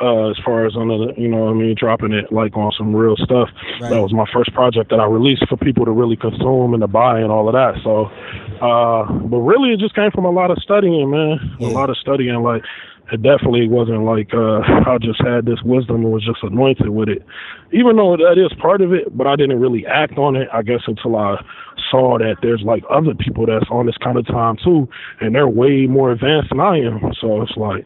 uh, 0.00 0.30
as 0.30 0.36
far 0.44 0.66
as 0.66 0.74
on 0.74 0.88
the, 0.88 1.14
you 1.16 1.28
know, 1.28 1.48
I 1.48 1.54
mean, 1.54 1.74
dropping 1.78 2.12
it 2.12 2.32
like 2.32 2.56
on 2.56 2.72
some 2.76 2.94
real 2.94 3.16
stuff. 3.16 3.48
Right. 3.80 3.90
That 3.90 4.02
was 4.02 4.12
my 4.12 4.26
first 4.32 4.52
project 4.52 4.90
that 4.90 4.98
I 4.98 5.06
released 5.06 5.46
for 5.48 5.56
people 5.56 5.84
to 5.84 5.92
really 5.92 6.16
consume 6.16 6.74
and 6.74 6.80
to 6.80 6.88
buy 6.88 7.20
and 7.20 7.30
all 7.30 7.48
of 7.48 7.54
that. 7.54 7.78
So, 7.84 8.10
uh, 8.58 9.06
but 9.30 9.38
really, 9.38 9.72
it 9.72 9.78
just 9.78 9.94
came 9.94 10.10
from 10.10 10.24
a 10.24 10.30
lot 10.30 10.50
of 10.50 10.58
studying, 10.58 11.10
man. 11.10 11.38
Yeah. 11.60 11.68
A 11.68 11.70
lot 11.70 11.90
of 11.90 11.96
studying, 11.98 12.34
like 12.42 12.62
it 13.12 13.22
definitely 13.22 13.68
wasn't 13.68 14.04
like 14.04 14.32
uh, 14.32 14.60
I 14.86 14.98
just 15.00 15.20
had 15.20 15.44
this 15.44 15.62
wisdom 15.62 15.96
and 15.96 16.12
was 16.12 16.24
just 16.24 16.42
anointed 16.42 16.88
with 16.88 17.08
it. 17.08 17.24
Even 17.72 17.96
though 17.96 18.16
that 18.16 18.38
is 18.38 18.56
part 18.58 18.80
of 18.80 18.92
it, 18.92 19.16
but 19.16 19.26
I 19.26 19.36
didn't 19.36 19.60
really 19.60 19.86
act 19.86 20.16
on 20.16 20.36
it, 20.36 20.48
I 20.52 20.62
guess, 20.62 20.80
until 20.86 21.16
I 21.16 21.44
saw 21.90 22.18
that 22.18 22.36
there's 22.40 22.62
like 22.62 22.82
other 22.90 23.14
people 23.14 23.46
that's 23.46 23.66
on 23.70 23.86
this 23.86 23.98
kind 23.98 24.16
of 24.16 24.26
time 24.26 24.56
too, 24.62 24.88
and 25.20 25.34
they're 25.34 25.48
way 25.48 25.86
more 25.86 26.12
advanced 26.12 26.50
than 26.50 26.60
I 26.60 26.78
am. 26.78 27.12
So 27.20 27.42
it's 27.42 27.56
like, 27.56 27.84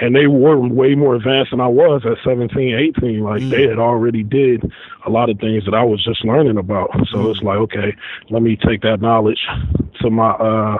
and 0.00 0.14
they 0.14 0.26
were 0.26 0.58
way 0.58 0.94
more 0.94 1.14
advanced 1.14 1.50
than 1.50 1.60
I 1.60 1.68
was 1.68 2.02
at 2.04 2.18
17, 2.24 2.92
18. 2.98 3.20
Like 3.20 3.42
mm. 3.42 3.50
they 3.50 3.68
had 3.68 3.78
already 3.78 4.22
did 4.22 4.70
a 5.06 5.10
lot 5.10 5.30
of 5.30 5.38
things 5.38 5.64
that 5.64 5.74
I 5.74 5.82
was 5.82 6.02
just 6.02 6.24
learning 6.24 6.58
about. 6.58 6.90
So 7.10 7.18
mm. 7.18 7.30
it's 7.30 7.42
like, 7.42 7.58
okay, 7.58 7.96
let 8.30 8.42
me 8.42 8.56
take 8.56 8.82
that 8.82 9.00
knowledge 9.00 9.46
to 10.00 10.10
my 10.10 10.30
uh 10.30 10.78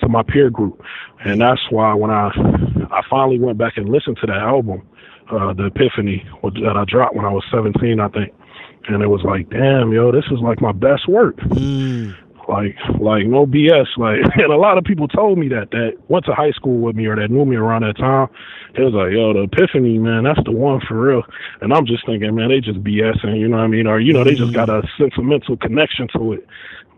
to 0.00 0.08
my 0.08 0.22
peer 0.22 0.50
group, 0.50 0.80
and 1.24 1.40
that's 1.40 1.60
why 1.70 1.94
when 1.94 2.10
I 2.10 2.30
I 2.90 3.02
finally 3.08 3.38
went 3.38 3.58
back 3.58 3.76
and 3.76 3.88
listened 3.88 4.18
to 4.20 4.26
that 4.26 4.36
album, 4.36 4.82
uh, 5.30 5.52
the 5.52 5.66
Epiphany 5.66 6.24
that 6.42 6.76
I 6.76 6.84
dropped 6.86 7.16
when 7.16 7.24
I 7.24 7.30
was 7.30 7.44
17, 7.50 8.00
I 8.00 8.08
think, 8.08 8.32
and 8.88 9.02
it 9.02 9.08
was 9.08 9.22
like, 9.24 9.50
damn, 9.50 9.92
yo, 9.92 10.12
this 10.12 10.24
is 10.26 10.38
like 10.40 10.60
my 10.60 10.72
best 10.72 11.08
work. 11.08 11.36
Mm. 11.36 12.14
Like, 12.48 12.76
like 13.00 13.26
no 13.26 13.44
BS. 13.44 13.86
Like, 13.96 14.20
and 14.36 14.52
a 14.52 14.56
lot 14.56 14.78
of 14.78 14.84
people 14.84 15.08
told 15.08 15.36
me 15.36 15.48
that 15.48 15.70
that 15.72 15.98
went 16.08 16.24
to 16.26 16.32
high 16.32 16.52
school 16.52 16.78
with 16.78 16.94
me 16.94 17.06
or 17.06 17.16
that 17.16 17.30
knew 17.30 17.44
me 17.44 17.56
around 17.56 17.82
that 17.82 17.96
time. 17.96 18.28
It 18.74 18.82
was 18.82 18.94
like, 18.94 19.12
yo, 19.12 19.32
the 19.32 19.48
Epiphany, 19.50 19.98
man, 19.98 20.24
that's 20.24 20.42
the 20.44 20.52
one 20.52 20.80
for 20.86 21.00
real. 21.00 21.22
And 21.60 21.72
I'm 21.72 21.86
just 21.86 22.06
thinking, 22.06 22.34
man, 22.34 22.48
they 22.48 22.60
just 22.60 22.84
BSing, 22.84 23.40
you 23.40 23.48
know 23.48 23.56
what 23.56 23.64
I 23.64 23.68
mean? 23.68 23.86
Or 23.88 23.98
you 23.98 24.12
know, 24.12 24.22
they 24.22 24.34
just 24.34 24.52
got 24.52 24.68
a 24.68 24.82
sentimental 24.96 25.56
connection 25.56 26.06
to 26.14 26.34
it 26.34 26.46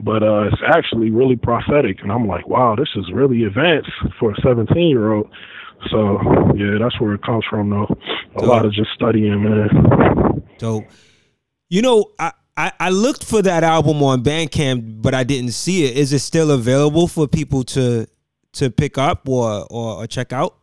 but 0.00 0.22
uh, 0.22 0.44
it's 0.44 0.62
actually 0.66 1.10
really 1.10 1.36
prophetic. 1.36 1.98
And 2.02 2.12
I'm 2.12 2.26
like, 2.26 2.48
wow, 2.48 2.74
this 2.76 2.88
is 2.96 3.10
really 3.12 3.44
advanced 3.44 3.90
for 4.18 4.32
a 4.32 4.40
17 4.42 4.88
year 4.88 5.12
old. 5.12 5.30
So 5.90 6.18
yeah, 6.56 6.78
that's 6.80 7.00
where 7.00 7.14
it 7.14 7.22
comes 7.22 7.44
from, 7.48 7.70
though. 7.70 7.86
A 8.36 8.40
Dope. 8.40 8.48
lot 8.48 8.66
of 8.66 8.72
just 8.72 8.90
studying, 8.94 9.42
man. 9.42 10.42
Dope. 10.58 10.84
You 11.68 11.82
know, 11.82 12.12
I, 12.18 12.32
I, 12.56 12.72
I 12.80 12.90
looked 12.90 13.24
for 13.24 13.42
that 13.42 13.62
album 13.62 14.02
on 14.02 14.24
Bandcamp, 14.24 15.00
but 15.02 15.14
I 15.14 15.22
didn't 15.22 15.52
see 15.52 15.84
it. 15.84 15.96
Is 15.96 16.12
it 16.12 16.20
still 16.20 16.50
available 16.50 17.06
for 17.06 17.28
people 17.28 17.62
to 17.64 18.06
to 18.54 18.70
pick 18.70 18.98
up 18.98 19.28
or 19.28 19.66
or, 19.70 20.02
or 20.02 20.06
check 20.06 20.32
out? 20.32 20.56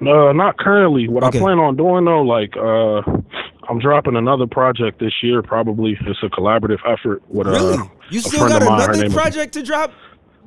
No, 0.00 0.28
uh, 0.28 0.32
not 0.32 0.58
currently. 0.58 1.08
What 1.08 1.24
okay. 1.24 1.38
I 1.38 1.40
plan 1.40 1.58
on 1.58 1.76
doing 1.76 2.04
though, 2.04 2.22
like 2.22 2.56
uh 2.56 3.20
I'm 3.70 3.78
dropping 3.78 4.16
another 4.16 4.46
project 4.46 4.98
this 4.98 5.12
year. 5.22 5.42
Probably 5.42 5.96
it's 6.00 6.22
a 6.22 6.26
collaborative 6.26 6.80
effort 6.86 7.22
with 7.28 7.46
uh, 7.46 7.50
really? 7.52 7.90
You 8.10 8.20
still 8.20 8.48
got 8.48 8.62
mine. 8.64 8.90
Another 8.90 9.10
project 9.10 9.54
to 9.54 9.62
drop? 9.62 9.92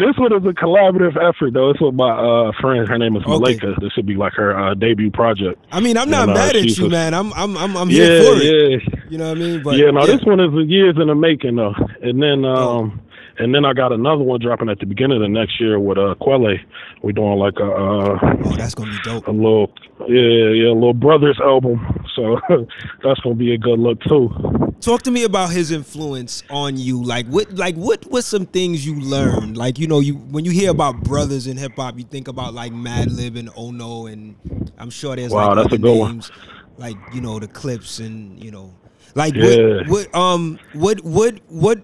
This 0.00 0.16
one 0.18 0.32
is 0.32 0.44
a 0.44 0.52
collaborative 0.52 1.16
effort, 1.16 1.52
though. 1.54 1.70
It's 1.70 1.80
with 1.80 1.94
my 1.94 2.10
uh, 2.10 2.50
friend. 2.60 2.88
Her 2.88 2.98
name 2.98 3.14
is 3.14 3.22
Okay. 3.22 3.30
Malika. 3.30 3.74
This 3.80 3.92
would 3.96 4.04
be 4.06 4.16
like 4.16 4.32
her 4.32 4.58
uh, 4.58 4.74
debut 4.74 5.12
project. 5.12 5.64
I 5.70 5.78
mean, 5.78 5.96
I'm 5.96 6.10
not 6.10 6.22
And, 6.28 6.30
uh, 6.32 6.34
mad 6.34 6.56
at 6.56 6.64
you, 6.64 6.88
man. 6.88 7.14
I'm 7.14 7.32
I'm 7.34 7.56
I'm, 7.56 7.76
I'm 7.76 7.88
here 7.88 8.20
Yeah, 8.20 8.28
for 8.28 8.36
it. 8.42 8.82
yeah. 8.82 9.00
You 9.08 9.18
know 9.18 9.28
what 9.28 9.36
I 9.38 9.40
mean? 9.40 9.62
But 9.62 9.76
yeah, 9.76 9.90
no, 9.92 10.06
this 10.06 10.22
one 10.24 10.40
is 10.40 10.50
years 10.68 10.96
in 11.00 11.06
the 11.06 11.14
making 11.14 11.54
though. 11.54 11.74
And 12.02 12.20
then 12.20 12.44
um 12.44 13.00
and 13.38 13.54
then 13.54 13.64
I 13.64 13.72
got 13.74 13.92
another 13.92 14.24
one 14.24 14.40
dropping 14.40 14.68
at 14.70 14.80
the 14.80 14.86
beginning 14.86 15.18
of 15.18 15.22
the 15.22 15.28
next 15.28 15.60
year 15.60 15.78
with 15.78 15.98
uh 15.98 16.16
Quelle. 16.20 16.56
We're 17.02 17.12
doing 17.12 17.38
like 17.38 17.54
a 17.60 17.64
uh 17.70 18.18
Oh, 18.44 18.56
that's 18.56 18.74
gonna 18.74 18.90
be 18.90 18.98
dope. 19.04 19.28
a 19.28 19.30
little 19.30 19.70
yeah, 20.08 20.50
yeah, 20.50 20.72
a 20.72 20.74
little 20.74 20.94
brothers 20.94 21.38
album. 21.40 21.78
So 22.18 22.40
that's 23.04 23.20
gonna 23.20 23.36
be 23.36 23.54
a 23.54 23.58
good 23.58 23.78
look 23.78 24.00
too. 24.02 24.28
Talk 24.80 25.02
to 25.02 25.10
me 25.10 25.24
about 25.24 25.50
his 25.50 25.70
influence 25.70 26.42
on 26.50 26.76
you. 26.76 27.02
Like 27.02 27.26
what 27.26 27.52
like 27.52 27.76
what 27.76 28.10
was 28.10 28.26
some 28.26 28.46
things 28.46 28.84
you 28.86 29.00
learned? 29.00 29.56
Like, 29.56 29.78
you 29.78 29.86
know, 29.86 30.00
you 30.00 30.14
when 30.16 30.44
you 30.44 30.50
hear 30.50 30.70
about 30.70 31.02
brothers 31.04 31.46
in 31.46 31.56
hip 31.56 31.76
hop, 31.76 31.96
you 31.98 32.04
think 32.04 32.28
about 32.28 32.54
like 32.54 32.72
Madlib 32.72 33.38
and 33.38 33.50
Ono 33.56 34.06
and 34.06 34.36
I'm 34.78 34.90
sure 34.90 35.16
there's 35.16 35.32
Wow, 35.32 35.54
like 35.54 35.56
that's 35.56 35.72
other 35.72 35.74
a 35.74 35.78
good 35.78 35.94
one. 35.98 36.10
names, 36.10 36.30
like, 36.76 36.98
you 37.10 37.20
know, 37.20 37.38
the 37.38 37.48
Clipse 37.48 37.98
and 38.00 38.42
you 38.42 38.50
know 38.50 38.72
like 39.14 39.34
Yeah. 39.34 39.82
what 39.82 39.88
what 39.88 40.14
um 40.14 40.58
what 40.72 41.00
what 41.04 41.40
what 41.48 41.82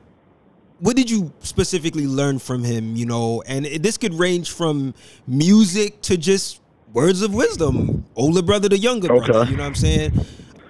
what 0.78 0.96
did 0.96 1.10
you 1.10 1.32
specifically 1.40 2.06
learn 2.06 2.38
from 2.38 2.62
him, 2.64 2.96
you 2.96 3.06
know? 3.06 3.42
And 3.46 3.64
this 3.64 3.96
could 3.96 4.12
range 4.14 4.50
from 4.52 4.94
music 5.26 6.02
to 6.02 6.16
just 6.16 6.60
words 6.94 7.20
of 7.20 7.34
wisdom, 7.34 8.06
older 8.16 8.40
brother 8.40 8.68
to 8.70 8.78
younger 8.78 9.08
brother, 9.08 9.44
you 9.50 9.56
know 9.56 9.64
what 9.64 9.68
I'm 9.68 9.74
saying? 9.74 10.12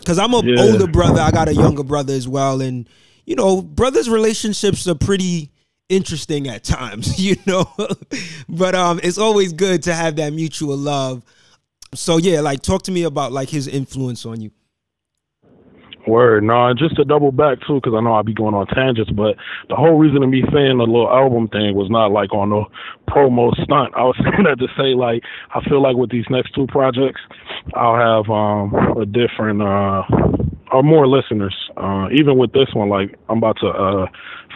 Cuz 0.05 0.19
I'm 0.19 0.35
a 0.35 0.43
Yeah. 0.45 0.61
older 0.63 0.87
brother, 0.89 1.21
I 1.21 1.31
got 1.31 1.49
a 1.49 1.55
younger 1.55 1.85
brother 1.85 2.15
as 2.15 2.27
well 2.27 2.61
and 2.61 2.89
you 3.27 3.37
know, 3.37 3.63
brothers 3.63 4.09
relationships 4.11 4.87
are 4.89 4.95
pretty 4.95 5.51
interesting 5.89 6.49
at 6.49 6.65
times, 6.65 7.19
you 7.25 7.37
know. 7.47 7.71
but 8.49 8.75
um 8.75 8.99
it's 9.03 9.19
always 9.19 9.53
good 9.53 9.83
to 9.85 9.95
have 9.95 10.17
that 10.17 10.33
mutual 10.33 10.77
love. 10.77 11.23
So 11.95 12.17
yeah, 12.17 12.41
like 12.41 12.63
talk 12.63 12.83
to 12.85 12.93
me 12.93 13.05
about 13.05 13.31
like 13.33 13.51
his 13.51 13.69
influence 13.69 14.27
on 14.27 14.41
you. 14.41 14.51
Word, 16.07 16.45
no, 16.45 16.67
and 16.67 16.79
just 16.79 16.97
to 16.97 17.05
double 17.05 17.33
back 17.33 17.59
too, 17.67 17.77
because 17.77 17.95
I 17.97 18.01
know 18.01 18.13
I'll 18.13 18.23
be 18.23 18.35
going 18.35 18.55
on 18.55 18.67
tangents, 18.67 19.11
but 19.11 19.37
the 19.69 19.77
whole 19.77 19.97
reason 19.97 20.23
of 20.23 20.29
me 20.29 20.43
saying 20.53 20.79
the 20.79 20.85
little 20.85 21.09
album 21.09 21.49
thing 21.49 21.75
was 21.75 21.89
not 21.91 22.13
like 22.13 22.33
on 22.35 22.51
the 22.51 22.65
promo 23.09 23.55
stunt. 23.65 23.95
I 23.97 24.05
was 24.05 24.17
saying 24.23 24.45
that 24.45 24.59
to 24.59 24.69
say 24.77 24.95
like 24.95 25.23
I 25.55 25.65
feel 25.69 25.81
like 25.83 25.97
with 25.97 26.11
these 26.11 26.27
next 26.29 26.55
two 26.55 26.67
projects, 26.67 27.21
I'll 27.75 27.97
have 27.97 28.31
um 28.31 28.75
a 29.01 29.07
different 29.07 29.63
uh 29.63 30.03
or 30.73 30.83
more 30.83 31.07
listeners. 31.09 31.55
Uh 31.77 32.09
even 32.13 32.37
with 32.37 32.53
this 32.53 32.69
one, 32.75 32.91
like 32.91 33.19
I'm 33.31 33.39
about 33.39 33.57
to 33.61 33.69
uh 33.69 34.07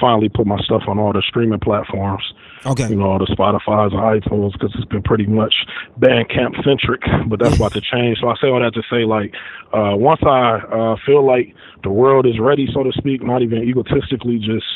finally 0.00 0.28
put 0.28 0.46
my 0.46 0.58
stuff 0.60 0.82
on 0.86 0.98
all 0.98 1.12
the 1.12 1.22
streaming 1.26 1.60
platforms 1.60 2.22
Okay. 2.66 2.88
you 2.88 2.96
know, 2.96 3.10
all 3.12 3.18
the 3.18 3.26
Spotify's 3.26 3.92
and 3.92 4.02
iTunes 4.02 4.52
because 4.52 4.72
it's 4.74 4.84
been 4.86 5.02
pretty 5.02 5.26
much 5.26 5.54
Bandcamp 6.00 6.62
centric, 6.64 7.02
but 7.28 7.38
that's 7.38 7.56
about 7.56 7.72
to 7.72 7.80
change. 7.80 8.18
So 8.20 8.28
I 8.28 8.34
say 8.40 8.48
all 8.48 8.60
that 8.60 8.74
to 8.74 8.82
say, 8.90 9.04
like, 9.04 9.34
uh, 9.72 9.96
once 9.96 10.20
I 10.22 10.58
uh, 10.58 10.96
feel 11.04 11.24
like 11.24 11.54
the 11.82 11.90
world 11.90 12.26
is 12.26 12.38
ready, 12.40 12.68
so 12.72 12.82
to 12.82 12.92
speak, 12.92 13.22
not 13.22 13.42
even 13.42 13.62
egotistically, 13.62 14.38
just 14.38 14.66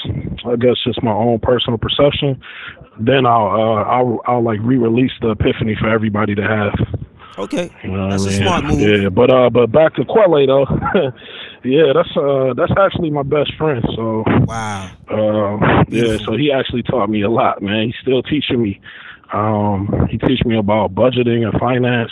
I 0.47 0.57
guess 0.57 0.77
just 0.85 1.03
my 1.03 1.13
own 1.13 1.41
personal 1.41 1.79
perception, 1.79 2.41
then 3.01 3.27
I'll 3.27 3.47
uh, 3.47 3.83
I'll 3.83 4.21
I'll 4.27 4.45
like 4.45 4.61
re-release 4.63 5.13
the 5.21 5.31
Epiphany 5.31 5.77
for 5.79 5.89
everybody 5.89 6.35
to 6.35 6.43
have. 6.43 6.75
Okay. 7.39 7.71
You 7.83 7.91
know 7.91 8.11
That's 8.11 8.25
a 8.25 8.29
I 8.29 8.31
mean? 8.33 8.43
smart 8.43 8.65
move. 8.65 8.81
Yeah, 8.81 9.09
but 9.09 9.31
uh, 9.31 9.51
but 9.51 9.73
back 9.73 9.95
to 9.95 10.05
Quelle 10.05 10.47
though. 10.47 10.67
yeah, 11.65 11.93
that's 11.95 12.15
uh, 12.17 12.53
that's 12.55 12.73
actually 12.79 13.11
my 13.11 13.23
best 13.23 13.55
friend. 13.57 13.83
So 13.97 14.25
Wow. 14.47 14.91
um, 15.11 15.85
yeah, 15.89 16.19
so 16.25 16.37
he 16.37 16.53
actually 16.53 16.83
taught 16.83 17.09
me 17.09 17.23
a 17.23 17.31
lot, 17.31 17.63
man. 17.63 17.87
He's 17.87 17.95
still 18.03 18.23
teaching 18.23 18.63
me. 18.63 18.81
Um, 19.33 19.89
he 20.11 20.19
teach 20.19 20.45
me 20.45 20.59
about 20.59 20.95
budgeting 20.95 21.49
and 21.49 21.59
finance, 21.59 22.11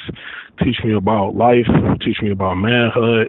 teach 0.65 0.79
me 0.83 0.95
about 0.95 1.37
life, 1.37 1.67
teach 2.01 2.23
me 2.23 2.31
about 2.31 2.55
manhood, 2.55 3.29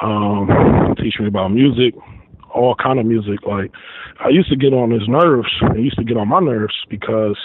um, 0.00 0.94
teach 0.98 1.20
me 1.20 1.26
about 1.26 1.48
music, 1.48 1.94
all 2.54 2.74
kind 2.74 2.98
of 2.98 3.04
music. 3.04 3.40
Like 3.46 3.70
I 4.24 4.30
used 4.30 4.48
to 4.48 4.56
get 4.56 4.72
on 4.72 4.90
his 4.90 5.06
nerves. 5.08 5.50
I 5.62 5.74
used 5.76 5.98
to 5.98 6.04
get 6.04 6.16
on 6.16 6.28
my 6.28 6.40
nerves 6.40 6.74
because 6.88 7.36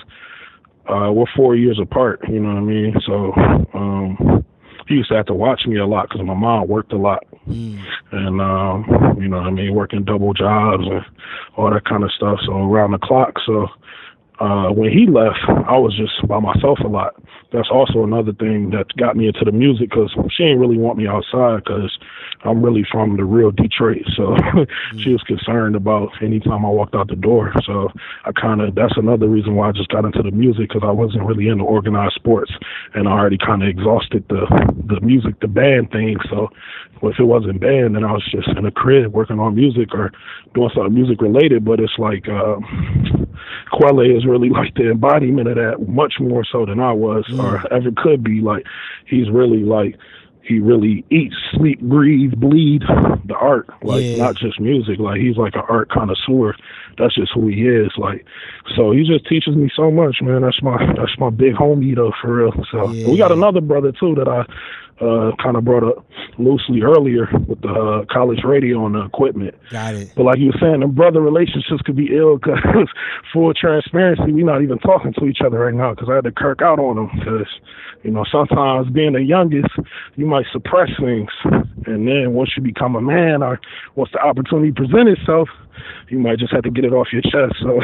uh, 0.88 1.12
we're 1.12 1.26
four 1.36 1.56
years 1.56 1.80
apart. 1.82 2.22
You 2.28 2.40
know 2.40 2.50
what 2.50 2.58
I 2.58 2.62
mean? 2.62 2.96
So 3.06 3.34
um, 3.74 4.46
he 4.88 4.96
used 4.96 5.10
to 5.10 5.16
have 5.16 5.26
to 5.28 5.34
watch 5.34 5.66
me 5.66 5.78
a 5.78 5.86
lot 5.86 6.10
because 6.10 6.26
my 6.26 6.34
mom 6.34 6.68
worked 6.68 6.94
a 6.94 6.98
lot 6.98 7.24
Mm. 7.48 7.84
and 8.12 8.40
um, 8.42 9.18
you 9.22 9.28
know, 9.28 9.38
what 9.38 9.48
I 9.48 9.52
mean, 9.52 9.74
working 9.74 10.04
double 10.04 10.34
jobs 10.34 10.84
and 10.88 11.02
all 11.58 11.70
that 11.72 11.84
kind 11.86 12.04
of 12.04 12.12
stuff. 12.12 12.40
So 12.46 12.54
around 12.54 12.92
the 12.92 13.00
clock. 13.00 13.34
So 13.46 13.68
uh, 14.40 14.70
when 14.70 14.92
he 14.92 15.06
left, 15.06 15.40
I 15.48 15.78
was 15.78 15.96
just 15.96 16.28
by 16.28 16.40
myself 16.40 16.80
a 16.84 16.88
lot. 16.88 17.16
That's 17.52 17.70
also 17.70 18.04
another 18.04 18.34
thing 18.34 18.72
that 18.72 18.88
got 18.98 19.16
me 19.16 19.28
into 19.28 19.46
the 19.46 19.52
music 19.52 19.92
because 19.92 20.12
she 20.32 20.44
didn't 20.44 20.60
really 20.60 20.78
want 20.78 20.98
me 20.98 21.08
outside 21.08 21.64
because 21.64 21.98
I'm 22.44 22.64
really 22.64 22.84
from 22.92 23.16
the 23.18 23.26
real 23.26 23.52
Detroit. 23.52 24.04
So 24.18 24.36
she 24.98 25.12
was 25.12 25.22
concerned 25.24 25.76
about 25.76 26.10
anytime 26.22 26.66
I 26.66 26.70
walked 26.70 26.96
out 26.96 27.10
the 27.10 27.16
door. 27.16 27.54
So 27.64 27.90
I 28.26 28.32
kind 28.32 28.62
of 28.62 28.74
that's 28.76 28.98
another 28.98 29.28
reason 29.28 29.56
why 29.56 29.70
I 29.70 29.72
just 29.72 29.90
got 29.90 30.04
into 30.04 30.24
the 30.24 30.32
music 30.32 30.70
because 30.70 30.82
I 30.84 30.92
wasn't 30.92 31.26
really 31.26 31.48
into 31.48 31.64
organized 31.64 32.16
sports 32.16 32.52
and 32.96 33.08
I 33.08 33.12
already 33.12 33.38
kind 33.38 33.62
of 33.62 33.70
exhausted 33.70 34.26
the 34.30 34.46
the 34.88 35.00
music, 35.02 35.40
the 35.42 35.48
band 35.48 35.92
thing. 35.92 36.18
So 36.30 36.50
if 37.04 37.20
it 37.20 37.24
wasn't 37.24 37.60
band, 37.60 37.96
then 37.96 38.04
I 38.04 38.12
was 38.14 38.24
just 38.32 38.48
in 38.48 38.66
a 38.66 38.72
crib 38.72 39.14
working 39.14 39.40
on 39.40 39.56
music 39.56 39.94
or 39.94 40.12
doing 40.54 40.70
something 40.74 40.94
music 40.94 41.22
related. 41.22 41.66
But 41.66 41.80
it's 41.80 41.98
like 41.98 42.28
uh, 42.30 42.58
Quelle 43.72 44.00
is 44.02 44.26
really 44.26 44.50
like 44.50 44.76
the 44.76 44.92
embodiment 44.92 45.48
of 45.50 45.56
that, 45.56 45.88
much 45.88 46.16
more 46.20 46.44
so 46.50 46.66
than 46.66 46.80
I 46.80 46.92
was 46.94 47.26
or 47.40 47.62
ever 47.74 47.92
could 47.96 48.24
be. 48.24 48.42
Like 48.42 48.66
he's 49.06 49.30
really 49.30 49.64
like 49.64 49.96
he 50.46 50.60
really 50.60 51.06
eats, 51.10 51.36
sleep, 51.54 51.80
breathe, 51.82 52.34
bleed 52.38 52.82
the 53.26 53.36
art, 53.36 53.70
like 53.82 54.04
Yeah. 54.04 54.18
not 54.18 54.36
just 54.36 54.60
music. 54.60 55.00
Like 55.00 55.20
he's 55.20 55.38
like 55.38 55.56
an 55.56 55.64
art 55.70 55.90
connoisseur. 55.90 56.54
That's 56.98 57.16
just 57.16 57.32
who 57.34 57.48
he 57.48 57.68
is. 57.68 57.92
Like 57.98 58.26
so, 58.76 58.92
he 58.92 59.04
just 59.04 59.28
teaches 59.28 59.56
me 59.56 59.70
so 59.76 59.92
much, 59.92 60.18
man. 60.22 60.42
That's 60.42 60.62
my 60.62 60.78
that's 60.96 61.18
my 61.18 61.30
big 61.30 61.54
homie 61.54 61.96
though, 61.96 62.14
for 62.22 62.36
real. 62.36 62.54
So 62.72 62.92
Yeah. 62.92 63.08
we 63.10 63.18
got 63.18 63.32
another 63.32 63.62
brother 63.62 63.92
too 63.92 64.16
that 64.16 64.28
I 64.28 64.46
uh, 65.02 65.32
kind 65.42 65.58
of 65.58 65.66
brought 65.66 65.84
up 65.84 66.06
loosely 66.38 66.82
earlier 66.82 67.28
with 67.48 67.62
the 67.62 67.70
uh, 67.70 68.06
college 68.14 68.44
radio 68.46 68.86
and 68.86 68.96
the 68.96 69.04
equipment. 69.06 69.56
Got 69.72 69.96
it. 69.96 70.16
But 70.16 70.24
like 70.24 70.40
you 70.40 70.48
were 70.48 70.60
saying, 70.62 70.82
the 70.82 70.88
brother 70.88 71.22
relationships 71.22 71.82
could 71.84 71.96
be 71.96 72.16
ill 72.16 72.38
because 72.38 72.60
full 73.34 73.54
transparency, 73.54 74.32
we're 74.32 74.46
not 74.46 74.62
even 74.62 74.78
talking 74.80 75.14
to 75.20 75.26
each 75.26 75.40
other 75.46 75.60
right 75.60 75.74
now 75.74 75.94
because 75.94 76.10
I 76.10 76.16
had 76.16 76.24
to 76.26 76.32
kirk 76.32 76.62
out 76.62 76.80
on 76.80 76.98
him 76.98 77.10
because, 77.20 77.48
you 78.04 78.12
know, 78.12 78.24
sometimes 78.32 78.90
being 78.92 79.14
the 79.14 79.24
youngest, 79.24 79.70
you 80.16 80.26
might 80.26 80.46
suppress 80.52 80.90
things. 81.00 81.30
And 81.86 82.08
then 82.08 82.34
once 82.34 82.52
you 82.56 82.64
become 82.64 82.96
a 82.96 83.02
man 83.02 83.44
or 83.44 83.60
once 83.96 84.12
the 84.14 84.20
opportunity 84.20 84.72
presents 84.72 85.20
itself, 85.20 85.50
you 86.10 86.20
might 86.20 86.38
just 86.38 86.54
have 86.54 86.64
to 86.64 86.70
get 86.70 86.83
it 86.84 86.94
off 86.94 87.08
your 87.12 87.22
chest. 87.24 87.56
So, 87.62 87.80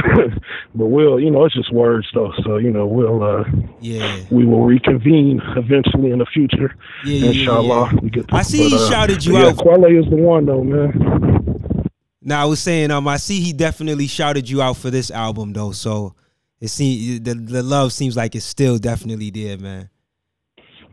but 0.75 0.85
we'll, 0.87 1.19
you 1.19 1.31
know, 1.31 1.45
it's 1.45 1.55
just 1.55 1.71
words 1.73 2.07
though. 2.13 2.31
So, 2.43 2.57
you 2.57 2.71
know, 2.71 2.85
we'll, 2.85 3.23
uh, 3.23 3.43
Yeah. 3.81 4.19
we 4.31 4.45
will 4.45 4.63
reconvene 4.63 5.41
eventually 5.55 6.11
in 6.11 6.19
the 6.19 6.25
future. 6.25 6.75
Yeah, 7.05 7.13
yeah, 7.13 7.25
yeah, 7.31 7.39
Inshallah. 7.39 7.89
yeah. 7.93 7.99
We 8.01 8.09
get 8.09 8.27
to, 8.27 8.35
I 8.35 8.41
see 8.41 8.69
he 8.69 8.75
uh, 8.75 8.89
shouted 8.89 9.25
you 9.25 9.37
yeah, 9.37 9.47
out. 9.47 9.57
Quelle 9.57 9.85
is 9.85 10.05
the 10.09 10.15
one 10.17 10.45
though, 10.45 10.63
man. 10.63 11.89
Now 12.21 12.43
I 12.43 12.45
was 12.45 12.59
saying, 12.59 12.91
um, 12.91 13.07
I 13.07 13.17
see 13.17 13.39
he 13.39 13.53
definitely 13.53 14.07
shouted 14.07 14.49
you 14.49 14.61
out 14.61 14.77
for 14.77 14.89
this 14.89 15.09
album 15.09 15.53
though. 15.53 15.71
So 15.71 16.15
it 16.59 16.67
seems 16.67 17.21
the 17.21 17.33
the 17.33 17.63
love 17.63 17.93
seems 17.93 18.17
like 18.17 18.35
it's 18.35 18.45
still 18.45 18.77
definitely 18.77 19.31
there, 19.31 19.57
man. 19.57 19.89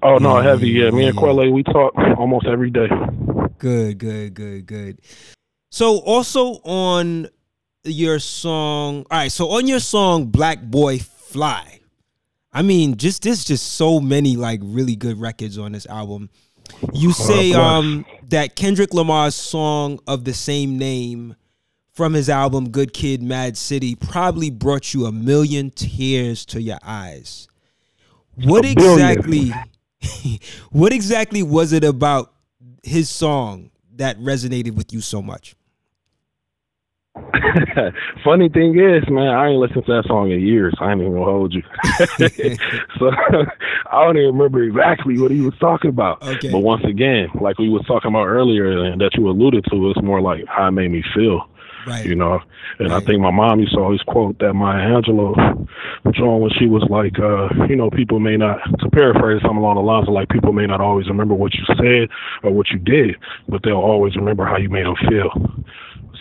Oh 0.03 0.19
no, 0.19 0.41
heavy. 0.41 0.69
Yeah, 0.69 0.91
me 0.91 1.07
and 1.07 1.15
yeah. 1.15 1.21
Quelle, 1.21 1.51
we 1.51 1.63
talk 1.65 1.93
almost 2.17 2.47
every 2.47 2.71
day. 2.71 2.89
Good, 3.59 3.99
good, 3.99 4.35
good, 4.35 4.67
good. 4.67 5.01
So 5.71 5.99
also 5.99 6.61
on 6.65 7.29
your 7.87 8.19
song, 8.19 9.07
all 9.11 9.19
right. 9.19 9.33
So 9.33 9.51
on 9.51 9.67
your 9.67 9.81
song, 9.81 10.27
Black 10.27 10.63
Boy 10.63 10.99
Fly. 10.99 11.81
I 12.53 12.63
mean, 12.63 12.97
just 12.97 13.23
there's 13.23 13.45
just 13.45 13.75
so 13.75 14.01
many 14.01 14.37
like 14.37 14.61
really 14.63 14.97
good 14.97 15.21
records 15.21 15.59
on 15.59 15.73
this 15.73 15.87
album. 15.87 16.31
You 16.93 17.13
say 17.13 17.53
um 17.53 18.05
that 18.29 18.57
Kendrick 18.57 18.93
Lamar's 18.95 19.35
song 19.35 20.01
of 20.07 20.25
the 20.25 20.35
same 20.35 20.79
name 20.79 21.37
from 21.93 22.13
his 22.13 22.29
album 22.29 22.71
Good 22.71 22.93
Kid 22.93 23.23
Mad 23.23 23.57
City 23.57 23.95
probably 23.95 24.51
brought 24.51 24.93
you 24.93 25.07
a 25.07 25.13
million 25.13 25.71
tears 25.71 26.45
to 26.47 26.61
your 26.61 26.79
eyes. 26.83 27.49
What 28.35 28.65
A 28.65 28.73
exactly 28.73 29.53
what 30.71 30.93
exactly 30.93 31.43
was 31.43 31.73
it 31.73 31.85
about 31.85 32.33
his 32.83 33.09
song 33.09 33.71
that 33.97 34.19
resonated 34.19 34.73
with 34.73 34.93
you 34.93 35.01
so 35.01 35.23
much? 35.23 35.57
Funny 38.25 38.49
thing 38.49 38.79
is, 38.79 39.09
man, 39.09 39.29
I 39.29 39.49
ain't 39.49 39.61
listened 39.61 39.87
to 39.87 39.93
that 39.93 40.05
song 40.07 40.31
in 40.31 40.41
years. 40.41 40.75
I 40.81 40.93
ain't 40.93 41.01
even 41.01 41.13
gonna 41.15 41.25
hold 41.25 41.55
you. 41.55 41.63
so 42.99 43.11
I 43.91 44.05
don't 44.05 44.17
even 44.17 44.37
remember 44.37 44.63
exactly 44.63 45.19
what 45.19 45.31
he 45.31 45.41
was 45.41 45.55
talking 45.59 45.91
about. 45.91 46.23
Okay. 46.23 46.51
But 46.51 46.61
once 46.61 46.85
again, 46.85 47.29
like 47.41 47.59
we 47.59 47.69
was 47.69 47.85
talking 47.87 48.11
about 48.11 48.27
earlier 48.27 48.85
and 48.85 49.01
that 49.01 49.15
you 49.15 49.29
alluded 49.29 49.65
to, 49.71 49.91
it's 49.91 50.03
more 50.03 50.21
like 50.21 50.45
how 50.47 50.69
it 50.69 50.73
made 50.73 50.91
me 50.91 51.03
feel. 51.15 51.49
Right. 51.87 52.05
You 52.05 52.17
know, 52.17 52.41
and 52.81 52.91
Right. 52.91 53.03
I 53.03 53.07
think 53.07 53.21
my 53.21 53.31
mom 53.31 53.61
used 53.61 53.75
to 53.75 53.81
always 53.81 54.03
quote 54.03 54.39
that 54.41 54.55
Maya 54.55 54.89
Angelou 54.89 55.69
Joan 56.13 56.41
when 56.41 56.51
she 56.59 56.67
was 56.67 56.85
like, 56.91 57.19
uh, 57.21 57.49
you 57.69 57.77
know, 57.77 57.91
people 57.91 58.19
may 58.19 58.37
not, 58.37 58.59
to 58.81 58.91
paraphrase 58.91 59.41
something 59.43 59.59
along 59.59 59.77
the 59.77 59.83
lines 59.83 60.09
of 60.09 60.15
like, 60.15 60.29
people 60.29 60.53
may 60.53 60.67
not 60.67 60.81
always 60.81 61.07
remember 61.07 61.35
what 61.35 61.55
you 61.55 61.65
said 61.77 62.09
or 62.43 62.53
what 62.53 62.71
you 62.71 62.79
did, 62.79 63.17
but 63.49 63.63
they'll 63.63 63.75
always 63.75 64.17
remember 64.17 64.45
how 64.45 64.57
you 64.57 64.69
made 64.69 64.85
them 64.85 64.97
feel. 65.09 65.31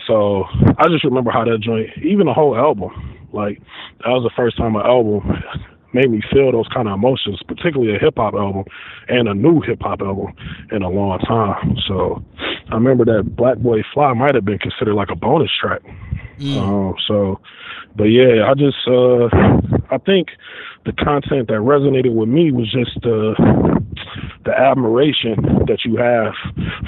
So 0.06 0.44
I 0.78 0.88
just 0.88 1.04
remember 1.04 1.30
how 1.30 1.44
that 1.44 1.60
joint, 1.60 1.90
even 2.02 2.26
the 2.26 2.34
whole 2.34 2.56
album, 2.56 2.90
like 3.32 3.60
that 4.00 4.08
was 4.08 4.22
the 4.22 4.34
first 4.36 4.56
time 4.56 4.76
an 4.76 4.82
album 4.82 5.42
made 5.92 6.10
me 6.10 6.20
feel 6.32 6.52
those 6.52 6.68
kind 6.68 6.88
of 6.88 6.94
emotions, 6.94 7.40
particularly 7.48 7.94
a 7.96 7.98
hip 7.98 8.14
hop 8.16 8.34
album 8.34 8.64
and 9.08 9.28
a 9.28 9.34
new 9.34 9.60
hip 9.62 9.80
hop 9.80 10.00
album 10.02 10.34
in 10.70 10.82
a 10.82 10.90
long 10.90 11.18
time. 11.20 11.76
So 11.88 12.22
I 12.70 12.74
remember 12.74 13.04
that 13.06 13.34
Black 13.36 13.58
Boy 13.58 13.82
Fly 13.94 14.12
might 14.12 14.34
have 14.34 14.44
been 14.44 14.58
considered 14.58 14.94
like 14.94 15.08
a 15.10 15.16
bonus 15.16 15.50
track. 15.58 15.82
Mm. 16.38 16.56
Um, 16.58 16.94
so, 17.08 17.40
but 17.96 18.04
yeah, 18.04 18.48
I 18.48 18.54
just 18.54 18.76
uh, 18.86 19.26
I 19.90 19.98
think 19.98 20.28
the 20.84 20.92
content 20.92 21.48
that 21.48 21.60
resonated 21.60 22.14
with 22.14 22.28
me 22.28 22.52
was 22.52 22.70
just 22.70 22.98
uh, 23.04 23.34
the 24.44 24.52
admiration 24.56 25.34
that 25.66 25.78
you 25.84 25.96
have 25.96 26.32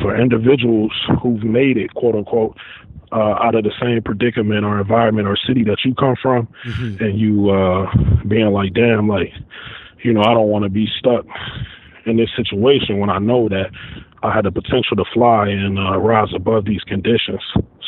for 0.01 0.17
individuals 0.17 0.93
who've 1.23 1.43
made 1.43 1.77
it, 1.77 1.93
quote 1.95 2.15
unquote, 2.15 2.57
uh, 3.11 3.35
out 3.43 3.55
of 3.55 3.65
the 3.65 3.73
same 3.81 4.03
predicament 4.03 4.65
or 4.65 4.81
environment 4.81 5.27
or 5.27 5.37
city 5.37 5.65
that 5.65 5.79
you 5.85 5.95
come 5.95 6.15
from, 6.21 6.47
Mhm. 6.65 7.01
and 7.01 7.19
you 7.19 7.51
uh, 7.51 7.91
being 8.27 8.53
like, 8.53 8.75
damn, 8.75 9.09
like, 9.09 9.33
you 10.03 10.13
know, 10.13 10.21
I 10.21 10.35
don't 10.35 10.49
want 10.49 10.65
to 10.65 10.69
be 10.71 10.87
stuck 10.99 11.25
in 12.05 12.17
this 12.17 12.31
situation 12.37 12.99
when 12.99 13.11
I 13.11 13.19
know 13.19 13.49
that 13.49 13.71
I 14.23 14.35
had 14.35 14.45
the 14.45 14.51
potential 14.51 14.97
to 14.97 15.05
fly 15.13 15.49
and 15.49 15.79
uh, 15.79 15.99
rise 15.99 16.29
above 16.35 16.65
these 16.65 16.83
conditions. 16.83 17.43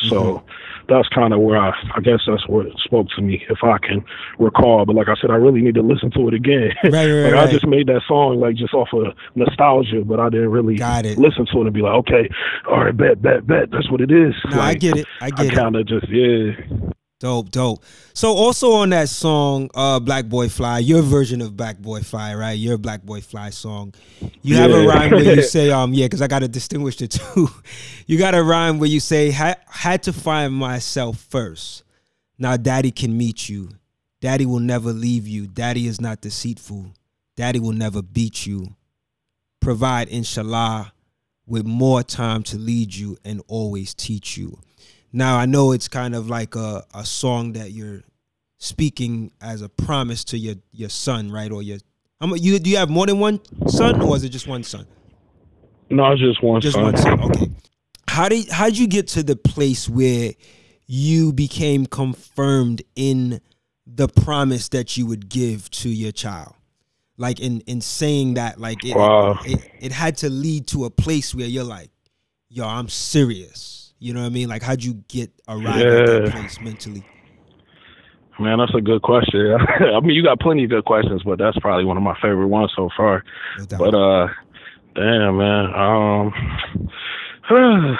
So 0.09 0.43
that's 0.87 1.07
kind 1.09 1.33
of 1.33 1.39
where 1.41 1.57
I, 1.57 1.69
I 1.95 2.01
guess 2.01 2.19
that's 2.27 2.47
what 2.47 2.67
spoke 2.83 3.07
to 3.15 3.21
me, 3.21 3.45
if 3.49 3.59
I 3.63 3.77
can 3.77 4.03
recall. 4.39 4.85
But 4.85 4.95
like 4.95 5.07
I 5.07 5.15
said, 5.19 5.29
I 5.29 5.35
really 5.35 5.61
need 5.61 5.75
to 5.75 5.81
listen 5.81 6.11
to 6.11 6.27
it 6.27 6.33
again. 6.33 6.71
Right, 6.83 6.93
right, 6.93 7.05
like 7.23 7.33
right. 7.33 7.47
I 7.47 7.51
just 7.51 7.67
made 7.67 7.87
that 7.87 8.01
song 8.07 8.39
like 8.39 8.55
just 8.55 8.73
off 8.73 8.89
of 8.93 9.13
nostalgia, 9.35 10.03
but 10.05 10.19
I 10.19 10.29
didn't 10.29 10.49
really 10.49 10.77
listen 11.15 11.45
to 11.53 11.61
it 11.61 11.65
and 11.65 11.73
be 11.73 11.81
like, 11.81 11.93
okay, 12.07 12.29
all 12.69 12.85
right, 12.85 12.95
bet, 12.95 13.21
bet, 13.21 13.45
bet. 13.47 13.71
That's 13.71 13.89
what 13.91 14.01
it 14.01 14.11
is. 14.11 14.33
No, 14.49 14.59
I 14.59 14.73
get 14.73 14.97
it. 14.97 15.07
I 15.21 15.27
I 15.27 15.29
get 15.29 15.45
it. 15.47 15.55
kind 15.55 15.75
of 15.75 15.87
just 15.87 16.09
yeah. 16.09 16.51
Dope, 17.21 17.51
dope. 17.51 17.83
So 18.15 18.33
also 18.33 18.71
on 18.71 18.89
that 18.89 19.07
song, 19.07 19.69
uh, 19.75 19.99
Black 19.99 20.25
Boy 20.25 20.49
Fly, 20.49 20.79
your 20.79 21.03
version 21.03 21.39
of 21.39 21.55
Black 21.55 21.77
Boy 21.77 22.01
Fly, 22.01 22.33
right? 22.33 22.53
Your 22.53 22.79
Black 22.79 23.03
Boy 23.03 23.21
Fly 23.21 23.51
song. 23.51 23.93
You 24.41 24.55
have 24.55 24.71
a 24.71 24.87
rhyme 24.87 25.11
where 25.11 25.35
you 25.35 25.43
say, 25.43 25.69
um, 25.69 25.93
yeah, 25.93 26.05
because 26.05 26.23
I 26.23 26.27
gotta 26.27 26.47
distinguish 26.47 26.97
the 26.97 27.07
two. 27.07 27.47
you 28.07 28.17
got 28.17 28.33
a 28.33 28.41
rhyme 28.41 28.79
where 28.79 28.89
you 28.89 28.99
say, 28.99 29.29
had 29.29 30.01
to 30.01 30.11
find 30.11 30.51
myself 30.51 31.19
first. 31.19 31.83
Now 32.39 32.57
daddy 32.57 32.89
can 32.89 33.15
meet 33.15 33.47
you. 33.47 33.69
Daddy 34.19 34.47
will 34.47 34.59
never 34.59 34.91
leave 34.91 35.27
you. 35.27 35.45
Daddy 35.45 35.85
is 35.85 36.01
not 36.01 36.21
deceitful. 36.21 36.87
Daddy 37.35 37.59
will 37.59 37.71
never 37.71 38.01
beat 38.01 38.47
you. 38.47 38.75
Provide, 39.59 40.07
inshallah, 40.07 40.91
with 41.45 41.67
more 41.67 42.01
time 42.01 42.41
to 42.43 42.57
lead 42.57 42.95
you 42.95 43.15
and 43.23 43.43
always 43.47 43.93
teach 43.93 44.37
you. 44.37 44.57
Now 45.13 45.37
I 45.37 45.45
know 45.45 45.71
it's 45.71 45.87
kind 45.87 46.15
of 46.15 46.29
like 46.29 46.55
a, 46.55 46.83
a 46.93 47.05
song 47.05 47.53
that 47.53 47.71
you're 47.71 48.01
speaking 48.57 49.31
as 49.41 49.61
a 49.61 49.69
promise 49.69 50.23
to 50.25 50.37
your 50.37 50.55
your 50.71 50.89
son, 50.89 51.31
right? 51.31 51.51
Or 51.51 51.61
your 51.61 51.79
I'm, 52.19 52.35
you 52.37 52.59
do 52.59 52.69
you 52.69 52.77
have 52.77 52.89
more 52.89 53.05
than 53.07 53.19
one 53.19 53.39
son, 53.67 54.01
or 54.01 54.15
is 54.15 54.23
it 54.23 54.29
just 54.29 54.47
one 54.47 54.63
son? 54.63 54.87
No, 55.89 56.11
it's 56.11 56.21
just 56.21 56.41
one 56.41 56.61
Just 56.61 56.75
song. 56.75 56.83
one 56.83 56.97
son. 56.97 57.19
Okay. 57.21 57.51
How 58.07 58.29
did 58.29 58.49
how 58.49 58.65
did 58.65 58.77
you 58.77 58.87
get 58.87 59.07
to 59.09 59.23
the 59.23 59.35
place 59.35 59.89
where 59.89 60.33
you 60.87 61.33
became 61.33 61.85
confirmed 61.85 62.81
in 62.95 63.41
the 63.87 64.07
promise 64.07 64.69
that 64.69 64.95
you 64.97 65.05
would 65.05 65.27
give 65.29 65.69
to 65.71 65.89
your 65.89 66.11
child? 66.11 66.53
Like 67.17 67.39
in 67.39 67.61
in 67.61 67.81
saying 67.81 68.35
that, 68.35 68.59
like 68.59 68.85
it, 68.85 68.95
Wow. 68.95 69.39
it, 69.45 69.59
it 69.79 69.91
had 69.91 70.17
to 70.17 70.29
lead 70.29 70.67
to 70.67 70.85
a 70.85 70.89
place 70.89 71.35
where 71.35 71.47
you're 71.47 71.63
like, 71.65 71.89
yo, 72.49 72.65
I'm 72.67 72.87
serious. 72.87 73.80
You 74.03 74.13
know 74.15 74.21
what 74.21 74.25
I 74.25 74.29
mean? 74.29 74.49
Like 74.49 74.63
how'd 74.63 74.83
you 74.83 74.95
get 75.07 75.31
arrive 75.47 75.77
at 75.85 76.05
that 76.07 76.31
place 76.31 76.59
mentally? 76.59 77.05
Man, 78.39 78.57
that's 78.57 78.73
a 78.73 78.81
good 78.81 79.03
question. 79.03 79.55
I 79.79 79.99
mean, 79.99 80.15
you 80.15 80.23
got 80.23 80.39
plenty 80.39 80.63
of 80.63 80.71
good 80.71 80.85
questions, 80.85 81.21
but 81.23 81.37
that's 81.37 81.59
probably 81.59 81.85
one 81.85 81.97
of 81.97 82.03
my 82.03 82.15
favorite 82.19 82.47
ones 82.47 82.71
so 82.75 82.89
far. 82.97 83.23
No. 83.59 83.65
But 83.77 83.93
uh, 83.93 84.27
damn 84.95 85.37
man, 85.37 85.65
um, 85.75 86.33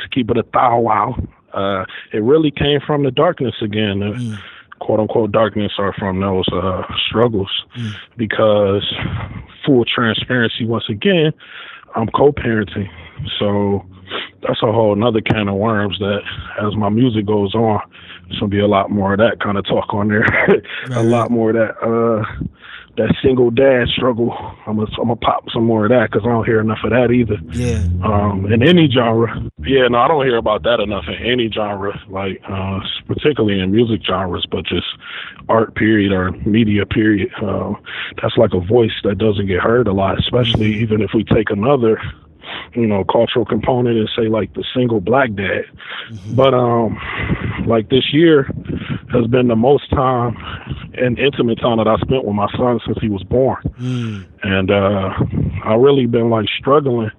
to 0.00 0.08
keep 0.10 0.30
it 0.30 0.38
a 0.38 0.44
thou 0.54 0.80
wow, 0.80 1.16
uh, 1.52 1.84
it 2.12 2.22
really 2.22 2.50
came 2.50 2.80
from 2.86 3.02
the 3.04 3.10
darkness 3.10 3.54
again. 3.60 4.00
The 4.00 4.06
Mm. 4.06 4.38
quote 4.78 5.00
unquote 5.00 5.32
darkness 5.32 5.72
are 5.78 5.92
from 5.98 6.20
those 6.20 6.46
uh 6.52 6.82
struggles, 7.06 7.50
Mm. 7.76 7.92
because 8.16 8.94
full 9.66 9.84
transparency 9.84 10.64
once 10.64 10.88
again, 10.88 11.32
I'm 11.94 12.08
co-parenting, 12.08 12.88
so 13.38 13.84
that's 14.42 14.62
a 14.62 14.72
whole 14.72 14.92
another 14.92 15.20
can 15.20 15.48
of 15.48 15.56
worms 15.56 15.98
that 15.98 16.20
as 16.62 16.74
my 16.76 16.88
music 16.88 17.26
goes 17.26 17.54
on, 17.54 17.80
there's 18.28 18.40
gonna 18.40 18.50
be 18.50 18.60
a 18.60 18.68
lot 18.68 18.90
more 18.90 19.12
of 19.12 19.18
that 19.18 19.40
kind 19.40 19.58
of 19.58 19.66
talk 19.66 19.92
on 19.92 20.08
there. 20.08 20.24
Right, 20.88 20.98
a 20.98 21.02
lot 21.02 21.30
more 21.30 21.50
of 21.50 21.56
that 21.56 21.76
uh 21.82 22.24
that 23.00 23.14
single 23.22 23.50
dad 23.50 23.88
struggle. 23.88 24.30
I'm 24.66 24.76
gonna 24.76 24.90
I'm 24.98 25.08
gonna 25.08 25.16
pop 25.16 25.44
some 25.52 25.64
more 25.64 25.86
of 25.86 25.90
that 25.90 26.10
because 26.10 26.26
I 26.26 26.28
don't 26.28 26.44
hear 26.44 26.60
enough 26.60 26.80
of 26.84 26.90
that 26.90 27.10
either. 27.10 27.38
Yeah. 27.50 27.82
Um, 28.04 28.52
in 28.52 28.62
any 28.62 28.90
genre, 28.90 29.50
yeah, 29.64 29.88
no, 29.88 29.98
I 29.98 30.08
don't 30.08 30.26
hear 30.26 30.36
about 30.36 30.62
that 30.64 30.80
enough 30.80 31.04
in 31.08 31.14
any 31.14 31.50
genre, 31.50 31.98
like 32.08 32.42
uh, 32.48 32.80
particularly 33.06 33.60
in 33.60 33.72
music 33.72 34.02
genres, 34.04 34.46
but 34.50 34.66
just 34.66 34.86
art 35.48 35.74
period 35.74 36.12
or 36.12 36.32
media 36.44 36.84
period. 36.84 37.30
Um, 37.42 37.82
that's 38.20 38.36
like 38.36 38.52
a 38.52 38.60
voice 38.60 38.94
that 39.04 39.16
doesn't 39.16 39.46
get 39.46 39.60
heard 39.60 39.88
a 39.88 39.92
lot, 39.92 40.18
especially 40.18 40.74
even 40.74 41.00
if 41.00 41.10
we 41.14 41.24
take 41.24 41.50
another, 41.50 41.98
you 42.74 42.86
know, 42.86 43.04
cultural 43.04 43.44
component 43.44 43.98
and 43.98 44.10
say 44.16 44.28
like 44.28 44.52
the 44.54 44.64
single 44.74 45.00
black 45.00 45.34
dad. 45.34 45.64
But 46.26 46.54
um, 46.54 46.98
like 47.66 47.88
this 47.90 48.12
year 48.12 48.44
has 49.12 49.26
been 49.26 49.48
the 49.48 49.56
most 49.56 49.90
time 49.90 50.36
and 50.94 51.18
intimate 51.18 51.60
time 51.60 51.78
that 51.78 51.88
I 51.88 51.96
spent 51.96 52.24
with 52.24 52.34
my 52.34 52.48
son 52.56 52.80
since 52.86 52.98
he 53.00 53.08
was 53.08 53.22
born 53.24 53.56
Mm. 53.80 54.26
and 54.42 54.70
uh 54.70 55.10
I 55.64 55.74
really 55.74 56.06
been 56.06 56.30
like 56.30 56.46
struggling 56.58 57.10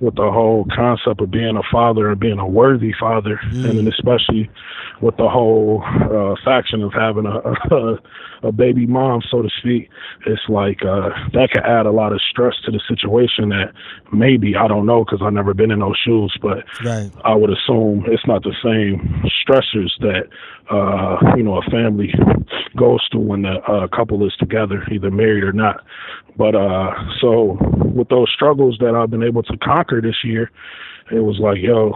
with 0.00 0.14
the 0.16 0.30
whole 0.30 0.66
concept 0.74 1.20
of 1.20 1.30
being 1.30 1.56
a 1.56 1.62
father 1.70 2.10
and 2.10 2.20
being 2.20 2.38
a 2.38 2.46
worthy 2.46 2.92
father, 2.98 3.40
Mm. 3.52 3.68
and 3.68 3.78
then 3.78 3.88
especially 3.88 4.50
with 5.00 5.16
the 5.16 5.28
whole 5.28 5.82
uh, 5.84 6.34
faction 6.44 6.82
of 6.82 6.92
having 6.92 7.26
a, 7.26 7.38
a 7.74 7.98
a 8.48 8.50
baby 8.52 8.86
mom, 8.86 9.22
so 9.30 9.40
to 9.42 9.48
speak. 9.60 9.88
It's 10.26 10.42
like 10.48 10.84
uh 10.84 11.10
that 11.32 11.50
could 11.52 11.62
add 11.64 11.86
a 11.86 11.92
lot 11.92 12.12
of 12.12 12.20
stress 12.28 12.54
to 12.64 12.70
the 12.72 12.80
situation 12.88 13.50
that 13.50 13.72
maybe 14.12 14.56
I 14.56 14.66
don't 14.66 14.84
know 14.86 15.04
because 15.04 15.20
I've 15.24 15.32
never 15.32 15.54
been 15.54 15.70
in 15.70 15.78
those 15.80 15.96
shoes, 16.04 16.36
but 16.42 16.64
Right. 16.84 17.10
I 17.24 17.34
would 17.34 17.50
assume 17.50 18.04
it's 18.08 18.26
not 18.26 18.42
the 18.42 18.54
same 18.62 19.22
stressors 19.42 19.90
that 20.00 20.24
uh, 20.72 21.36
you 21.36 21.42
know 21.42 21.58
a 21.58 21.70
family 21.70 22.12
goes 22.76 23.00
through 23.10 23.20
when 23.20 23.42
the 23.42 23.56
uh, 23.68 23.86
couple 23.94 24.26
is 24.26 24.34
together, 24.38 24.82
either 24.90 25.10
married 25.10 25.44
or 25.44 25.52
not. 25.52 25.84
But 26.36 26.54
uh, 26.54 26.92
so 27.20 27.58
with 27.94 28.08
those 28.08 28.30
struggles 28.34 28.78
that 28.80 28.94
I've 28.94 29.10
been 29.10 29.22
able 29.22 29.42
to 29.44 29.56
conquer 29.58 30.00
this 30.00 30.24
year, 30.24 30.50
it 31.10 31.20
was 31.20 31.38
like, 31.38 31.58
yo, 31.60 31.92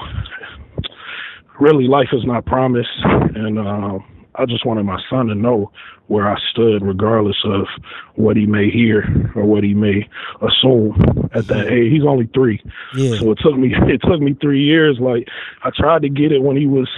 really 1.59 1.87
life 1.87 2.09
is 2.13 2.25
not 2.25 2.45
promised, 2.45 2.89
and 3.35 3.59
uh, 3.59 3.99
I 4.39 4.47
just 4.47 4.67
wanted 4.67 4.85
my 4.85 5.01
son 5.09 5.27
to 5.27 5.35
know 5.35 5.71
where 6.09 6.29
I 6.29 6.39
stood, 6.51 6.83
regardless 6.83 7.37
of 7.45 7.67
what 8.15 8.37
he 8.37 8.47
may 8.47 8.71
hear 8.71 9.33
or 9.35 9.45
what 9.45 9.65
he 9.65 9.75
may 9.75 10.09
assume 10.41 11.29
at 11.33 11.49
that 11.49 11.69
age. 11.69 11.93
He's 11.93 12.05
only 12.07 12.29
three. 12.33 12.63
Yeah. 12.95 13.19
So 13.19 13.33
it 13.33 13.39
took 13.43 13.57
me 13.57 13.75
it 13.75 14.01
took 14.03 14.21
me 14.21 14.37
three 14.41 14.63
years. 14.63 14.99
Like 15.01 15.29
I 15.63 15.71
tried 15.71 16.03
to 16.03 16.09
get 16.09 16.33
it 16.33 16.43
when 16.43 16.57
he 16.57 16.67
was, 16.67 16.89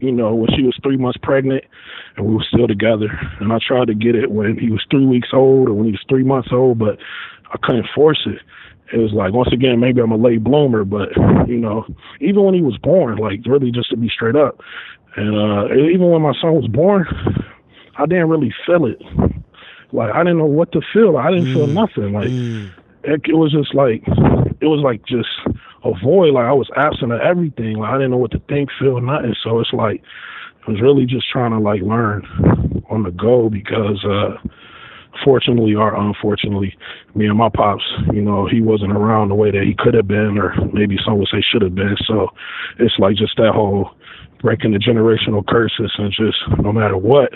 you 0.00 0.12
know, 0.12 0.34
when 0.34 0.50
she 0.56 0.62
was 0.62 0.78
three 0.82 0.96
months 0.96 1.18
pregnant, 1.22 1.64
and 2.16 2.26
we 2.26 2.34
were 2.34 2.46
still 2.48 2.68
together. 2.68 3.10
And 3.40 3.52
I 3.52 3.58
tried 3.66 3.88
to 3.88 3.94
get 3.94 4.14
it 4.14 4.30
when 4.30 4.58
he 4.58 4.70
was 4.70 4.84
three 4.90 5.06
weeks 5.06 5.28
old 5.32 5.68
or 5.68 5.74
when 5.74 5.86
he 5.86 5.92
was 5.92 6.04
three 6.08 6.24
months 6.24 6.48
old, 6.52 6.78
but 6.78 6.98
I 7.52 7.58
couldn't 7.62 7.88
force 7.94 8.26
it. 8.26 8.40
It 8.92 8.98
was 8.98 9.12
like 9.12 9.32
once 9.32 9.52
again, 9.52 9.80
maybe 9.80 10.00
I'm 10.00 10.12
a 10.12 10.16
late 10.16 10.44
bloomer, 10.44 10.84
but 10.84 11.08
you 11.48 11.56
know, 11.56 11.86
even 12.20 12.44
when 12.44 12.54
he 12.54 12.62
was 12.62 12.76
born, 12.78 13.16
like 13.16 13.40
really 13.46 13.70
just 13.70 13.90
to 13.90 13.96
be 13.96 14.08
straight 14.08 14.36
up, 14.36 14.60
and 15.16 15.36
uh 15.36 15.74
even 15.74 16.10
when 16.10 16.22
my 16.22 16.34
son 16.40 16.54
was 16.54 16.68
born, 16.68 17.06
I 17.96 18.06
didn't 18.06 18.28
really 18.28 18.52
feel 18.66 18.86
it. 18.86 19.00
Like 19.92 20.12
I 20.14 20.18
didn't 20.18 20.38
know 20.38 20.46
what 20.46 20.72
to 20.72 20.80
feel. 20.92 21.16
I 21.16 21.30
didn't 21.30 21.48
feel 21.52 21.66
Mm. 21.66 21.74
nothing. 21.74 22.12
Like 22.12 22.28
Mm. 22.30 22.70
it, 23.04 23.20
it 23.28 23.34
was 23.36 23.52
just 23.52 23.74
like 23.74 24.02
it 24.60 24.66
was 24.66 24.80
like 24.82 25.04
just 25.06 25.28
a 25.84 25.92
void. 26.02 26.32
Like 26.34 26.46
I 26.46 26.52
was 26.52 26.68
absent 26.76 27.12
of 27.12 27.20
everything. 27.20 27.76
Like 27.76 27.90
I 27.90 27.94
didn't 27.98 28.10
know 28.10 28.16
what 28.16 28.32
to 28.32 28.42
think, 28.48 28.70
feel, 28.78 29.00
nothing. 29.00 29.34
So 29.42 29.60
it's 29.60 29.72
like 29.72 30.02
I 30.66 30.70
was 30.70 30.80
really 30.80 31.06
just 31.06 31.28
trying 31.30 31.52
to 31.52 31.58
like 31.58 31.82
learn 31.82 32.24
on 32.90 33.02
the 33.04 33.10
go 33.10 33.48
because 33.48 34.04
uh 34.04 34.36
fortunately 35.24 35.74
or 35.74 35.94
unfortunately, 35.94 36.76
me 37.14 37.26
and 37.26 37.38
my 37.38 37.48
pops, 37.48 37.84
you 38.12 38.20
know, 38.20 38.46
he 38.46 38.60
wasn't 38.60 38.92
around 38.92 39.28
the 39.28 39.34
way 39.34 39.50
that 39.50 39.62
he 39.62 39.74
could 39.78 39.94
have 39.94 40.08
been, 40.08 40.38
or 40.38 40.54
maybe 40.72 40.98
some 41.04 41.18
would 41.18 41.28
say 41.28 41.40
should 41.40 41.62
have 41.62 41.74
been. 41.74 41.96
So 42.06 42.28
it's 42.78 42.98
like 42.98 43.16
just 43.16 43.36
that 43.36 43.52
whole 43.54 43.92
breaking 44.44 44.72
the 44.72 44.78
generational 44.78 45.44
curses 45.46 45.90
and 45.96 46.12
just 46.12 46.36
no 46.62 46.70
matter 46.70 46.98
what, 46.98 47.32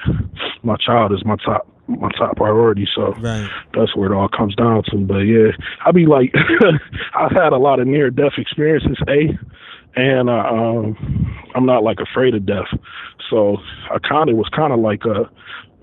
my 0.63 0.77
child 0.77 1.11
is 1.13 1.25
my 1.25 1.37
top 1.45 1.67
my 1.89 2.11
top 2.19 2.37
priority. 2.37 2.87
So 2.95 3.15
right. 3.15 3.49
that's 3.73 3.97
where 3.97 4.13
it 4.13 4.15
all 4.15 4.29
comes 4.29 4.55
down 4.55 4.83
to. 4.91 4.99
But 4.99 5.21
yeah, 5.21 5.53
I 5.87 5.91
be 5.91 6.05
like, 6.05 6.35
I've 7.17 7.33
had 7.33 7.55
a 7.55 7.57
lot 7.57 7.81
of 7.81 7.87
near 7.87 8.11
death 8.11 8.35
experiences, 8.37 8.99
a, 9.09 9.39
and 9.97 10.29
uh, 10.29 10.33
um, 10.33 11.41
I'm 11.55 11.65
not 11.65 11.83
like 11.83 11.97
afraid 11.99 12.35
of 12.35 12.45
death. 12.45 12.69
So 13.31 13.57
I 13.91 13.99
kind 14.07 14.29
of 14.29 14.37
was 14.37 14.49
kind 14.55 14.75
of 14.75 14.81
like 14.81 15.07
a 15.07 15.31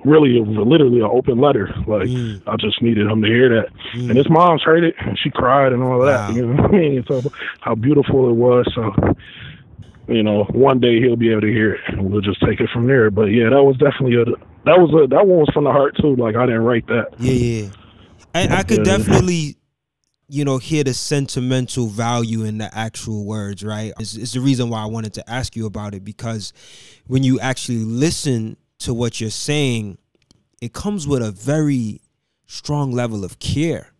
really 0.06 0.40
literally 0.40 1.00
an 1.00 1.10
open 1.12 1.42
letter. 1.42 1.74
Like 1.88 2.08
mm. 2.08 2.40
I 2.46 2.56
just 2.58 2.84
needed 2.84 3.08
him 3.08 3.24
to 3.24 3.28
hear 3.28 3.50
that. 3.50 3.74
Mm. 3.96 4.10
And 4.10 4.18
his 4.18 4.30
mom's 4.30 4.62
heard 4.62 4.84
it 4.84 4.94
and 5.00 5.18
she 5.18 5.32
cried 5.32 5.74
and 5.74 5.82
all 5.82 6.04
of 6.04 6.08
wow. 6.08 6.28
that. 6.28 6.36
You 6.36 6.46
know 6.46 6.62
what 6.62 6.72
I 6.72 6.78
mean? 6.78 7.04
So 7.08 7.24
how 7.62 7.74
beautiful 7.74 8.30
it 8.30 8.36
was. 8.36 8.72
So 8.76 8.94
you 10.08 10.24
know, 10.24 10.44
one 10.46 10.80
day 10.80 11.00
he'll 11.00 11.16
be 11.16 11.32
able 11.32 11.42
to 11.42 11.52
hear 11.52 11.74
it 11.76 11.82
and 11.88 12.12
we'll 12.12 12.22
just 12.22 12.42
take 12.42 12.60
it 12.60 12.70
from 12.72 12.88
there. 12.88 13.10
But 13.10 13.26
yeah, 13.26 13.50
that 13.50 13.64
was 13.64 13.78
definitely 13.78 14.16
a 14.22 14.26
that 14.66 14.80
was 14.80 14.92
a 14.94 15.08
that 15.08 15.28
one 15.28 15.40
was 15.40 15.50
from 15.54 15.64
the 15.64 15.72
heart 15.72 15.96
too. 16.00 16.16
Like 16.16 16.36
I 16.36 16.46
didn't 16.46 16.64
write 16.64 16.88
that. 16.88 17.08
Yeah, 17.20 17.34
yeah. 17.34 17.70
I, 18.34 18.58
I 18.60 18.64
could 18.64 18.84
definitely 18.84 19.58
you 20.28 20.44
know, 20.44 20.58
hear 20.58 20.84
the 20.84 20.94
sentimental 20.94 21.88
value 21.88 22.44
in 22.44 22.58
the 22.58 22.76
actual 22.76 23.26
words, 23.26 23.64
right? 23.64 23.94
It's, 24.00 24.16
it's, 24.16 24.34
the 24.34 24.40
reason 24.40 24.70
why 24.70 24.82
I 24.82 24.86
wanted 24.86 25.14
to 25.16 25.30
ask 25.30 25.56
you 25.56 25.66
about 25.68 25.94
it 25.94 26.04
because 26.04 26.52
when 27.06 27.24
you 27.24 27.40
actually 27.40 27.80
listen 27.80 28.58
to 28.80 28.94
what 28.94 29.22
you're 29.22 29.30
saying, 29.30 29.98
it 30.62 30.74
comes 30.74 31.08
with 31.08 31.22
a 31.22 31.32
very 31.32 32.02
strong 32.48 32.92
level 32.92 33.24
of 33.24 33.38
care. 33.40 33.92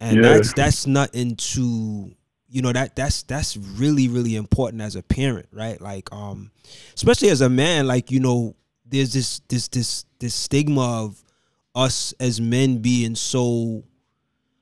And 0.00 0.16
yeah. 0.16 0.22
that's 0.22 0.52
that's 0.54 0.86
not 0.88 1.14
into 1.14 2.10
you 2.52 2.62
know 2.62 2.72
that 2.72 2.94
that's 2.94 3.22
that's 3.22 3.56
really 3.56 4.08
really 4.08 4.36
important 4.36 4.82
as 4.82 4.94
a 4.94 5.02
parent 5.02 5.48
right? 5.52 5.80
Like 5.80 6.12
um 6.12 6.50
especially 6.94 7.30
as 7.30 7.40
a 7.40 7.48
man 7.48 7.86
like 7.86 8.10
you 8.10 8.20
know 8.20 8.54
there's 8.86 9.14
this 9.14 9.40
this 9.48 9.68
this 9.68 10.04
this 10.18 10.34
stigma 10.34 11.04
of 11.04 11.22
us 11.74 12.12
as 12.20 12.40
men 12.40 12.78
being 12.78 13.14
so 13.14 13.82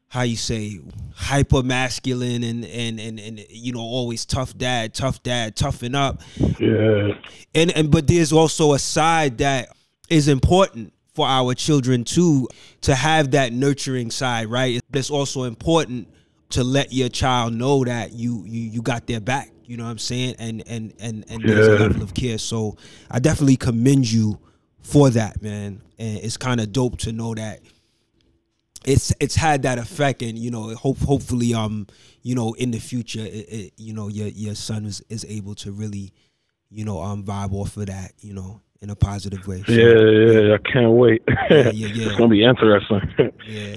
how 0.08 0.22
you 0.22 0.36
say 0.36 0.80
hyper 1.14 1.62
masculine 1.62 2.42
and 2.42 2.64
and 2.64 2.98
and 3.00 3.20
and 3.20 3.44
you 3.48 3.72
know 3.72 3.80
always 3.80 4.24
tough 4.24 4.56
dad 4.56 4.94
tough 4.94 5.22
dad 5.22 5.56
toughen 5.56 5.94
up. 5.94 6.20
Yeah. 6.58 7.12
And 7.54 7.70
and 7.76 7.90
but 7.90 8.06
there's 8.06 8.32
also 8.32 8.72
a 8.72 8.78
side 8.78 9.38
that 9.38 9.68
is 10.08 10.28
important 10.28 10.92
for 11.14 11.26
our 11.26 11.54
children 11.54 12.04
too 12.04 12.48
to 12.82 12.94
have 12.94 13.32
that 13.32 13.52
nurturing 13.52 14.10
side 14.10 14.48
right? 14.48 14.80
It's 14.92 15.10
also 15.10 15.44
important 15.44 16.08
to 16.50 16.64
let 16.64 16.92
your 16.92 17.08
child 17.08 17.54
know 17.54 17.84
that 17.84 18.12
you 18.12 18.44
you 18.46 18.60
you 18.62 18.82
got 18.82 19.06
their 19.06 19.20
back 19.20 19.50
you 19.70 19.76
know 19.76 19.84
what 19.84 19.90
i'm 19.90 19.98
saying? 19.98 20.34
And 20.40 20.64
and 20.66 20.92
and 20.98 21.24
and 21.28 21.42
yeah. 21.42 21.54
there's 21.54 21.68
a 21.68 21.78
level 21.78 22.02
of 22.02 22.12
care. 22.12 22.38
So 22.38 22.76
i 23.08 23.20
definitely 23.20 23.56
commend 23.56 24.10
you 24.10 24.40
for 24.80 25.10
that 25.10 25.40
man. 25.42 25.80
And 25.96 26.18
it's 26.18 26.36
kind 26.36 26.60
of 26.60 26.72
dope 26.72 26.98
to 26.98 27.12
know 27.12 27.36
that 27.36 27.60
it's 28.84 29.14
it's 29.20 29.36
had 29.36 29.62
that 29.62 29.78
effect 29.78 30.22
and 30.22 30.36
you 30.36 30.50
know 30.50 30.74
hope 30.74 30.98
hopefully 30.98 31.54
um 31.54 31.86
you 32.22 32.34
know 32.34 32.54
in 32.54 32.72
the 32.72 32.80
future 32.80 33.20
it, 33.20 33.46
it, 33.48 33.72
you 33.76 33.92
know 33.92 34.08
your 34.08 34.26
your 34.28 34.56
son 34.56 34.86
is, 34.86 35.02
is 35.08 35.24
able 35.28 35.54
to 35.54 35.70
really 35.70 36.12
you 36.70 36.84
know 36.84 37.00
um 37.00 37.22
vibe 37.22 37.52
off 37.52 37.76
of 37.76 37.86
that 37.86 38.12
you 38.18 38.34
know 38.34 38.60
in 38.80 38.90
a 38.90 38.96
positive 38.96 39.46
way. 39.46 39.62
So, 39.66 39.72
yeah, 39.72 40.32
yeah. 40.32 40.40
yeah 40.48 40.54
i 40.54 40.72
can't 40.72 40.90
wait. 40.90 41.22
Yeah, 41.28 41.70
yeah, 41.70 41.86
yeah. 41.86 42.06
it's 42.08 42.16
gonna 42.16 42.28
be 42.28 42.42
interesting. 42.42 43.32
Yeah. 43.46 43.76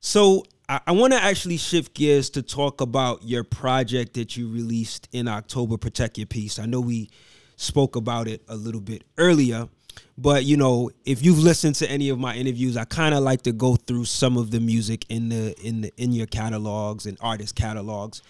So 0.00 0.44
i, 0.68 0.80
I 0.86 0.92
want 0.92 1.12
to 1.12 1.22
actually 1.22 1.56
shift 1.56 1.94
gears 1.94 2.30
to 2.30 2.42
talk 2.42 2.80
about 2.80 3.22
your 3.22 3.44
project 3.44 4.14
that 4.14 4.36
you 4.36 4.50
released 4.50 5.08
in 5.12 5.28
october 5.28 5.76
protect 5.76 6.18
your 6.18 6.26
peace 6.26 6.58
i 6.58 6.66
know 6.66 6.80
we 6.80 7.10
spoke 7.56 7.96
about 7.96 8.28
it 8.28 8.42
a 8.48 8.56
little 8.56 8.80
bit 8.80 9.04
earlier 9.18 9.68
but 10.16 10.44
you 10.44 10.56
know, 10.56 10.90
if 11.04 11.24
you've 11.24 11.38
listened 11.38 11.74
to 11.76 11.90
any 11.90 12.08
of 12.08 12.18
my 12.18 12.34
interviews, 12.34 12.76
I 12.76 12.84
kind 12.84 13.14
of 13.14 13.22
like 13.22 13.42
to 13.42 13.52
go 13.52 13.76
through 13.76 14.04
some 14.04 14.36
of 14.36 14.50
the 14.50 14.60
music 14.60 15.04
in 15.08 15.28
the 15.28 15.54
in 15.60 15.82
the 15.82 15.92
in 15.96 16.12
your 16.12 16.26
catalogs 16.26 17.06
and 17.06 17.18
artist 17.20 17.54
catalogs. 17.54 18.22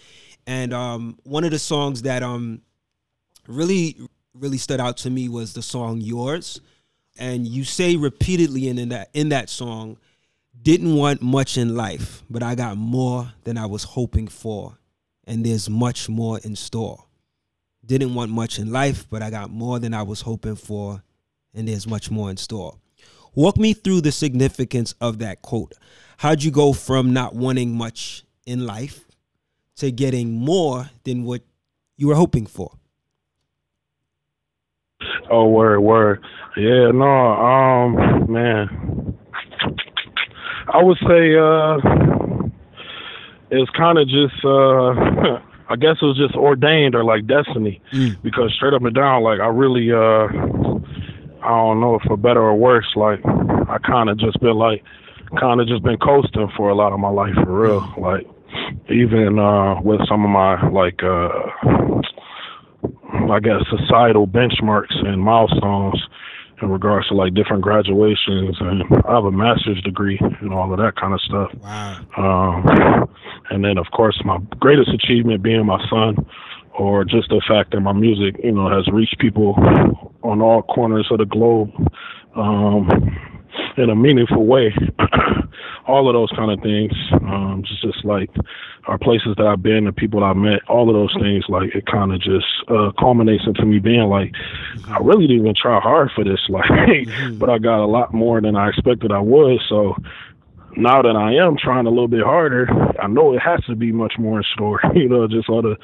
And 0.46 0.72
um, 0.72 1.18
one 1.24 1.44
of 1.44 1.50
the 1.50 1.58
songs 1.58 2.02
that 2.02 2.22
um 2.22 2.62
really 3.46 3.96
really 4.34 4.58
stood 4.58 4.80
out 4.80 4.96
to 4.98 5.10
me 5.10 5.28
was 5.28 5.52
the 5.52 5.62
song 5.62 6.00
"Yours," 6.00 6.60
and 7.18 7.46
you 7.46 7.64
say 7.64 7.96
repeatedly 7.96 8.68
in, 8.68 8.78
in 8.78 8.88
that 8.90 9.10
in 9.12 9.28
that 9.30 9.50
song, 9.50 9.98
"Didn't 10.64 10.96
want 10.96 11.20
much 11.20 11.56
in 11.58 11.76
life, 11.76 12.22
but 12.28 12.42
I 12.42 12.54
got 12.54 12.76
more 12.78 13.32
than 13.44 13.58
I 13.58 13.66
was 13.66 13.84
hoping 13.84 14.28
for, 14.28 14.78
and 15.26 15.44
there's 15.44 15.68
much 15.68 16.08
more 16.08 16.38
in 16.38 16.56
store." 16.56 17.04
Didn't 17.84 18.14
want 18.14 18.30
much 18.30 18.58
in 18.58 18.72
life, 18.72 19.06
but 19.10 19.20
I 19.20 19.28
got 19.28 19.50
more 19.50 19.78
than 19.78 19.92
I 19.92 20.02
was 20.02 20.22
hoping 20.22 20.56
for, 20.56 21.02
and 21.52 21.68
there's 21.68 21.86
much 21.86 22.10
more 22.10 22.30
in 22.30 22.38
store. 22.38 22.78
Walk 23.34 23.58
me 23.58 23.74
through 23.74 24.00
the 24.00 24.12
significance 24.12 24.94
of 25.02 25.18
that 25.18 25.42
quote. 25.42 25.74
How'd 26.16 26.42
you 26.42 26.50
go 26.50 26.72
from 26.72 27.12
not 27.12 27.34
wanting 27.34 27.76
much 27.76 28.24
in 28.46 28.64
life 28.64 29.04
to 29.76 29.90
getting 29.90 30.32
more 30.32 30.88
than 31.04 31.24
what 31.24 31.42
you 31.98 32.08
were 32.08 32.14
hoping 32.14 32.46
for? 32.46 32.72
Oh, 35.30 35.48
word, 35.48 35.80
word. 35.80 36.24
Yeah, 36.56 36.90
no, 36.90 37.04
um, 37.04 38.32
man. 38.32 39.18
I 40.68 40.82
would 40.82 40.98
say 40.98 41.36
uh 41.36 41.78
it's 43.50 43.70
kind 43.70 43.98
of 43.98 44.08
just 44.08 44.44
uh 44.44 45.40
I 45.68 45.76
guess 45.76 45.96
it 46.02 46.04
was 46.04 46.18
just 46.18 46.34
ordained 46.34 46.94
or 46.94 47.04
like 47.04 47.26
destiny 47.26 47.80
mm. 47.92 48.20
because 48.22 48.52
straight 48.54 48.74
up 48.74 48.82
and 48.82 48.94
down 48.94 49.22
like 49.22 49.40
I 49.40 49.46
really 49.46 49.92
uh 49.92 50.28
I 51.44 51.48
don't 51.48 51.80
know 51.80 51.96
if 51.96 52.02
for 52.02 52.16
better 52.16 52.40
or 52.40 52.56
worse. 52.56 52.90
Like 52.96 53.20
I 53.68 53.78
kind 53.84 54.08
of 54.08 54.18
just 54.18 54.40
been 54.40 54.56
like, 54.56 54.82
kind 55.38 55.60
of 55.60 55.68
just 55.68 55.82
been 55.82 55.98
coasting 55.98 56.50
for 56.56 56.70
a 56.70 56.74
lot 56.74 56.92
of 56.92 57.00
my 57.00 57.10
life 57.10 57.34
for 57.44 57.60
real. 57.60 57.94
Like 57.98 58.26
even 58.88 59.38
uh, 59.38 59.80
with 59.82 60.00
some 60.08 60.24
of 60.24 60.30
my 60.30 60.68
like, 60.70 61.02
uh, 61.02 61.28
I 63.30 63.40
guess 63.40 63.60
societal 63.68 64.26
benchmarks 64.26 64.96
and 65.06 65.20
milestones 65.20 66.02
in 66.62 66.70
regards 66.70 67.08
to 67.08 67.14
like 67.14 67.34
different 67.34 67.62
graduations 67.62 68.56
and 68.60 68.82
I 69.06 69.14
have 69.14 69.24
a 69.24 69.32
master's 69.32 69.80
degree 69.82 70.18
and 70.40 70.52
all 70.52 70.72
of 70.72 70.78
that 70.78 70.96
kind 70.96 71.12
of 71.14 71.20
stuff. 71.20 71.50
Wow. 71.60 72.00
Um, 72.16 73.08
and 73.50 73.64
then 73.64 73.78
of 73.78 73.86
course 73.92 74.20
my 74.24 74.38
greatest 74.60 74.90
achievement 74.90 75.42
being 75.42 75.66
my 75.66 75.84
son 75.90 76.24
or 76.78 77.04
just 77.04 77.28
the 77.28 77.42
fact 77.46 77.70
that 77.72 77.80
my 77.80 77.92
music, 77.92 78.40
you 78.42 78.52
know, 78.52 78.68
has 78.68 78.86
reached 78.92 79.18
people 79.18 79.54
on 80.22 80.40
all 80.40 80.62
corners 80.62 81.06
of 81.10 81.18
the 81.18 81.24
globe 81.24 81.70
um, 82.36 83.16
in 83.76 83.90
a 83.90 83.96
meaningful 83.96 84.46
way. 84.46 84.74
all 85.86 86.08
of 86.08 86.14
those 86.14 86.30
kind 86.36 86.50
of 86.50 86.60
things, 86.60 86.92
um, 87.12 87.62
just, 87.66 87.82
just 87.82 88.04
like 88.04 88.30
our 88.86 88.98
places 88.98 89.34
that 89.36 89.46
I've 89.46 89.62
been, 89.62 89.84
the 89.84 89.92
people 89.92 90.24
I've 90.24 90.36
met, 90.36 90.60
all 90.68 90.88
of 90.88 90.94
those 90.94 91.14
things, 91.20 91.44
like 91.48 91.74
it 91.74 91.86
kind 91.86 92.12
of 92.12 92.20
just 92.20 92.46
uh, 92.68 92.90
culminates 92.98 93.44
into 93.46 93.64
me 93.64 93.78
being 93.78 94.04
like, 94.04 94.32
I 94.86 94.98
really 94.98 95.26
didn't 95.26 95.42
even 95.42 95.54
try 95.54 95.80
hard 95.80 96.10
for 96.14 96.24
this, 96.24 96.40
like, 96.48 97.08
but 97.38 97.50
I 97.50 97.58
got 97.58 97.84
a 97.84 97.86
lot 97.86 98.14
more 98.14 98.40
than 98.40 98.56
I 98.56 98.68
expected 98.68 99.12
I 99.12 99.20
would. 99.20 99.60
So 99.68 99.94
now 100.76 101.02
that 101.02 101.16
I 101.16 101.34
am 101.34 101.56
trying 101.56 101.86
a 101.86 101.90
little 101.90 102.08
bit 102.08 102.22
harder, 102.22 102.68
I 103.00 103.06
know 103.06 103.32
it 103.34 103.40
has 103.40 103.64
to 103.66 103.74
be 103.74 103.92
much 103.92 104.14
more 104.18 104.38
in 104.38 104.44
store. 104.54 104.80
You 104.94 105.08
know, 105.08 105.26
just 105.26 105.48
on 105.50 105.66
a 105.66 105.76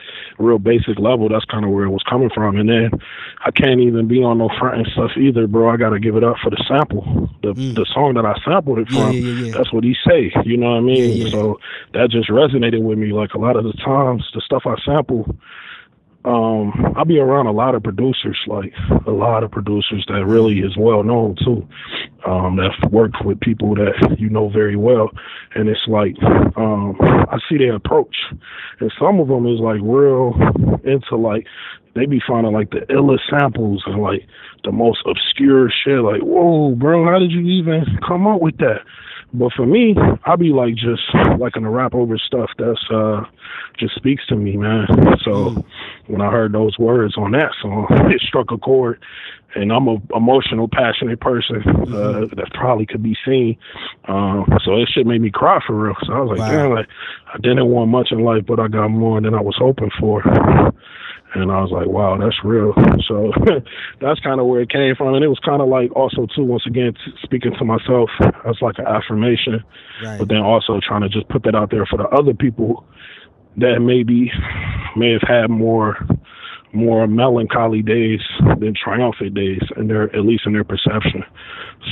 real 0.42 0.58
basic 0.58 0.98
level. 0.98 1.28
That's 1.28 1.44
kind 1.46 1.64
of 1.64 1.72
where 1.72 1.84
it 1.84 1.90
was 1.90 2.02
coming 2.08 2.30
from. 2.32 2.56
And 2.56 2.68
then 2.68 2.90
I 3.44 3.50
can't 3.50 3.80
even 3.80 4.08
be 4.08 4.22
on 4.22 4.38
no 4.38 4.48
front 4.58 4.78
and 4.78 4.86
stuff 4.92 5.10
either, 5.16 5.46
bro. 5.46 5.68
I 5.68 5.76
got 5.76 5.90
to 5.90 5.98
give 5.98 6.16
it 6.16 6.24
up 6.24 6.36
for 6.42 6.48
the 6.48 6.64
sample, 6.66 7.28
the 7.42 7.52
mm. 7.52 7.74
the 7.74 7.84
song 7.92 8.14
that 8.14 8.24
I 8.24 8.34
sampled 8.44 8.78
it 8.78 8.88
from. 8.88 9.12
Yeah, 9.12 9.20
yeah, 9.20 9.44
yeah. 9.46 9.52
That's 9.52 9.72
what 9.72 9.84
he 9.84 9.94
say. 10.06 10.32
You 10.44 10.56
know 10.56 10.70
what 10.70 10.78
I 10.78 10.80
mean? 10.80 11.28
So 11.30 11.58
that 11.92 12.10
just 12.10 12.30
resonated 12.30 12.82
with 12.82 12.98
me. 12.98 13.12
Like 13.12 13.34
a 13.34 13.38
lot 13.38 13.56
of 13.56 13.64
the 13.64 13.72
times, 13.72 14.24
the 14.32 14.40
stuff 14.40 14.62
I 14.64 14.76
sample 14.84 15.36
um 16.24 16.94
I'll 16.96 17.04
be 17.04 17.18
around 17.18 17.46
a 17.46 17.52
lot 17.52 17.74
of 17.74 17.82
producers, 17.82 18.38
like 18.46 18.72
a 19.06 19.10
lot 19.10 19.42
of 19.42 19.50
producers 19.50 20.04
that 20.08 20.24
really 20.26 20.58
is 20.60 20.76
well 20.76 21.02
known 21.02 21.36
too. 21.42 21.66
Um 22.26 22.56
that 22.56 22.72
worked 22.90 23.24
with 23.24 23.40
people 23.40 23.74
that 23.76 24.16
you 24.18 24.28
know 24.28 24.50
very 24.50 24.76
well. 24.76 25.10
And 25.54 25.68
it's 25.68 25.86
like 25.88 26.16
um 26.56 26.96
I 27.00 27.38
see 27.48 27.58
their 27.58 27.74
approach. 27.74 28.16
And 28.80 28.92
some 28.98 29.18
of 29.18 29.28
them 29.28 29.46
is 29.46 29.60
like 29.60 29.80
real 29.82 30.34
into 30.84 31.16
like 31.16 31.46
they 31.94 32.06
be 32.06 32.20
finding 32.26 32.52
like 32.52 32.70
the 32.70 32.80
illest 32.90 33.28
samples 33.30 33.82
and 33.86 34.02
like 34.02 34.26
the 34.64 34.72
most 34.72 35.00
obscure 35.06 35.70
shit 35.70 36.00
like, 36.00 36.20
Whoa, 36.20 36.74
bro, 36.74 37.04
how 37.04 37.18
did 37.18 37.32
you 37.32 37.40
even 37.40 37.84
come 38.06 38.26
up 38.26 38.40
with 38.40 38.58
that? 38.58 38.80
But 39.32 39.52
for 39.52 39.66
me, 39.66 39.94
I 40.24 40.36
be 40.36 40.50
like 40.50 40.74
just 40.74 41.02
liking 41.38 41.62
to 41.62 41.70
rap 41.70 41.94
over 41.94 42.18
stuff 42.18 42.50
that's 42.58 42.84
uh 42.90 43.22
just 43.78 43.94
speaks 43.94 44.26
to 44.26 44.36
me, 44.36 44.56
man. 44.56 44.86
So 45.24 45.30
mm. 45.30 45.64
when 46.06 46.20
I 46.20 46.30
heard 46.30 46.52
those 46.52 46.78
words 46.78 47.16
on 47.16 47.32
that 47.32 47.52
song, 47.62 47.86
it 48.10 48.20
struck 48.20 48.50
a 48.50 48.58
chord. 48.58 49.00
And 49.56 49.72
I'm 49.72 49.88
a 49.88 49.96
emotional, 50.14 50.68
passionate 50.68 51.20
person 51.20 51.56
uh, 51.66 51.70
mm-hmm. 51.70 52.36
that 52.36 52.52
probably 52.54 52.86
could 52.86 53.02
be 53.02 53.16
seen. 53.24 53.56
Um, 54.04 54.46
so 54.64 54.76
it 54.76 54.88
shit 54.88 55.08
made 55.08 55.20
me 55.20 55.30
cry 55.32 55.58
for 55.66 55.74
real. 55.74 55.96
So 56.06 56.12
I 56.12 56.20
was 56.20 56.38
like, 56.38 56.38
wow. 56.38 56.50
damn, 56.50 56.74
like 56.74 56.86
I 57.34 57.38
didn't 57.38 57.66
want 57.66 57.90
much 57.90 58.12
in 58.12 58.20
life, 58.20 58.44
but 58.46 58.60
I 58.60 58.68
got 58.68 58.88
more 58.90 59.20
than 59.20 59.34
I 59.34 59.40
was 59.40 59.56
hoping 59.58 59.90
for 59.98 60.22
and 61.34 61.50
I 61.50 61.60
was 61.60 61.70
like, 61.70 61.86
wow, 61.86 62.16
that's 62.16 62.44
real. 62.44 62.74
So 63.08 63.32
that's 64.00 64.20
kind 64.20 64.40
of 64.40 64.46
where 64.46 64.60
it 64.60 64.70
came 64.70 64.94
from, 64.94 65.14
and 65.14 65.24
it 65.24 65.28
was 65.28 65.40
kind 65.40 65.60
of 65.60 65.68
like 65.68 65.90
also 65.96 66.26
too, 66.36 66.44
once 66.44 66.64
again, 66.66 66.92
t- 66.94 67.12
speaking 67.22 67.52
to 67.58 67.64
myself 67.64 68.08
as 68.46 68.56
like 68.60 68.78
an 68.78 68.86
affirmation, 68.86 69.64
right. 70.04 70.18
but 70.18 70.28
then 70.28 70.38
also 70.38 70.78
trying 70.86 71.00
to 71.00 71.08
just 71.08 71.28
put 71.28 71.42
that 71.42 71.56
out 71.56 71.70
there 71.72 71.86
for 71.86 71.96
the 71.96 72.06
other 72.10 72.34
people 72.34 72.84
that 73.56 73.80
maybe 73.80 74.30
may 74.96 75.12
have 75.12 75.22
had 75.26 75.50
more 75.50 75.96
more 76.72 77.08
melancholy 77.08 77.82
days 77.82 78.20
than 78.60 78.74
triumphant 78.74 79.34
days 79.34 79.62
and 79.76 79.90
their 79.90 80.04
at 80.14 80.24
least 80.24 80.46
in 80.46 80.52
their 80.52 80.62
perception 80.62 81.24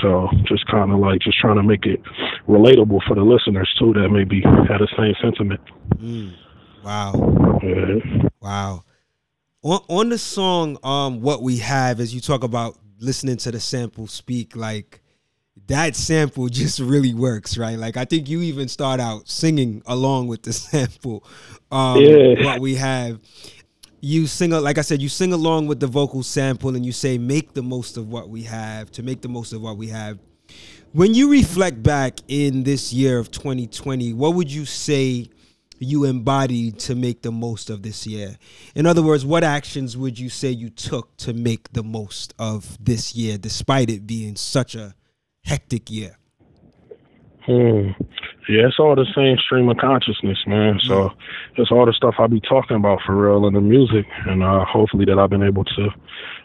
so 0.01 0.29
just 0.45 0.65
kind 0.67 0.93
of 0.93 1.01
like 1.01 1.21
just 1.21 1.37
trying 1.37 1.57
to 1.57 1.65
make 1.65 1.85
it 1.85 2.01
relatable 2.49 3.01
for 3.07 3.17
the 3.17 3.23
listeners 3.23 3.69
too 3.77 3.93
that 3.93 4.09
maybe 4.09 4.41
had 4.41 4.79
the 4.79 4.89
same 4.97 5.15
sentiment 5.21 5.61
mm. 5.97 6.33
wow 6.85 7.59
yeah. 7.63 8.29
wow 8.41 8.85
on, 9.69 9.85
on 9.89 10.09
the 10.09 10.19
song 10.19 10.79
um 10.83 11.21
what 11.21 11.43
we 11.43 11.59
have 11.59 12.01
as 12.01 12.15
you 12.15 12.21
talk 12.21 12.43
about 12.43 12.77
listening 13.01 13.37
to 13.37 13.51
the 13.51 13.61
sample 13.61 14.07
speak 14.07 14.57
like 14.57 15.01
that 15.67 15.95
sample 15.95 16.49
just 16.49 16.81
really 16.81 17.15
works 17.15 17.59
right? 17.59 17.79
Like 17.79 17.97
i 17.97 18.05
think 18.05 18.29
you 18.29 18.41
even 18.43 18.69
start 18.69 19.01
out 19.01 19.29
singing 19.29 19.83
along 19.87 20.29
with 20.29 20.43
the 20.43 20.53
sample 20.53 21.25
um 21.71 22.01
yeah. 22.01 22.45
what 22.45 22.61
we 22.61 22.75
have. 22.77 23.21
You 24.01 24.27
sing 24.27 24.51
like 24.51 24.79
i 24.79 24.83
said 24.83 25.03
you 25.03 25.09
sing 25.09 25.33
along 25.33 25.67
with 25.67 25.81
the 25.81 25.87
vocal 25.87 26.23
sample 26.23 26.75
and 26.75 26.87
you 26.87 26.93
say 26.93 27.19
make 27.19 27.53
the 27.53 27.63
most 27.63 27.97
of 27.97 28.09
what 28.09 28.29
we 28.29 28.43
have 28.43 28.91
to 28.93 29.03
make 29.03 29.21
the 29.21 29.29
most 29.29 29.53
of 29.53 29.61
what 29.61 29.77
we 29.77 29.89
have. 29.89 30.19
When 30.93 31.13
you 31.13 31.31
reflect 31.31 31.83
back 31.83 32.21
in 32.29 32.63
this 32.63 32.93
year 32.93 33.19
of 33.19 33.31
2020 33.31 34.15
what 34.15 34.35
would 34.35 34.51
you 34.51 34.65
say 34.65 35.29
you 35.81 36.05
embodied 36.05 36.79
to 36.81 36.95
make 36.95 37.23
the 37.23 37.33
most 37.33 37.71
of 37.71 37.83
this 37.83 38.07
year? 38.07 38.37
In 38.75 38.87
other 38.87 39.03
words, 39.03 39.25
what 39.25 39.45
actions 39.45 39.97
would 39.97 40.19
you 40.19 40.29
say 40.29 40.51
you 40.51 40.71
took 40.71 41.17
to 41.19 41.33
make 41.33 41.73
the 41.73 41.83
most 41.83 42.35
of 42.39 42.83
this 42.85 43.15
year, 43.15 43.39
despite 43.39 43.91
it 43.91 44.07
being 44.07 44.37
such 44.37 44.75
a 44.75 44.95
hectic 45.45 45.91
year? 45.91 46.17
Hmm. 47.45 47.93
Yeah, 48.49 48.67
it's 48.67 48.79
all 48.79 48.95
the 48.95 49.07
same 49.15 49.37
stream 49.39 49.69
of 49.69 49.77
consciousness, 49.77 50.39
man. 50.47 50.81
So 50.83 51.13
it's 51.57 51.71
all 51.71 51.85
the 51.85 51.93
stuff 51.93 52.15
I 52.19 52.27
be 52.27 52.41
talking 52.41 52.77
about 52.77 53.01
for 53.05 53.15
real 53.15 53.47
in 53.47 53.55
the 53.55 53.61
music, 53.61 54.07
and 54.27 54.43
uh, 54.43 54.65
hopefully 54.65 55.05
that 55.05 55.19
I've 55.19 55.29
been 55.29 55.43
able 55.43 55.65
to, 55.65 55.89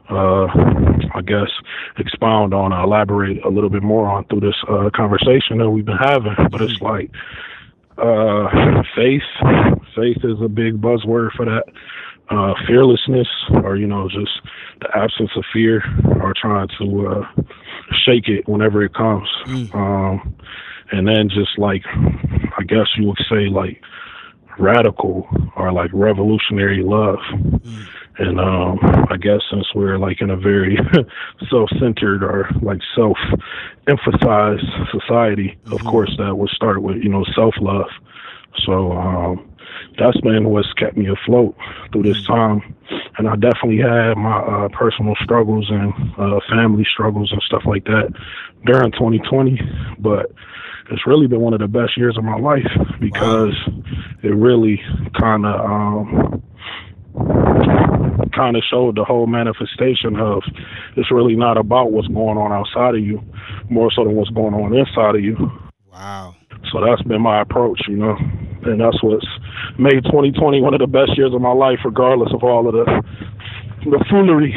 uh, 0.10 0.48
I 1.16 1.22
guess, 1.26 1.50
expound 1.98 2.54
on, 2.54 2.74
uh, 2.74 2.84
elaborate 2.84 3.44
a 3.46 3.50
little 3.50 3.70
bit 3.70 3.84
more 3.84 4.08
on 4.10 4.26
through 4.26 4.42
this 4.42 4.56
uh, 4.70 4.90
conversation 4.94 5.60
that 5.60 5.70
we've 5.70 5.86
been 5.86 5.96
having. 5.96 6.36
But 6.52 6.62
it's 6.62 6.74
mm-hmm. 6.76 6.86
like 6.86 7.12
uh, 7.98 8.84
faith. 8.96 9.22
Faith 9.96 10.18
is 10.24 10.42
a 10.42 10.48
big 10.48 10.82
buzzword 10.82 11.32
for 11.36 11.46
that. 11.46 11.64
Uh, 12.30 12.54
fearlessness, 12.66 13.28
or 13.64 13.76
you 13.76 13.86
know, 13.86 14.08
just 14.10 14.32
the 14.82 14.88
absence 14.96 15.30
of 15.36 15.44
fear, 15.52 15.84
or 16.22 16.34
trying 16.40 16.68
to 16.80 17.08
uh, 17.08 17.44
shake 18.06 18.28
it 18.28 18.48
whenever 18.48 18.84
it 18.84 18.94
comes. 18.94 19.30
Mm. 19.46 19.76
Um, 19.76 20.36
and 20.92 21.08
then 21.08 21.30
just 21.30 21.58
like, 21.58 21.84
I 21.86 22.64
guess 22.66 22.88
you 22.98 23.08
would 23.08 23.20
say 23.30 23.48
like 23.50 23.82
radical 24.58 25.28
or 25.56 25.72
like 25.72 25.92
revolutionary 25.94 26.84
love. 26.84 27.20
Mm. 27.34 27.88
And 28.18 28.40
um, 28.40 28.80
I 29.10 29.18
guess 29.18 29.42
since 29.50 29.66
we're 29.74 29.98
like 29.98 30.22
in 30.22 30.30
a 30.30 30.38
very 30.38 30.78
self-centered 31.50 32.24
or 32.24 32.50
like 32.62 32.80
self-emphasized 32.96 34.66
society, 34.92 35.58
mm-hmm. 35.66 35.74
of 35.74 35.84
course 35.84 36.16
that 36.18 36.38
would 36.38 36.50
start 36.50 36.84
with 36.84 36.98
you 36.98 37.10
know 37.10 37.26
self-love. 37.36 37.90
So 38.66 38.92
um, 38.92 39.50
that's 39.98 40.20
been 40.22 40.50
what's 40.50 40.72
kept 40.74 40.96
me 40.96 41.08
afloat 41.08 41.56
through 41.92 42.04
this 42.04 42.22
mm-hmm. 42.28 42.34
time. 42.34 42.76
And 43.18 43.28
I 43.28 43.36
definitely 43.36 43.80
had 43.80 44.16
my 44.16 44.38
uh, 44.38 44.70
personal 44.70 45.16
struggles 45.24 45.68
and 45.70 45.94
uh, 46.18 46.40
family 46.50 46.86
struggles 46.92 47.32
and 47.32 47.42
stuff 47.44 47.64
like 47.66 47.86
that 47.86 48.14
during 48.66 48.92
2020, 48.92 49.60
but 50.00 50.32
it's 50.92 51.08
really 51.08 51.28
been 51.28 51.42
one 51.42 51.54
of 51.54 51.60
the 51.60 51.68
best 51.68 51.98
years 51.98 52.18
of 52.18 52.24
my 52.24 52.38
life 52.38 52.68
because 53.00 53.56
wow. 53.68 53.84
it 54.24 54.36
really 54.36 54.82
kind 55.20 55.46
of 55.46 55.60
um, 55.60 56.44
kind 58.36 58.56
of 58.56 58.64
showed 58.70 58.96
the 58.96 59.04
whole 59.04 59.28
manifestation 59.28 60.20
of 60.20 60.42
it's 60.96 61.12
really 61.12 61.36
not 61.36 61.58
about 61.58 61.92
what's 61.92 62.08
going 62.08 62.38
on 62.38 62.52
outside 62.52 62.96
of 62.96 63.02
you, 63.02 63.22
more 63.70 63.92
so 63.92 64.04
than 64.04 64.16
what's 64.16 64.32
going 64.32 64.54
on 64.54 64.76
inside 64.76 65.16
of 65.16 65.24
you. 65.24 65.38
Wow. 65.92 66.36
So 66.72 66.84
that's 66.84 67.02
been 67.04 67.22
my 67.22 67.42
approach, 67.42 67.82
you 67.88 67.98
know, 67.98 68.16
and 68.64 68.82
that's 68.82 69.02
what's 69.04 69.28
made 69.78 70.04
2020 70.06 70.62
one 70.62 70.74
of 70.74 70.80
the 70.80 70.88
best 70.88 71.18
years 71.18 71.34
of 71.34 71.42
my 71.42 71.52
life, 71.52 71.80
regardless 71.86 72.34
of 72.34 72.44
all 72.44 72.68
of 72.68 72.74
the 72.74 73.04
the 73.86 74.06
foolery. 74.10 74.56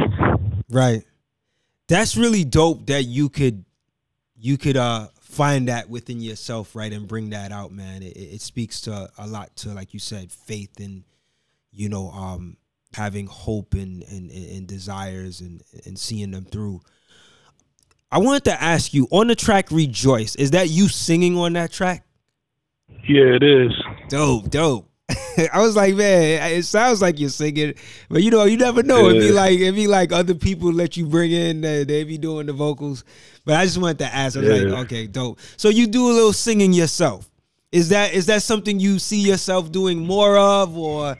Right. 0.70 1.02
That's 1.88 2.16
really 2.16 2.44
dope 2.44 2.86
that 2.86 3.04
you 3.04 3.28
could 3.28 3.64
you 4.38 4.57
could 4.57 4.76
uh 4.76 5.09
find 5.20 5.68
that 5.68 5.90
within 5.90 6.20
yourself, 6.20 6.74
right, 6.74 6.92
and 6.92 7.07
bring 7.07 7.30
that 7.30 7.52
out, 7.52 7.70
man. 7.70 8.02
It, 8.02 8.16
it 8.16 8.40
speaks 8.40 8.80
to 8.82 9.11
a 9.18 9.26
lot 9.26 9.54
to, 9.57 9.70
like 9.70 9.92
you 9.92 10.00
said, 10.00 10.32
faith 10.32 10.80
and 10.80 11.04
you 11.77 11.89
know, 11.89 12.11
um, 12.11 12.57
having 12.95 13.27
hope 13.27 13.74
and, 13.74 14.03
and, 14.05 14.31
and 14.31 14.66
desires 14.66 15.41
and, 15.41 15.62
and 15.85 15.99
seeing 15.99 16.31
them 16.31 16.47
through. 16.47 16.81
I 18.11 18.18
wanted 18.18 18.45
to 18.45 18.62
ask 18.62 18.95
you 18.95 19.07
on 19.11 19.27
the 19.27 19.35
track 19.35 19.70
Rejoice, 19.70 20.37
is 20.37 20.53
that 20.53 20.70
you 20.70 20.89
singing 20.89 21.37
on 21.37 21.53
that 21.53 21.70
track? 21.70 22.05
Yeah, 23.07 23.35
it 23.35 23.43
is. 23.43 23.72
Dope, 24.09 24.51
dope. 24.51 24.91
I 25.53 25.61
was 25.61 25.77
like, 25.77 25.95
man, 25.95 26.53
it 26.53 26.64
sounds 26.64 27.03
like 27.03 27.20
you're 27.20 27.29
singing, 27.29 27.74
but 28.09 28.22
you 28.22 28.31
know, 28.31 28.45
you 28.45 28.57
never 28.57 28.83
know. 28.83 29.09
Yeah. 29.09 29.11
It'd 29.11 29.22
be 29.22 29.33
like 29.33 29.59
it'd 29.59 29.74
be 29.74 29.87
like 29.87 30.12
other 30.12 30.35
people 30.35 30.72
let 30.72 30.97
you 30.97 31.07
bring 31.07 31.31
in, 31.31 31.64
uh, 31.64 31.85
they 31.87 32.05
be 32.05 32.18
doing 32.18 32.47
the 32.47 32.53
vocals. 32.53 33.05
But 33.45 33.55
I 33.55 33.64
just 33.64 33.79
wanted 33.79 33.99
to 33.99 34.07
ask. 34.07 34.37
I 34.37 34.41
was 34.41 34.49
yeah. 34.49 34.68
like, 34.68 34.85
okay, 34.87 35.07
dope. 35.07 35.39
So 35.57 35.68
you 35.68 35.87
do 35.87 36.11
a 36.11 36.12
little 36.12 36.33
singing 36.33 36.72
yourself. 36.72 37.31
Is 37.70 37.91
that 37.91 38.14
is 38.14 38.27
that 38.27 38.43
something 38.43 38.81
you 38.81 38.99
see 38.99 39.20
yourself 39.20 39.70
doing 39.70 40.05
more 40.05 40.37
of, 40.39 40.77
or 40.77 41.16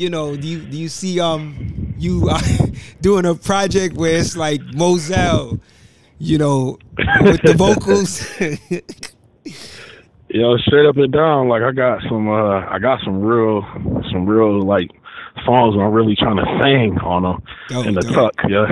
you 0.00 0.08
know, 0.08 0.34
do 0.34 0.48
you 0.48 0.60
do 0.60 0.78
you 0.78 0.88
see 0.88 1.20
um 1.20 1.94
you 1.98 2.26
uh, 2.30 2.40
doing 3.02 3.26
a 3.26 3.34
project 3.34 3.96
where 3.96 4.16
it's 4.18 4.34
like 4.34 4.62
Mozell, 4.72 5.60
you 6.18 6.38
know, 6.38 6.78
with 7.20 7.42
the 7.42 7.52
vocals? 7.54 8.26
Yo, 10.28 10.56
straight 10.58 10.86
up 10.86 10.96
and 10.96 11.12
down, 11.12 11.48
like 11.48 11.62
I 11.62 11.72
got 11.72 12.00
some 12.08 12.30
uh 12.30 12.64
I 12.66 12.78
got 12.78 13.00
some 13.04 13.20
real 13.20 13.62
some 14.10 14.24
real 14.24 14.62
like 14.62 14.90
songs 15.44 15.76
I'm 15.78 15.92
really 15.92 16.16
trying 16.16 16.36
to 16.36 16.46
sing 16.62 16.98
on 17.00 17.22
them 17.22 17.42
oh, 17.72 17.82
in 17.82 17.94
the 17.94 18.00
tuck, 18.00 18.34
yeah. 18.48 18.66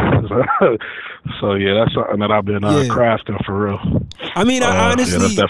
so 1.41 1.55
yeah, 1.55 1.75
that's 1.75 1.95
something 1.95 2.21
that 2.21 2.31
I've 2.31 2.45
been 2.45 2.65
uh, 2.65 2.81
yeah. 2.81 2.89
crafting 2.89 3.43
for 3.45 3.67
real. 3.67 4.09
I 4.35 4.45
mean, 4.45 4.63
uh, 4.63 4.71
honestly, 4.71 5.35
yeah, 5.35 5.47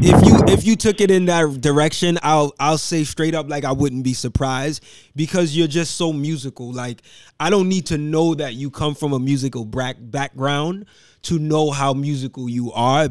if 0.00 0.26
you 0.26 0.54
if 0.54 0.64
you 0.64 0.76
took 0.76 1.00
it 1.00 1.10
in 1.10 1.26
that 1.26 1.60
direction, 1.60 2.18
I'll 2.22 2.54
I'll 2.58 2.78
say 2.78 3.04
straight 3.04 3.34
up, 3.34 3.48
like 3.48 3.64
I 3.64 3.72
wouldn't 3.72 4.04
be 4.04 4.14
surprised 4.14 4.84
because 5.16 5.56
you're 5.56 5.68
just 5.68 5.96
so 5.96 6.12
musical. 6.12 6.72
Like 6.72 7.02
I 7.38 7.50
don't 7.50 7.68
need 7.68 7.86
to 7.86 7.98
know 7.98 8.34
that 8.34 8.54
you 8.54 8.70
come 8.70 8.94
from 8.94 9.12
a 9.12 9.18
musical 9.18 9.64
background 9.64 10.86
to 11.22 11.38
know 11.38 11.70
how 11.70 11.92
musical 11.92 12.48
you 12.48 12.72
are 12.72 13.08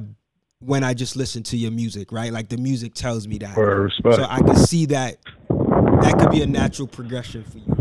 when 0.59 0.83
I 0.83 0.93
just 0.93 1.15
listen 1.15 1.43
to 1.43 1.57
your 1.57 1.71
music, 1.71 2.11
right? 2.11 2.31
Like 2.31 2.49
the 2.49 2.57
music 2.57 2.93
tells 2.93 3.27
me 3.27 3.37
that. 3.39 3.55
So 3.55 4.25
I 4.29 4.41
can 4.41 4.55
see 4.55 4.87
that 4.87 5.17
that 5.49 6.17
could 6.19 6.31
be 6.31 6.41
a 6.41 6.47
natural 6.47 6.87
progression 6.87 7.43
for 7.43 7.57
you. 7.59 7.78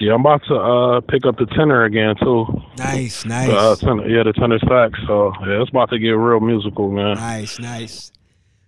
Yeah, 0.00 0.14
I'm 0.14 0.20
about 0.20 0.42
to 0.48 0.54
uh, 0.54 1.00
pick 1.02 1.24
up 1.26 1.38
the 1.38 1.46
tenor 1.46 1.84
again 1.84 2.14
too. 2.16 2.46
Nice, 2.78 3.24
nice. 3.24 3.48
Uh, 3.48 3.76
tenor, 3.76 4.08
yeah, 4.08 4.22
the 4.22 4.32
tenor 4.32 4.58
sax. 4.60 4.98
So 5.06 5.32
yeah, 5.46 5.62
it's 5.62 5.70
about 5.70 5.90
to 5.90 5.98
get 5.98 6.10
real 6.10 6.40
musical, 6.40 6.90
man. 6.90 7.16
Nice, 7.16 7.58
nice. 7.58 8.12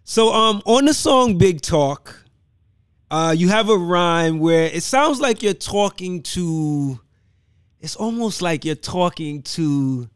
So 0.05 0.33
um, 0.33 0.63
on 0.67 0.85
the 0.85 0.95
song 0.95 1.37
"Big 1.37 1.61
Talk," 1.61 2.25
uh, 3.11 3.35
you 3.37 3.49
have 3.49 3.69
a 3.69 3.77
rhyme 3.77 4.39
where 4.39 4.65
it 4.65 4.83
sounds 4.83 5.21
like 5.21 5.43
you're 5.43 5.55
talking 5.55 6.23
to. 6.23 7.01
It's 7.81 7.97
almost 7.97 8.41
like 8.41 8.65
you're 8.65 8.75
talking 8.75 9.43
to 9.43 10.09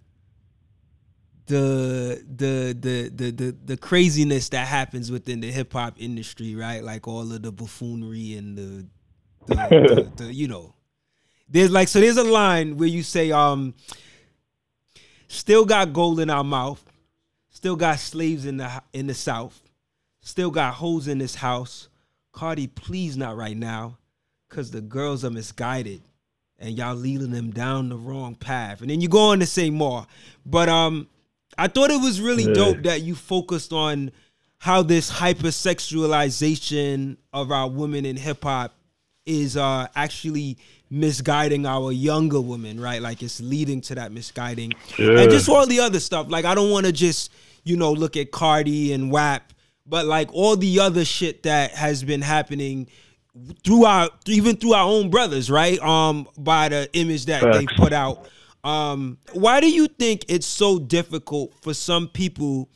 the 1.47 2.25
the 2.37 2.77
the 2.79 3.11
the 3.13 3.31
the, 3.33 3.57
the 3.65 3.77
craziness 3.77 4.49
that 4.51 4.69
happens 4.69 5.11
within 5.11 5.41
the 5.41 5.51
hip 5.51 5.73
hop 5.73 5.97
industry, 5.99 6.55
right? 6.55 6.83
Like 6.83 7.09
all 7.09 7.33
of 7.33 7.43
the 7.43 7.53
buffoonery 7.53 8.35
and 8.35 8.57
the 8.57 8.87
the, 9.47 9.55
the, 10.17 10.25
the 10.25 10.35
you 10.35 10.49
know. 10.49 10.75
There's 11.51 11.71
like 11.71 11.89
so 11.89 12.01
there's 12.01 12.17
a 12.17 12.25
line 12.25 12.77
where 12.77 12.89
you 12.89 13.03
say 13.03 13.33
um 13.33 13.75
still 15.29 15.65
got 15.65 15.93
gold 15.93 16.21
in 16.21 16.31
our 16.31 16.45
mouth, 16.45 16.85
Still 17.61 17.77
got 17.77 17.99
slaves 17.99 18.47
in 18.47 18.57
the 18.57 18.83
in 18.95 19.07
the 19.07 19.13
South. 19.13 19.61
Still 20.23 20.51
got 20.51 20.73
holes 20.73 21.09
in 21.09 21.19
this 21.19 21.35
house. 21.35 21.91
Cardi, 22.33 22.69
please 22.69 23.19
not 23.19 23.37
right 23.37 23.55
now, 23.55 23.99
cause 24.49 24.71
the 24.71 24.81
girls 24.81 25.27
are 25.27 25.31
misguided, 25.31 26.01
and 26.59 26.79
y'all 26.79 26.95
leading 26.95 27.33
them 27.33 27.51
down 27.51 27.91
the 27.91 27.99
wrong 27.99 28.35
path. 28.35 28.81
And 28.81 28.89
then 28.89 29.03
you 29.03 29.09
go 29.09 29.33
on 29.33 29.41
to 29.41 29.47
say 29.47 29.69
more, 29.69 30.07
but 30.47 30.71
um, 30.71 31.07
I 31.59 31.69
thought 31.69 31.91
it 31.91 32.01
was 32.01 32.19
really 32.19 32.45
yeah. 32.45 32.55
dope 32.55 32.83
that 32.85 33.03
you 33.03 33.15
focused 33.15 33.75
on 33.75 34.11
how 34.57 34.83
this 34.83 35.11
hypersexualization 35.11 37.19
of 37.35 37.51
our 37.51 37.69
women 37.69 38.07
in 38.07 38.17
hip 38.17 38.43
hop 38.43 38.73
is 39.27 39.59
uh 39.59 39.87
actually 39.95 40.57
misguiding 40.91 41.67
our 41.67 41.93
younger 41.93 42.41
women, 42.41 42.81
right? 42.81 43.01
Like 43.01 43.23
it's 43.23 43.41
leading 43.41 43.81
to 43.83 43.95
that 43.95 44.13
misguiding. 44.13 44.73
And 44.99 45.31
just 45.31 45.49
all 45.49 45.67
the 45.67 45.81
other 45.81 46.01
stuff. 46.01 46.27
Like 46.29 46.45
I 46.45 46.55
don't 46.55 46.71
want 46.71 46.87
to 46.87 46.93
just, 46.93 47.33
you 47.63 47.77
know, 47.77 47.93
look 47.93 48.17
at 48.17 48.33
Cardi 48.33 48.93
and 48.93 49.11
WAP, 49.11 49.53
but 49.87 50.07
like 50.07 50.29
all 50.33 50.57
the 50.57 50.81
other 50.81 51.05
shit 51.05 51.45
that 51.45 51.73
has 51.73 52.03
been 52.03 52.23
happening 52.23 52.89
through 53.65 53.85
our 53.85 54.11
even 54.27 54.57
through 54.57 54.73
our 54.73 54.87
own 54.87 55.11
brothers, 55.11 55.51
right? 55.51 55.81
Um 55.81 56.29
by 56.37 56.69
the 56.69 56.91
image 56.93 57.27
that 57.27 57.43
Facts. 57.43 57.59
they 57.59 57.67
put 57.77 57.93
out. 57.93 58.29
Um 58.65 59.19
why 59.33 59.61
do 59.61 59.71
you 59.71 59.87
think 59.87 60.25
it's 60.29 60.47
so 60.47 60.79
difficult 60.79 61.55
for 61.63 61.73
some 61.73 62.09
people 62.09 62.69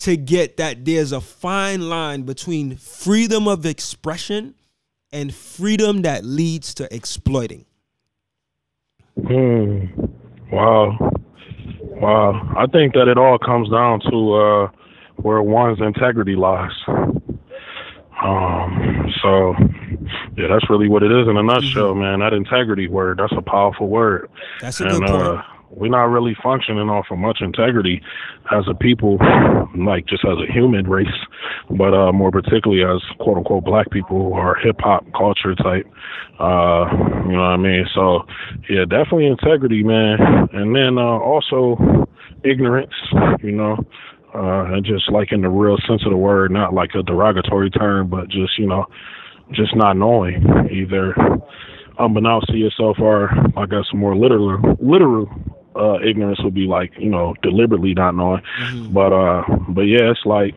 to 0.00 0.14
get 0.14 0.58
that 0.58 0.84
there's 0.84 1.12
a 1.12 1.22
fine 1.22 1.88
line 1.88 2.22
between 2.22 2.76
freedom 2.76 3.48
of 3.48 3.64
expression 3.64 4.54
and 5.12 5.34
freedom 5.34 6.02
that 6.02 6.24
leads 6.24 6.74
to 6.74 6.94
exploiting? 6.94 7.64
Hmm. 9.26 9.86
Wow. 10.52 11.12
Wow. 11.80 12.54
I 12.56 12.66
think 12.66 12.94
that 12.94 13.08
it 13.08 13.16
all 13.18 13.38
comes 13.38 13.70
down 13.70 14.00
to 14.10 14.34
uh, 14.34 14.70
where 15.16 15.42
one's 15.42 15.80
integrity 15.80 16.36
lies. 16.36 16.72
Um, 18.22 19.12
so 19.22 19.54
yeah, 20.36 20.48
that's 20.48 20.68
really 20.70 20.88
what 20.88 21.02
it 21.02 21.12
is 21.12 21.28
in 21.28 21.36
a 21.36 21.42
nutshell, 21.42 21.92
mm-hmm. 21.92 22.00
man. 22.00 22.20
That 22.20 22.32
integrity 22.32 22.88
word, 22.88 23.18
that's 23.18 23.32
a 23.36 23.42
powerful 23.42 23.88
word. 23.88 24.30
That's 24.60 24.80
a 24.80 24.84
and, 24.84 24.92
good 24.92 25.08
point. 25.08 25.22
Uh, 25.22 25.42
we're 25.70 25.90
not 25.90 26.04
really 26.04 26.36
functioning 26.42 26.88
off 26.88 27.06
of 27.10 27.18
much 27.18 27.38
integrity 27.40 28.00
as 28.52 28.64
a 28.68 28.74
people, 28.74 29.18
like 29.76 30.06
just 30.06 30.24
as 30.24 30.38
a 30.38 30.52
human 30.52 30.88
race, 30.88 31.06
but 31.70 31.92
uh, 31.94 32.12
more 32.12 32.30
particularly 32.30 32.82
as 32.84 33.02
quote 33.18 33.38
unquote 33.38 33.64
black 33.64 33.90
people 33.90 34.32
are 34.34 34.54
hip 34.56 34.76
hop 34.80 35.04
culture 35.16 35.54
type. 35.54 35.86
Uh, 36.38 36.86
you 37.26 37.32
know 37.32 37.42
what 37.42 37.54
I 37.54 37.56
mean? 37.56 37.86
So 37.94 38.22
yeah, 38.68 38.84
definitely 38.84 39.26
integrity, 39.26 39.82
man. 39.82 40.18
And 40.52 40.74
then 40.74 40.98
uh, 40.98 41.18
also 41.18 42.06
ignorance, 42.44 42.94
you 43.42 43.52
know. 43.52 43.76
Uh, 44.34 44.74
and 44.74 44.84
just 44.84 45.10
like 45.10 45.32
in 45.32 45.40
the 45.40 45.48
real 45.48 45.78
sense 45.88 46.04
of 46.04 46.10
the 46.10 46.16
word, 46.16 46.50
not 46.50 46.74
like 46.74 46.90
a 46.94 47.02
derogatory 47.02 47.70
term, 47.70 48.06
but 48.08 48.28
just, 48.28 48.58
you 48.58 48.66
know, 48.66 48.84
just 49.52 49.74
not 49.74 49.96
knowing 49.96 50.44
either 50.70 51.14
unbeknownst 51.98 52.48
to 52.48 52.56
yourself 52.56 52.98
or 53.00 53.30
I 53.56 53.66
guess 53.66 53.84
more 53.94 54.16
literal 54.16 54.76
literal 54.80 55.28
uh, 55.76 55.98
ignorance 56.00 56.42
would 56.42 56.54
be 56.54 56.66
like 56.66 56.92
you 56.98 57.10
know 57.10 57.34
deliberately 57.42 57.94
not 57.94 58.14
knowing. 58.14 58.42
Mm-hmm. 58.60 58.92
But 58.92 59.12
uh, 59.12 59.44
but 59.68 59.82
yeah, 59.82 60.10
it's 60.10 60.24
like 60.24 60.54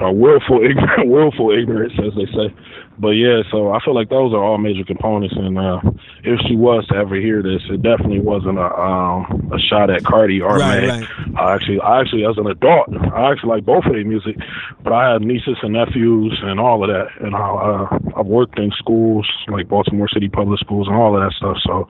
a 0.00 0.12
willful 0.12 0.64
ignorance, 0.68 1.02
willful 1.04 1.50
ignorance, 1.52 1.94
as 1.98 2.14
they 2.14 2.26
say. 2.32 2.54
But 2.96 3.10
yeah, 3.10 3.42
so 3.50 3.72
I 3.72 3.80
feel 3.84 3.94
like 3.94 4.08
those 4.08 4.32
are 4.32 4.42
all 4.42 4.58
major 4.58 4.84
components. 4.84 5.34
And 5.36 5.58
uh, 5.58 5.80
if 6.22 6.38
she 6.46 6.54
was 6.54 6.86
to 6.88 6.94
ever 6.94 7.16
hear 7.16 7.42
this, 7.42 7.62
it 7.68 7.82
definitely 7.82 8.20
wasn't 8.20 8.58
a 8.58 8.70
um, 8.70 9.50
a 9.52 9.58
shot 9.58 9.90
at 9.90 10.04
Cardi 10.04 10.40
or 10.40 10.56
right, 10.56 10.88
Right. 10.88 11.08
I 11.36 11.54
actually, 11.54 11.80
I 11.80 12.00
actually, 12.00 12.24
as 12.24 12.38
an 12.38 12.46
adult, 12.46 12.88
I 13.12 13.32
actually 13.32 13.50
like 13.50 13.64
both 13.64 13.84
of 13.86 13.92
their 13.92 14.04
music, 14.04 14.36
but 14.84 14.92
I 14.92 15.10
have 15.10 15.22
nieces 15.22 15.56
and 15.62 15.72
nephews 15.72 16.38
and 16.42 16.60
all 16.60 16.84
of 16.84 16.90
that, 16.90 17.08
and 17.20 17.34
I, 17.34 17.40
uh, 17.40 17.98
I've 18.16 18.26
worked 18.26 18.58
in 18.58 18.70
schools 18.78 19.28
like 19.48 19.68
Baltimore 19.68 20.08
City 20.08 20.28
Public 20.28 20.60
Schools 20.60 20.86
and 20.86 20.96
all 20.96 21.16
of 21.16 21.22
that 21.22 21.36
stuff. 21.36 21.56
So 21.66 21.88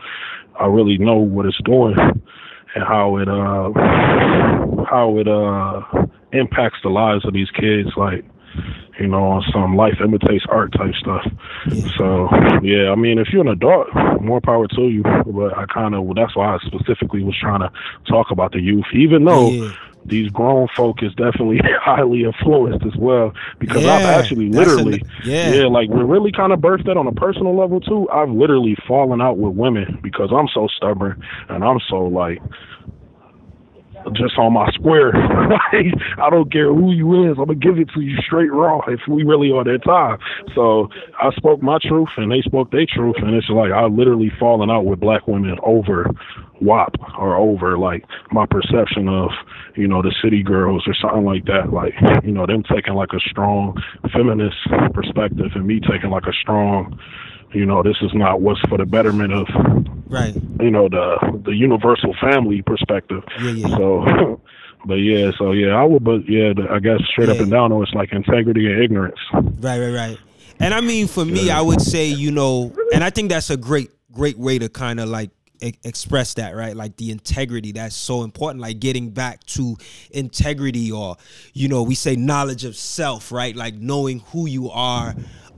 I 0.58 0.66
really 0.66 0.96
know 0.96 1.16
what 1.16 1.44
it's 1.44 1.60
doing 1.64 1.96
and 2.74 2.84
how 2.84 3.16
it 3.16 3.28
uh 3.28 3.70
how 4.84 5.16
it 5.18 5.28
uh 5.28 5.80
impacts 6.32 6.78
the 6.82 6.88
lives 6.90 7.24
of 7.24 7.32
these 7.32 7.50
kids 7.50 7.90
like 7.96 8.24
you 8.98 9.06
know 9.06 9.24
on 9.24 9.42
some 9.52 9.76
life 9.76 9.94
imitates 10.02 10.44
art 10.48 10.72
type 10.72 10.94
stuff. 10.94 11.26
Yeah. 11.68 11.88
so 11.96 12.28
yeah 12.62 12.90
i 12.90 12.94
mean 12.94 13.18
if 13.18 13.28
you're 13.32 13.42
an 13.42 13.48
adult 13.48 13.88
more 14.20 14.40
power 14.40 14.66
to 14.68 14.82
you. 14.82 15.02
But 15.02 15.56
i 15.56 15.66
kind 15.66 15.94
of 15.94 16.04
well, 16.04 16.14
that's 16.14 16.36
why 16.36 16.54
i 16.54 16.58
specifically 16.66 17.22
was 17.22 17.36
trying 17.38 17.60
to 17.60 17.70
talk 18.08 18.30
about 18.30 18.52
the 18.52 18.60
youth 18.60 18.86
even 18.92 19.24
though 19.24 19.50
yeah 19.50 19.72
these 20.06 20.30
grown 20.30 20.68
folk 20.76 21.02
is 21.02 21.14
definitely 21.14 21.60
highly 21.80 22.24
influenced 22.24 22.84
as 22.86 22.96
well 22.96 23.32
because 23.58 23.82
yeah, 23.82 23.94
I've 23.94 24.04
actually 24.04 24.48
literally 24.48 25.02
yeah. 25.24 25.52
yeah 25.52 25.66
like 25.66 25.88
we're 25.88 26.04
really 26.04 26.32
kind 26.32 26.52
of 26.52 26.60
birthed 26.60 26.86
that 26.86 26.96
on 26.96 27.06
a 27.06 27.12
personal 27.12 27.56
level 27.56 27.80
too. 27.80 28.08
I've 28.10 28.30
literally 28.30 28.76
fallen 28.86 29.20
out 29.20 29.38
with 29.38 29.54
women 29.54 29.98
because 30.02 30.30
I'm 30.32 30.48
so 30.48 30.68
stubborn 30.68 31.22
and 31.48 31.64
I'm 31.64 31.80
so 31.88 31.98
like 31.98 32.40
just 34.12 34.38
on 34.38 34.52
my 34.52 34.70
square. 34.72 35.12
I 36.20 36.30
don't 36.30 36.52
care 36.52 36.72
who 36.72 36.92
you 36.92 37.30
is. 37.30 37.36
I'm 37.38 37.46
gonna 37.46 37.54
give 37.54 37.78
it 37.78 37.88
to 37.94 38.00
you 38.00 38.16
straight 38.26 38.52
raw 38.52 38.80
if 38.88 39.00
we 39.08 39.24
really 39.24 39.48
on 39.48 39.64
that 39.64 39.84
time. 39.84 40.18
So 40.54 40.88
I 41.20 41.30
spoke 41.36 41.62
my 41.62 41.78
truth 41.82 42.08
and 42.16 42.30
they 42.30 42.42
spoke 42.42 42.70
their 42.70 42.86
truth, 42.86 43.16
and 43.18 43.34
it's 43.34 43.48
like 43.48 43.72
I 43.72 43.86
literally 43.86 44.30
fallen 44.38 44.70
out 44.70 44.84
with 44.84 45.00
black 45.00 45.26
women 45.26 45.56
over 45.62 46.10
WAP 46.60 46.94
or 47.18 47.36
over 47.36 47.78
like 47.78 48.04
my 48.30 48.46
perception 48.46 49.08
of 49.08 49.30
you 49.76 49.88
know 49.88 50.02
the 50.02 50.14
city 50.22 50.42
girls 50.42 50.84
or 50.86 50.94
something 50.94 51.24
like 51.24 51.44
that. 51.46 51.72
Like 51.72 51.94
you 52.24 52.32
know 52.32 52.46
them 52.46 52.62
taking 52.62 52.94
like 52.94 53.10
a 53.12 53.20
strong 53.30 53.76
feminist 54.12 54.56
perspective 54.92 55.50
and 55.54 55.66
me 55.66 55.80
taking 55.80 56.10
like 56.10 56.24
a 56.24 56.32
strong 56.40 56.98
you 57.54 57.66
know 57.66 57.82
this 57.82 57.96
is 58.02 58.12
not 58.14 58.40
what's 58.40 58.60
for 58.68 58.78
the 58.78 58.86
betterment 58.86 59.32
of 59.32 59.46
right. 60.08 60.34
you 60.60 60.70
know 60.70 60.88
the 60.88 61.40
the 61.44 61.54
universal 61.54 62.14
family 62.20 62.62
perspective. 62.62 63.22
Yeah, 63.40 63.50
yeah. 63.50 63.76
so 63.76 64.40
but 64.86 64.94
yeah 64.94 65.30
so 65.38 65.52
yeah 65.52 65.74
i 65.74 65.84
would 65.84 66.04
but 66.04 66.28
yeah 66.28 66.52
i 66.70 66.78
guess 66.78 67.00
straight 67.10 67.28
yeah. 67.28 67.34
up 67.34 67.40
and 67.40 67.50
down 67.50 67.70
though 67.70 67.82
it's 67.82 67.94
like 67.94 68.12
integrity 68.12 68.70
and 68.70 68.82
ignorance. 68.82 69.18
Right 69.32 69.78
right 69.78 69.94
right. 69.94 70.18
And 70.60 70.74
i 70.74 70.80
mean 70.80 71.06
for 71.06 71.24
me 71.24 71.50
i 71.50 71.60
would 71.60 71.80
say 71.80 72.06
you 72.06 72.30
know 72.30 72.72
and 72.92 73.02
i 73.02 73.10
think 73.10 73.30
that's 73.30 73.50
a 73.50 73.56
great 73.56 73.90
great 74.12 74.38
way 74.38 74.58
to 74.58 74.68
kind 74.68 75.00
of 75.00 75.08
like 75.08 75.30
express 75.82 76.34
that 76.34 76.54
right? 76.54 76.76
Like 76.76 76.96
the 76.96 77.10
integrity 77.10 77.72
that's 77.72 77.96
so 77.96 78.22
important 78.22 78.60
like 78.60 78.80
getting 78.80 79.10
back 79.10 79.44
to 79.44 79.76
integrity 80.10 80.90
or 80.90 81.16
you 81.52 81.68
know 81.68 81.82
we 81.82 81.94
say 81.94 82.16
knowledge 82.16 82.64
of 82.64 82.76
self 82.76 83.32
right? 83.32 83.54
Like 83.54 83.74
knowing 83.74 84.20
who 84.20 84.46
you 84.46 84.70
are 84.70 85.14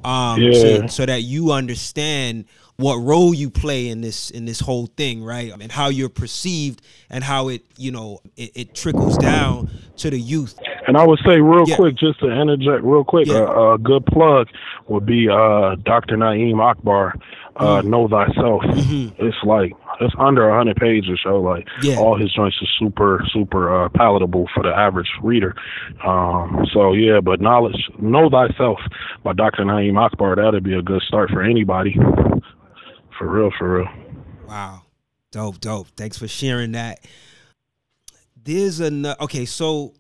um, 0.07 0.41
yeah. 0.41 0.53
so, 0.53 0.87
so 0.87 1.07
that 1.07 1.23
you 1.23 1.51
understand 1.51 2.45
what 2.77 2.97
role 2.97 3.35
you 3.35 3.51
play 3.51 3.89
in 3.89 4.03
this 4.03 4.31
in 4.31 4.45
this 4.45 4.61
whole 4.61 4.87
thing, 4.87 5.25
right? 5.25 5.53
And 5.61 5.73
how 5.73 5.89
you're 5.89 6.09
perceived 6.09 6.83
and 7.11 7.25
how 7.25 7.49
it, 7.49 7.63
you 7.77 7.91
know, 7.91 8.21
it, 8.37 8.53
it 8.55 8.75
trickles 8.75 9.17
down 9.19 9.71
to 9.97 10.11
the 10.11 10.21
youth. 10.21 10.59
And 10.87 10.97
I 10.97 11.05
would 11.05 11.19
say 11.27 11.41
real 11.41 11.67
yeah. 11.67 11.77
quick, 11.77 11.97
just 11.97 12.21
to 12.21 12.31
interject 12.31 12.85
real 12.85 13.03
quick, 13.03 13.27
yeah. 13.27 13.39
a, 13.39 13.75
a, 13.75 13.79
good 13.79 14.07
plug 14.07 14.49
would 14.87 15.07
be 15.07 15.29
uh, 15.29 15.75
Dr. 15.83 16.17
Na'im 16.17 16.63
Akbar, 16.63 17.15
uh, 17.59 17.81
mm-hmm. 17.81 17.91
Know 17.91 18.09
Thyself. 18.09 18.63
Mm-hmm. 18.63 19.25
It's 19.25 19.37
like 19.45 19.73
it's 20.01 20.15
under 20.19 20.49
a 20.49 20.57
hundred 20.57 20.77
pages, 20.77 21.09
or 21.11 21.17
so 21.23 21.41
like 21.41 21.67
yeah. 21.83 21.97
all 21.97 22.19
his 22.19 22.33
joints 22.33 22.57
are 22.63 22.69
super 22.79 23.25
super 23.33 23.85
uh, 23.85 23.89
palatable 23.89 24.49
for 24.55 24.63
the 24.63 24.71
average 24.71 25.09
reader. 25.23 25.55
Um, 26.05 26.67
so 26.73 26.93
yeah, 26.93 27.21
but 27.21 27.41
knowledge, 27.41 27.91
know 27.99 28.29
thyself 28.29 28.79
by 29.23 29.33
Dr. 29.33 29.65
Na'im 29.65 29.99
Akbar. 29.99 30.37
That'd 30.37 30.65
be 30.65 30.75
a 30.75 30.83
good 30.83 31.03
start 31.03 31.31
for 31.31 31.43
anybody. 31.43 31.97
For 33.19 33.29
real, 33.29 33.51
for 33.59 33.79
real. 33.79 33.89
Wow, 34.47 34.83
dope, 35.33 35.61
dope. 35.61 35.89
Thanks 35.97 36.19
for 36.19 36.29
sharing 36.29 36.73
that. 36.73 37.01
There's 38.37 38.81
a 38.81 39.23
okay, 39.23 39.47
so 39.47 39.95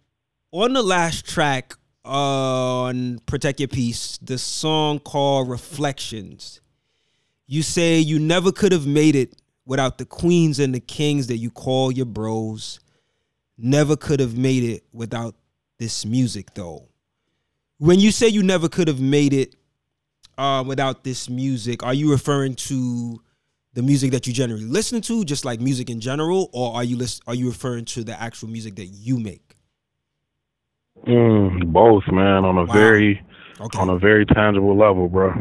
on 0.52 0.74
the 0.74 0.82
last 0.82 1.26
track 1.26 1.74
on 2.04 3.18
Protect 3.26 3.60
Your 3.60 3.68
Peace, 3.68 4.18
the 4.18 4.38
song 4.38 5.00
called 5.00 5.48
Reflections. 5.48 6.60
You 7.46 7.62
say 7.62 7.98
you 7.98 8.18
never 8.18 8.50
could 8.52 8.72
have 8.72 8.86
made 8.86 9.14
it 9.14 9.34
without 9.64 9.98
the 9.98 10.04
queens 10.04 10.58
and 10.58 10.74
the 10.74 10.80
kings 10.80 11.26
that 11.28 11.36
you 11.36 11.50
call 11.50 11.92
your 11.92 12.06
bros. 12.06 12.80
Never 13.58 13.96
could 13.96 14.20
have 14.20 14.36
made 14.36 14.64
it 14.64 14.84
without 14.92 15.34
this 15.78 16.04
music, 16.04 16.54
though. 16.54 16.88
When 17.78 18.00
you 18.00 18.10
say 18.10 18.28
you 18.28 18.42
never 18.42 18.68
could 18.68 18.88
have 18.88 19.00
made 19.00 19.32
it 19.32 19.54
uh, 20.38 20.64
without 20.66 21.04
this 21.04 21.28
music, 21.28 21.82
are 21.82 21.94
you 21.94 22.10
referring 22.10 22.54
to 22.54 23.20
the 23.74 23.82
music 23.82 24.10
that 24.12 24.26
you 24.26 24.32
generally 24.32 24.64
listen 24.64 25.00
to, 25.02 25.24
just 25.24 25.44
like 25.44 25.60
music 25.60 25.90
in 25.90 26.00
general, 26.00 26.48
or 26.52 26.74
are 26.74 26.84
you 26.84 26.96
list- 26.96 27.22
are 27.26 27.34
you 27.34 27.46
referring 27.46 27.84
to 27.84 28.02
the 28.02 28.20
actual 28.20 28.48
music 28.48 28.74
that 28.76 28.86
you 28.86 29.18
make? 29.18 29.54
Mm, 31.06 31.72
both, 31.72 32.04
man, 32.10 32.44
on 32.44 32.56
a 32.56 32.64
wow. 32.64 32.72
very 32.72 33.22
okay. 33.60 33.78
on 33.78 33.90
a 33.90 33.98
very 33.98 34.24
tangible 34.24 34.76
level, 34.76 35.08
bro. 35.08 35.32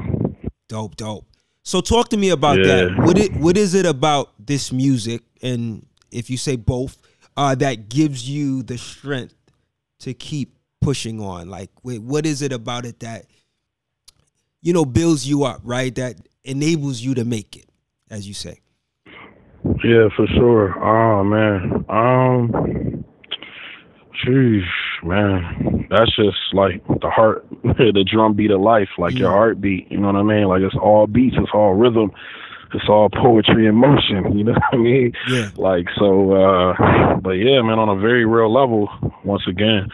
Dope, 0.68 0.98
dope. 0.98 1.26
So 1.66 1.82
talk 1.82 2.10
to 2.10 2.18
me 2.18 2.30
about 2.30 2.60
yeah. 2.60 2.66
that. 2.66 2.98
What 3.00 3.18
it 3.18 3.36
what 3.36 3.58
is 3.58 3.74
it 3.74 3.88
about 3.88 4.34
this 4.40 4.72
music, 4.72 5.24
and 5.42 5.84
if 6.12 6.30
you 6.30 6.38
say 6.38 6.56
both, 6.56 6.98
uh, 7.36 7.56
that 7.56 7.90
gives 7.90 8.30
you 8.30 8.62
the 8.62 8.78
strength 8.78 9.34
to 10.00 10.14
keep 10.14 10.56
pushing 10.80 11.20
on? 11.20 11.50
Like, 11.50 11.72
wait, 11.82 12.04
what 12.04 12.28
is 12.28 12.44
it 12.44 12.54
about 12.54 12.86
it 12.86 13.00
that 13.00 13.26
you 14.62 14.74
know 14.74 14.86
builds 14.86 15.28
you 15.28 15.44
up, 15.44 15.62
right? 15.64 15.94
That 15.96 16.18
enables 16.44 17.02
you 17.02 17.16
to 17.16 17.26
make 17.26 17.58
it, 17.58 17.68
as 18.12 18.28
you 18.28 18.36
say. 18.36 18.60
Yeah, 19.84 20.10
for 20.16 20.28
sure. 20.36 20.76
Oh 20.84 21.24
man. 21.24 21.84
Um 21.90 23.04
Jeez, 24.24 24.64
man. 25.06 25.88
That's 25.90 26.16
just 26.16 26.38
like 26.54 26.86
the 26.88 27.10
heart 27.10 27.46
the 27.64 28.06
drum 28.10 28.34
beat 28.34 28.52
of 28.52 28.62
life, 28.62 28.90
like 28.98 29.16
mm. 29.16 29.20
your 29.20 29.32
heartbeat, 29.32 29.92
you 29.92 29.98
know 29.98 30.08
what 30.08 30.16
I 30.16 30.24
mean? 30.24 30.48
Like 30.48 30.62
it's 30.62 30.76
all 30.76 31.08
beats, 31.08 31.36
it's 31.40 31.52
all 31.54 31.74
rhythm 31.74 32.12
it's 32.76 32.90
all 32.90 33.10
poetry 33.10 33.68
in 33.68 33.76
motion, 33.76 34.32
you 34.38 34.44
know 34.44 34.54
what 34.54 34.64
I 34.74 34.78
mean? 34.78 35.14
Yeah. 35.28 35.50
Like 35.56 35.88
so 35.98 36.34
uh 36.34 37.16
but 37.20 37.32
yeah, 37.32 37.62
man, 37.62 37.80
on 37.80 37.90
a 37.90 38.00
very 38.00 38.26
real 38.26 38.52
level, 38.52 38.90
once 39.24 39.44
again, 39.48 39.88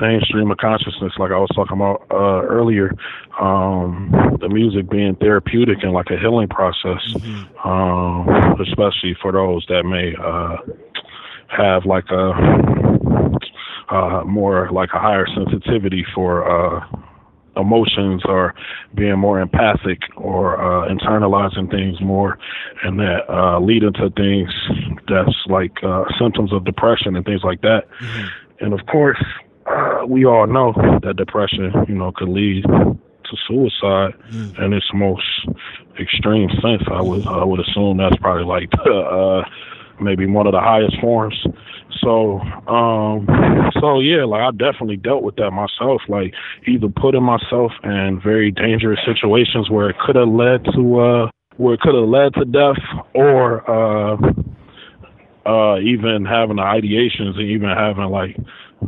same 0.00 0.20
stream 0.22 0.50
of 0.50 0.58
consciousness 0.58 1.12
like 1.18 1.32
I 1.32 1.38
was 1.38 1.50
talking 1.54 1.76
about 1.76 2.06
uh 2.10 2.46
earlier, 2.46 2.92
um, 3.40 4.10
the 4.40 4.48
music 4.48 4.88
being 4.88 5.16
therapeutic 5.16 5.82
and 5.82 5.92
like 5.92 6.10
a 6.10 6.18
healing 6.18 6.48
process. 6.48 7.02
Mm-hmm. 7.14 7.68
Um, 7.68 8.60
especially 8.60 9.16
for 9.20 9.32
those 9.32 9.66
that 9.68 9.84
may 9.84 10.14
uh 10.16 10.56
have 11.48 11.84
like 11.84 12.08
a 12.10 12.32
uh 13.90 14.22
more 14.24 14.70
like 14.70 14.90
a 14.94 14.98
higher 14.98 15.26
sensitivity 15.34 16.04
for 16.14 16.44
uh 16.48 16.84
emotions 17.56 18.22
or 18.24 18.54
being 18.94 19.18
more 19.18 19.40
empathic 19.40 19.98
or 20.16 20.60
uh, 20.60 20.88
internalizing 20.88 21.70
things 21.70 22.00
more, 22.00 22.38
and 22.82 22.98
that 22.98 23.28
uh, 23.28 23.58
lead 23.60 23.82
into 23.82 24.10
things 24.10 24.50
that's 25.08 25.36
like 25.46 25.72
uh, 25.82 26.04
symptoms 26.18 26.52
of 26.52 26.64
depression 26.64 27.16
and 27.16 27.24
things 27.24 27.42
like 27.44 27.60
that. 27.62 27.88
Mm-hmm. 28.00 28.64
And 28.64 28.72
of 28.78 28.86
course, 28.86 29.22
uh, 29.66 30.02
we 30.06 30.24
all 30.24 30.46
know 30.46 30.72
that 31.02 31.16
depression, 31.16 31.72
you 31.88 31.94
know, 31.94 32.12
could 32.12 32.28
lead 32.28 32.64
to 32.64 33.36
suicide 33.46 34.14
mm-hmm. 34.30 34.62
in 34.62 34.72
its 34.72 34.86
most 34.94 35.24
extreme 35.98 36.48
sense. 36.62 36.82
I 36.90 37.02
would 37.02 37.26
I 37.26 37.44
would 37.44 37.60
assume 37.60 37.98
that's 37.98 38.16
probably 38.16 38.44
like 38.44 38.70
uh, 38.86 39.42
maybe 40.00 40.26
one 40.26 40.46
of 40.46 40.52
the 40.52 40.60
highest 40.60 40.98
forms. 41.00 41.36
So, 42.00 42.40
um, 42.66 43.26
so 43.80 44.00
yeah, 44.00 44.24
like 44.24 44.42
I 44.42 44.50
definitely 44.52 44.96
dealt 44.96 45.22
with 45.22 45.36
that 45.36 45.50
myself. 45.50 46.02
Like 46.08 46.34
either 46.66 46.88
putting 46.88 47.22
myself 47.22 47.72
in 47.84 48.20
very 48.22 48.50
dangerous 48.50 49.00
situations 49.04 49.70
where 49.70 49.90
it 49.90 49.96
could 49.98 50.16
have 50.16 50.28
led 50.28 50.64
to, 50.74 51.00
uh, 51.00 51.30
where 51.56 51.74
it 51.74 51.80
could 51.80 51.94
have 51.94 52.08
led 52.08 52.34
to 52.34 52.44
death, 52.44 52.82
or 53.14 53.68
uh, 53.70 54.16
uh, 55.46 55.78
even 55.80 56.24
having 56.24 56.56
the 56.56 56.62
ideations 56.62 57.38
and 57.38 57.48
even 57.48 57.68
having 57.68 58.04
like 58.04 58.36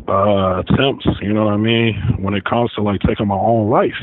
uh 0.09 0.61
attempts, 0.61 1.07
you 1.21 1.33
know 1.35 1.45
what 1.45 1.55
I 1.55 1.59
mean, 1.59 1.95
when 2.19 2.35
it 2.35 2.45
comes 2.45 2.73
to 2.73 2.83
like 2.83 3.01
taking 3.01 3.27
my 3.27 3.37
own 3.37 3.69
life. 3.69 3.99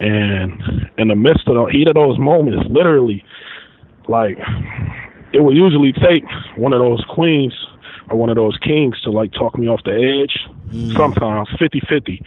And 0.00 0.88
in 0.96 1.08
the 1.08 1.16
midst 1.16 1.48
of 1.48 1.54
the 1.54 1.64
heat 1.72 1.88
of 1.88 1.94
those 1.94 2.18
moments, 2.18 2.68
literally, 2.70 3.24
like 4.08 4.38
it 5.32 5.42
would 5.42 5.56
usually 5.56 5.92
take 5.92 6.24
one 6.56 6.72
of 6.72 6.78
those 6.78 7.04
queens 7.08 7.52
or 8.10 8.16
one 8.16 8.30
of 8.30 8.36
those 8.36 8.56
kings 8.58 9.00
to 9.02 9.10
like 9.10 9.32
talk 9.32 9.58
me 9.58 9.68
off 9.68 9.82
the 9.84 9.92
edge. 9.92 10.38
Mm. 10.68 10.96
Sometimes 10.96 11.48
50-50. 11.60 12.22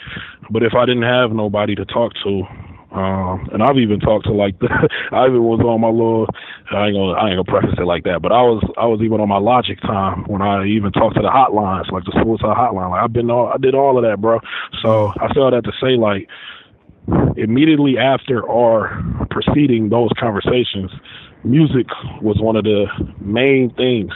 But 0.49 0.63
if 0.63 0.73
I 0.73 0.85
didn't 0.85 1.03
have 1.03 1.31
nobody 1.31 1.75
to 1.75 1.85
talk 1.85 2.13
to, 2.23 2.43
um, 2.91 3.49
and 3.51 3.61
I've 3.61 3.77
even 3.77 3.99
talked 3.99 4.25
to 4.25 4.31
like 4.31 4.57
the, 4.59 4.69
I 5.11 5.27
even 5.27 5.43
was 5.43 5.59
on 5.59 5.81
my 5.81 5.89
little 5.89 6.27
I 6.71 6.87
ain't 6.87 6.95
gonna 6.95 7.13
I 7.13 7.29
ain't 7.29 7.45
gonna 7.45 7.59
preface 7.59 7.77
it 7.77 7.85
like 7.85 8.03
that, 8.05 8.21
but 8.21 8.31
I 8.31 8.41
was 8.41 8.63
I 8.77 8.85
was 8.85 9.01
even 9.01 9.19
on 9.19 9.27
my 9.27 9.39
logic 9.39 9.81
time 9.81 10.23
when 10.25 10.41
I 10.41 10.65
even 10.65 10.91
talked 10.93 11.15
to 11.15 11.21
the 11.21 11.29
hotlines, 11.29 11.91
like 11.91 12.05
the 12.05 12.13
suicide 12.23 12.55
hotline. 12.55 12.91
Like 12.91 13.03
I've 13.03 13.13
been 13.13 13.29
all 13.29 13.51
I 13.53 13.57
did 13.57 13.75
all 13.75 13.97
of 13.97 14.03
that, 14.03 14.21
bro. 14.21 14.39
So 14.81 15.11
I 15.19 15.27
all 15.37 15.51
that 15.51 15.65
to 15.65 15.73
say 15.81 15.97
like 15.97 16.29
immediately 17.35 17.97
after 17.97 18.41
or 18.41 19.03
preceding 19.29 19.89
those 19.89 20.09
conversations, 20.19 20.91
music 21.47 21.87
was 22.21 22.39
one 22.39 22.55
of 22.55 22.63
the 22.63 22.85
main 23.19 23.69
things 23.71 24.11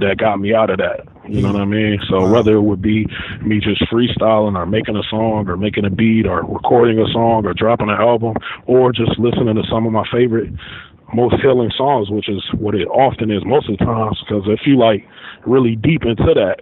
that 0.00 0.16
got 0.18 0.38
me 0.38 0.54
out 0.54 0.70
of 0.70 0.78
that. 0.78 1.06
You 1.28 1.42
know 1.42 1.52
what 1.52 1.62
I 1.62 1.64
mean? 1.64 1.98
So 2.08 2.30
whether 2.30 2.54
it 2.54 2.62
would 2.62 2.82
be 2.82 3.06
me 3.42 3.58
just 3.58 3.82
freestyling 3.90 4.56
or 4.56 4.66
making 4.66 4.96
a 4.96 5.02
song 5.10 5.48
or 5.48 5.56
making 5.56 5.84
a 5.84 5.90
beat 5.90 6.26
or 6.26 6.42
recording 6.42 6.98
a 7.00 7.06
song 7.12 7.46
or 7.46 7.54
dropping 7.54 7.88
an 7.88 7.96
album 7.96 8.34
or 8.66 8.92
just 8.92 9.18
listening 9.18 9.56
to 9.56 9.62
some 9.68 9.86
of 9.86 9.92
my 9.92 10.04
favorite 10.12 10.52
most 11.14 11.36
healing 11.40 11.70
songs, 11.76 12.10
which 12.10 12.28
is 12.28 12.42
what 12.54 12.74
it 12.74 12.86
often 12.88 13.30
is 13.30 13.44
most 13.44 13.68
of 13.68 13.78
the 13.78 13.84
times. 13.84 14.18
Because 14.20 14.44
if 14.46 14.66
you 14.66 14.76
like 14.76 15.06
really 15.46 15.76
deep 15.76 16.04
into 16.04 16.34
that, 16.34 16.58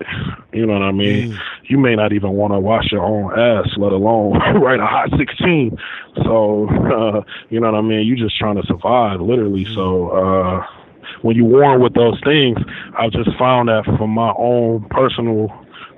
you 0.53 0.66
know 0.66 0.74
what 0.74 0.82
I 0.82 0.92
mean, 0.92 1.32
mm. 1.32 1.40
you 1.64 1.78
may 1.78 1.95
not 1.95 2.12
even 2.12 2.32
want 2.32 2.53
to 2.53 2.59
wash 2.59 2.92
your 2.92 3.05
own 3.05 3.38
ass, 3.38 3.68
let 3.76 3.92
alone 3.92 4.32
write 4.61 4.80
a 4.80 4.86
hot 4.86 5.11
sixteen. 5.18 5.76
So 6.24 6.68
uh, 6.68 7.22
you 7.51 7.61
know 7.61 7.72
what 7.72 7.78
I 7.78 7.82
mean. 7.82 8.07
You're 8.07 8.16
just 8.16 8.38
trying 8.38 8.61
to 8.61 8.66
survive, 8.66 9.20
literally. 9.20 9.64
Mm. 9.64 9.74
So. 9.74 10.09
uh 10.11 10.66
when 11.22 11.36
you 11.36 11.45
warn 11.45 11.80
with 11.80 11.95
those 11.95 12.20
things, 12.22 12.59
I've 12.99 13.12
just 13.12 13.30
found 13.38 13.68
that 13.70 13.84
from 13.97 14.11
my 14.11 14.34
own 14.36 14.86
personal 14.90 15.49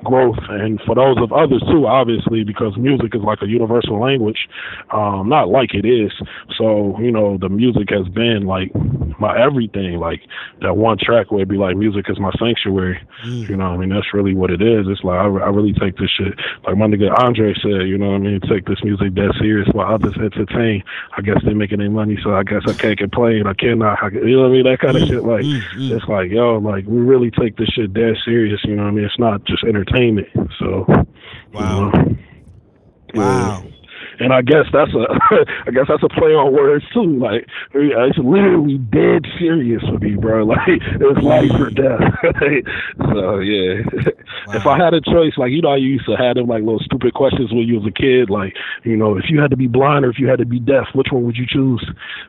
growth. 0.06 0.38
And 0.48 0.80
for 0.86 0.94
those 0.94 1.18
of 1.18 1.32
others 1.32 1.62
too 1.70 1.86
obviously 1.86 2.44
because 2.44 2.76
music 2.76 3.14
is 3.14 3.22
like 3.22 3.42
a 3.42 3.48
universal 3.48 4.00
language 4.00 4.48
um 4.92 5.28
not 5.28 5.48
like 5.48 5.74
it 5.74 5.84
is. 5.84 6.12
So 6.56 6.98
you 7.00 7.10
know 7.10 7.38
the 7.38 7.48
music 7.48 7.90
has 7.90 8.08
been 8.08 8.46
like 8.46 8.70
my 9.18 9.36
everything. 9.38 9.98
Like 9.98 10.22
that 10.62 10.76
one 10.76 10.98
track 10.98 11.30
where 11.30 11.40
it'd 11.40 11.48
be 11.48 11.56
like 11.56 11.76
music 11.76 12.06
is 12.08 12.18
my 12.18 12.32
sanctuary. 12.38 13.00
Mm. 13.24 13.48
you 13.48 13.56
know 13.56 13.66
i 13.66 13.76
mean? 13.76 13.90
That's 13.90 14.14
really 14.14 14.34
what 14.34 14.50
it 14.50 14.62
is. 14.62 14.86
It's 14.88 15.02
like 15.02 15.18
I, 15.18 15.24
I 15.26 15.50
really 15.50 15.72
take 15.72 15.96
this 15.96 16.10
shit. 16.10 16.34
Like 16.64 16.76
my 16.76 16.86
nigga 16.86 17.12
andre 17.18 17.54
said 17.54 17.88
you 17.88 17.98
know 17.98 18.10
what 18.10 18.16
i 18.16 18.18
mean? 18.18 18.40
Take 18.40 18.66
this 18.66 18.82
music 18.84 19.14
that 19.14 19.34
serious 19.40 19.68
while 19.72 19.92
others 19.94 20.14
entertain. 20.16 20.82
I 21.16 21.22
guess 21.22 21.38
they're 21.44 21.54
making 21.54 21.78
their 21.78 21.90
money 21.90 22.18
so 22.22 22.34
i 22.34 22.42
guess 22.42 22.62
i 22.66 22.72
can't 22.72 22.98
complain. 22.98 23.46
I 23.46 23.54
cannot 23.54 24.02
I, 24.02 24.08
you 24.08 24.36
know 24.36 24.42
what 24.42 24.50
i 24.50 24.52
mean? 24.52 24.64
That 24.64 24.78
kind 24.78 24.96
of 24.96 25.02
mm. 25.02 25.08
shit 25.08 25.24
like 25.24 25.44
mm, 25.44 25.60
mm. 25.76 25.90
it's 25.90 26.06
like 26.06 26.30
yo 26.30 26.58
like 26.58 26.86
we 26.86 27.00
really 27.00 27.30
take 27.30 27.56
this 27.56 27.68
shit 27.68 27.92
dead 27.92 28.16
serious 28.24 28.60
you 28.64 28.76
know 28.76 28.84
what 28.84 28.88
i 28.88 28.92
mean? 28.92 29.04
It's 29.04 29.18
not 29.18 29.44
just 29.44 29.64
entertainment 29.64 29.95
entertainment. 29.96 30.28
So, 30.58 30.86
wow, 31.52 31.92
you 31.94 32.00
know, 32.00 32.16
wow. 33.14 33.62
Yeah. 33.64 33.70
And 34.18 34.32
I 34.32 34.40
guess 34.40 34.64
that's 34.72 34.92
a, 34.94 35.04
I 35.66 35.70
guess 35.72 35.86
that's 35.88 36.02
a 36.02 36.08
play 36.08 36.32
on 36.32 36.54
words 36.54 36.84
too. 36.94 37.18
Like 37.18 37.46
it's 37.74 38.18
uh, 38.18 38.22
literally 38.22 38.78
dead 38.78 39.26
serious 39.38 39.82
for 39.82 39.98
me, 39.98 40.14
bro. 40.16 40.46
Like 40.56 40.80
it's 40.80 41.22
life 41.22 41.50
or 41.58 41.70
death. 41.70 42.00
so 43.12 43.40
yeah, 43.40 43.82
wow. 44.46 44.54
if 44.54 44.66
I 44.66 44.78
had 44.78 44.94
a 44.94 45.00
choice, 45.00 45.32
like 45.36 45.50
you 45.50 45.60
know, 45.60 45.70
I 45.70 45.76
used 45.76 46.06
to 46.06 46.16
have 46.16 46.36
them 46.36 46.46
like 46.46 46.62
little 46.62 46.80
stupid 46.80 47.14
questions 47.14 47.52
when 47.52 47.66
you 47.66 47.80
was 47.80 47.86
a 47.86 47.90
kid, 47.90 48.30
like 48.30 48.54
you 48.84 48.96
know, 48.96 49.16
if 49.18 49.24
you 49.28 49.40
had 49.40 49.50
to 49.50 49.56
be 49.56 49.66
blind 49.66 50.04
or 50.04 50.10
if 50.10 50.18
you 50.18 50.28
had 50.28 50.38
to 50.38 50.46
be 50.46 50.60
deaf, 50.60 50.86
which 50.94 51.08
one 51.10 51.24
would 51.24 51.36
you 51.36 51.46
choose? 51.46 51.84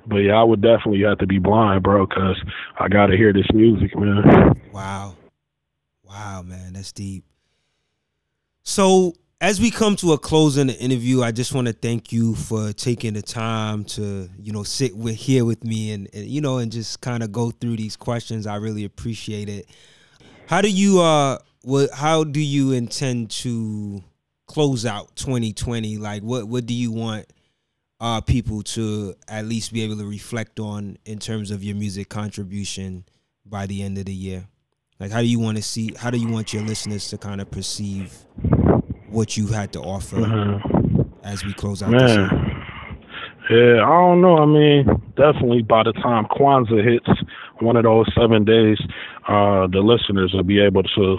But 0.07 0.17
yeah, 0.17 0.33
I 0.33 0.43
would 0.43 0.61
definitely 0.61 1.03
have 1.03 1.19
to 1.19 1.27
be 1.27 1.39
blind, 1.39 1.83
bro, 1.83 2.05
because 2.05 2.41
I 2.79 2.89
gotta 2.89 3.15
hear 3.15 3.31
this 3.31 3.47
music, 3.53 3.97
man. 3.97 4.59
Wow, 4.73 5.15
wow, 6.03 6.41
man, 6.41 6.73
that's 6.73 6.91
deep. 6.91 7.26
So 8.67 9.13
as 9.39 9.61
we 9.61 9.71
come 9.71 9.95
to 9.95 10.11
a 10.11 10.17
close 10.17 10.57
in 10.57 10.67
the 10.67 10.77
interview, 10.77 11.23
I 11.23 11.31
just 11.31 11.53
want 11.53 11.67
to 11.67 11.73
thank 11.73 12.11
you 12.11 12.35
for 12.35 12.73
taking 12.73 13.13
the 13.13 13.21
time 13.21 13.85
to, 13.85 14.29
you 14.37 14.51
know, 14.51 14.63
sit 14.63 14.93
with 14.93 15.15
here 15.15 15.45
with 15.45 15.63
me 15.63 15.93
and, 15.93 16.09
and 16.13 16.25
you 16.25 16.41
know, 16.41 16.57
and 16.57 16.69
just 16.69 16.99
kind 16.99 17.23
of 17.23 17.31
go 17.31 17.51
through 17.51 17.77
these 17.77 17.95
questions. 17.95 18.45
I 18.45 18.57
really 18.57 18.83
appreciate 18.83 19.47
it. 19.47 19.69
How 20.47 20.59
do 20.59 20.69
you 20.69 20.99
uh 20.99 21.37
what 21.61 21.91
how 21.93 22.25
do 22.25 22.41
you 22.41 22.73
intend 22.73 23.31
to 23.31 24.03
close 24.47 24.85
out 24.85 25.15
2020? 25.15 25.95
Like 25.95 26.23
what 26.23 26.45
what 26.49 26.65
do 26.65 26.73
you 26.73 26.91
want 26.91 27.25
uh 28.01 28.19
people 28.19 28.63
to 28.63 29.15
at 29.29 29.45
least 29.45 29.71
be 29.71 29.83
able 29.83 29.95
to 29.95 30.05
reflect 30.05 30.59
on 30.59 30.97
in 31.05 31.19
terms 31.19 31.51
of 31.51 31.63
your 31.63 31.77
music 31.77 32.09
contribution 32.09 33.05
by 33.45 33.65
the 33.65 33.81
end 33.81 33.97
of 33.97 34.03
the 34.03 34.13
year? 34.13 34.45
Like, 34.99 35.11
how 35.11 35.21
do 35.21 35.27
you 35.27 35.39
want 35.39 35.57
to 35.57 35.63
see? 35.63 35.93
How 35.95 36.09
do 36.09 36.17
you 36.17 36.27
want 36.27 36.53
your 36.53 36.63
listeners 36.63 37.09
to 37.09 37.17
kind 37.17 37.39
of 37.39 37.51
perceive 37.51 38.13
what 39.09 39.37
you 39.37 39.47
had 39.47 39.73
to 39.73 39.79
offer 39.79 40.17
mm-hmm. 40.17 41.01
as 41.23 41.45
we 41.45 41.53
close 41.53 41.81
out? 41.83 41.91
Man. 41.91 42.63
Yeah, 43.49 43.81
I 43.81 43.87
don't 43.87 44.21
know. 44.21 44.37
I 44.39 44.45
mean, 44.45 44.85
definitely 45.15 45.61
by 45.61 45.83
the 45.83 45.93
time 45.93 46.25
Kwanzaa 46.25 46.83
hits, 46.83 47.07
one 47.61 47.77
of 47.77 47.83
those 47.83 48.05
seven 48.13 48.43
days, 48.43 48.77
uh, 49.27 49.67
the 49.67 49.79
listeners 49.79 50.33
will 50.33 50.43
be 50.43 50.59
able 50.59 50.83
to 50.83 51.17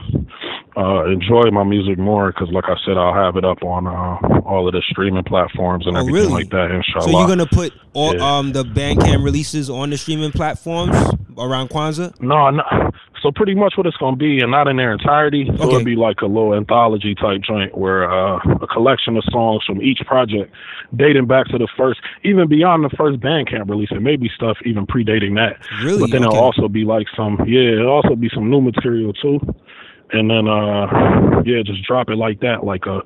uh, 0.76 1.04
enjoy 1.06 1.50
my 1.50 1.64
music 1.64 1.98
more 1.98 2.30
because, 2.30 2.48
like 2.52 2.64
I 2.66 2.76
said, 2.84 2.98
I'll 2.98 3.14
have 3.14 3.36
it 3.36 3.44
up 3.46 3.62
on 3.62 3.86
uh, 3.86 4.40
all 4.46 4.68
of 4.68 4.74
the 4.74 4.82
streaming 4.90 5.24
platforms 5.24 5.86
and 5.86 5.96
oh, 5.96 6.00
everything 6.00 6.30
really? 6.30 6.44
like 6.44 6.50
that. 6.50 6.70
Inshallah. 6.70 7.04
So 7.04 7.18
you're 7.18 7.28
gonna 7.28 7.46
put 7.46 7.72
all 7.94 8.14
yeah. 8.14 8.38
um 8.38 8.52
the 8.52 8.62
Bandcamp 8.62 9.24
releases 9.24 9.70
on 9.70 9.90
the 9.90 9.96
streaming 9.96 10.32
platforms 10.32 10.96
around 11.38 11.70
Kwanzaa? 11.70 12.20
No, 12.20 12.50
no. 12.50 12.62
So 13.22 13.32
pretty 13.32 13.54
much 13.54 13.74
what 13.76 13.86
it's 13.86 13.96
gonna 13.96 14.16
be, 14.16 14.40
and 14.40 14.50
not 14.50 14.68
in 14.68 14.76
their 14.76 14.92
entirety. 14.92 15.46
So 15.46 15.52
okay. 15.52 15.64
it'll 15.64 15.84
be 15.84 15.96
like 15.96 16.20
a 16.20 16.26
little 16.26 16.54
anthology 16.54 17.14
type 17.14 17.42
joint 17.42 17.76
where 17.76 18.10
uh, 18.10 18.38
a 18.60 18.66
collection 18.66 19.16
of 19.16 19.24
songs 19.30 19.64
from 19.64 19.82
each 19.82 20.00
project, 20.06 20.52
dating 20.96 21.26
back 21.26 21.46
to 21.48 21.58
the 21.58 21.68
first, 21.76 22.00
even 22.24 22.48
beyond 22.48 22.84
the 22.84 22.90
first 22.96 23.20
Bandcamp 23.20 23.68
release. 23.68 23.88
It 23.90 24.02
may 24.02 24.16
be 24.16 24.30
stuff 24.34 24.56
even 24.64 24.86
predating 24.86 25.34
that. 25.36 25.58
Really? 25.82 26.00
But 26.00 26.10
then 26.10 26.24
okay. 26.24 26.36
it'll 26.36 26.44
also 26.44 26.68
be 26.68 26.84
like 26.84 27.06
some, 27.16 27.38
yeah, 27.46 27.72
it'll 27.72 27.88
also 27.88 28.14
be 28.14 28.30
some 28.34 28.50
new 28.50 28.60
material 28.60 29.12
too. 29.12 29.40
and 30.12 30.30
then 30.30 30.48
uh 30.48 31.42
yeah, 31.44 31.62
just 31.62 31.82
drop 31.84 32.08
it 32.10 32.16
like 32.16 32.40
that, 32.40 32.64
like 32.64 32.86
a 32.86 33.02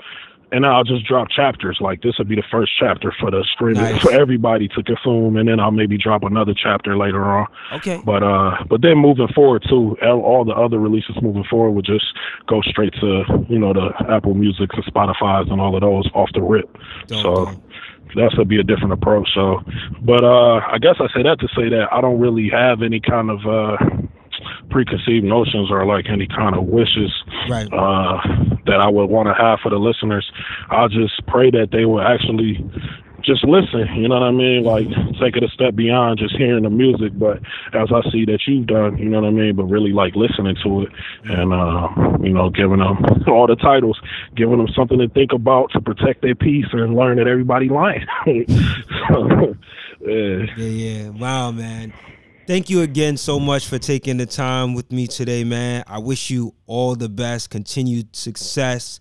and 0.52 0.66
I'll 0.66 0.84
just 0.84 1.04
drop 1.06 1.28
chapters. 1.30 1.78
Like 1.80 2.02
this 2.02 2.18
would 2.18 2.28
be 2.28 2.36
the 2.36 2.44
first 2.50 2.72
chapter 2.78 3.12
for 3.18 3.30
the 3.30 3.44
streaming 3.52 3.82
nice. 3.82 4.02
for 4.02 4.12
everybody 4.12 4.68
to 4.68 4.82
consume, 4.82 5.36
and 5.36 5.48
then 5.48 5.58
I'll 5.58 5.70
maybe 5.70 5.98
drop 5.98 6.22
another 6.22 6.54
chapter 6.54 6.96
later 6.96 7.24
on. 7.24 7.46
Okay. 7.72 8.00
But 8.04 8.22
uh, 8.22 8.62
but 8.68 8.82
then 8.82 8.98
moving 8.98 9.28
forward 9.28 9.64
too, 9.68 9.96
all 10.02 10.44
the 10.44 10.52
other 10.52 10.78
releases 10.78 11.16
moving 11.22 11.44
forward 11.50 11.72
would 11.72 11.86
just 11.86 12.04
go 12.46 12.60
straight 12.62 12.92
to 13.00 13.24
you 13.48 13.58
know 13.58 13.72
the 13.72 13.90
Apple 14.08 14.34
Music 14.34 14.70
and 14.74 14.84
Spotify's 14.84 15.50
and 15.50 15.60
all 15.60 15.74
of 15.74 15.80
those 15.80 16.08
off 16.14 16.30
the 16.34 16.42
rip. 16.42 16.70
Don't, 17.06 17.22
so. 17.22 17.44
Don't 17.46 17.62
that's 18.14 18.34
to 18.34 18.44
be 18.44 18.60
a 18.60 18.62
different 18.62 18.92
approach. 18.92 19.26
So, 19.34 19.62
but 20.02 20.22
uh, 20.22 20.60
I 20.70 20.76
guess 20.78 20.96
I 21.00 21.06
say 21.14 21.22
that 21.22 21.40
to 21.40 21.48
say 21.56 21.70
that 21.70 21.88
I 21.90 22.02
don't 22.02 22.20
really 22.20 22.50
have 22.50 22.82
any 22.82 23.00
kind 23.00 23.30
of 23.30 23.38
uh, 23.46 23.76
preconceived 24.70 25.24
notions 25.24 25.70
or 25.70 25.84
like 25.86 26.06
any 26.08 26.26
kind 26.26 26.56
of 26.56 26.64
wishes 26.64 27.12
right. 27.48 27.66
uh, 27.72 28.18
that 28.66 28.80
I 28.80 28.88
would 28.88 29.06
want 29.06 29.28
to 29.28 29.34
have 29.34 29.60
for 29.60 29.70
the 29.70 29.78
listeners. 29.78 30.30
I 30.70 30.88
just 30.88 31.26
pray 31.26 31.50
that 31.50 31.68
they 31.72 31.84
will 31.84 32.02
actually 32.02 32.58
just 33.24 33.44
listen, 33.44 33.86
you 33.96 34.08
know 34.08 34.18
what 34.18 34.26
I 34.26 34.30
mean? 34.30 34.64
Like 34.64 34.88
take 35.20 35.36
it 35.36 35.44
a 35.44 35.48
step 35.48 35.74
beyond 35.74 36.18
just 36.18 36.36
hearing 36.36 36.64
the 36.64 36.70
music, 36.70 37.12
but 37.18 37.38
as 37.72 37.88
I 37.92 38.02
see 38.10 38.24
that 38.26 38.40
you've 38.46 38.66
done, 38.66 38.98
you 38.98 39.08
know 39.08 39.20
what 39.20 39.28
I 39.28 39.30
mean, 39.30 39.56
but 39.56 39.64
really 39.64 39.92
like 39.92 40.14
listening 40.16 40.56
to 40.64 40.82
it 40.82 40.92
and 41.24 41.52
uh, 41.52 41.88
you 42.22 42.32
know, 42.32 42.50
giving 42.50 42.78
them 42.78 43.04
all 43.28 43.46
the 43.46 43.56
titles, 43.56 44.00
giving 44.36 44.58
them 44.58 44.68
something 44.74 44.98
to 44.98 45.08
think 45.08 45.32
about 45.32 45.70
to 45.72 45.80
protect 45.80 46.22
their 46.22 46.34
peace 46.34 46.66
and 46.72 46.94
learn 46.94 47.18
that 47.18 47.28
everybody 47.28 47.68
lying. 47.68 48.06
so, 48.26 49.56
yeah. 50.00 50.46
yeah, 50.56 50.64
yeah. 50.66 51.08
Wow, 51.10 51.52
man. 51.52 51.92
Thank 52.52 52.68
you 52.68 52.82
again 52.82 53.16
so 53.16 53.40
much 53.40 53.66
for 53.66 53.78
taking 53.78 54.18
the 54.18 54.26
time 54.26 54.74
with 54.74 54.92
me 54.92 55.06
today, 55.06 55.42
man. 55.42 55.84
I 55.86 55.96
wish 55.96 56.28
you 56.28 56.54
all 56.66 56.94
the 56.94 57.08
best, 57.08 57.48
continued 57.48 58.14
success, 58.14 59.00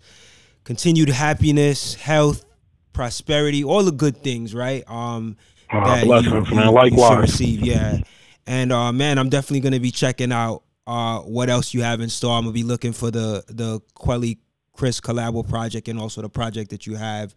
continued 0.64 1.10
happiness, 1.10 1.96
health, 1.96 2.46
prosperity, 2.94 3.62
all 3.62 3.84
the 3.84 3.92
good 3.92 4.16
things, 4.24 4.56
right? 4.56 4.90
Um, 4.90 5.36
uh, 5.70 5.84
that 5.84 6.06
blessings, 6.06 6.50
you, 6.50 6.56
man. 6.56 6.74
Likewise. 6.74 7.18
Receive, 7.18 7.60
yeah. 7.60 7.98
And 8.48 8.72
uh, 8.72 8.94
man, 8.94 9.18
I'm 9.18 9.28
definitely 9.28 9.60
gonna 9.60 9.82
be 9.82 9.92
checking 9.92 10.32
out 10.32 10.64
uh, 10.88 11.20
what 11.20 11.50
else 11.50 11.74
you 11.74 11.82
have 11.82 12.00
in 12.00 12.08
store. 12.08 12.38
I'm 12.38 12.44
gonna 12.44 12.54
be 12.54 12.64
looking 12.64 12.94
for 12.94 13.12
the 13.12 13.44
the 13.50 13.82
Quelle 13.96 14.36
Chris 14.78 15.02
collabo 15.02 15.46
project 15.46 15.90
and 15.90 16.00
also 16.00 16.22
the 16.22 16.30
project 16.30 16.70
that 16.70 16.88
you 16.88 16.96
have 16.96 17.36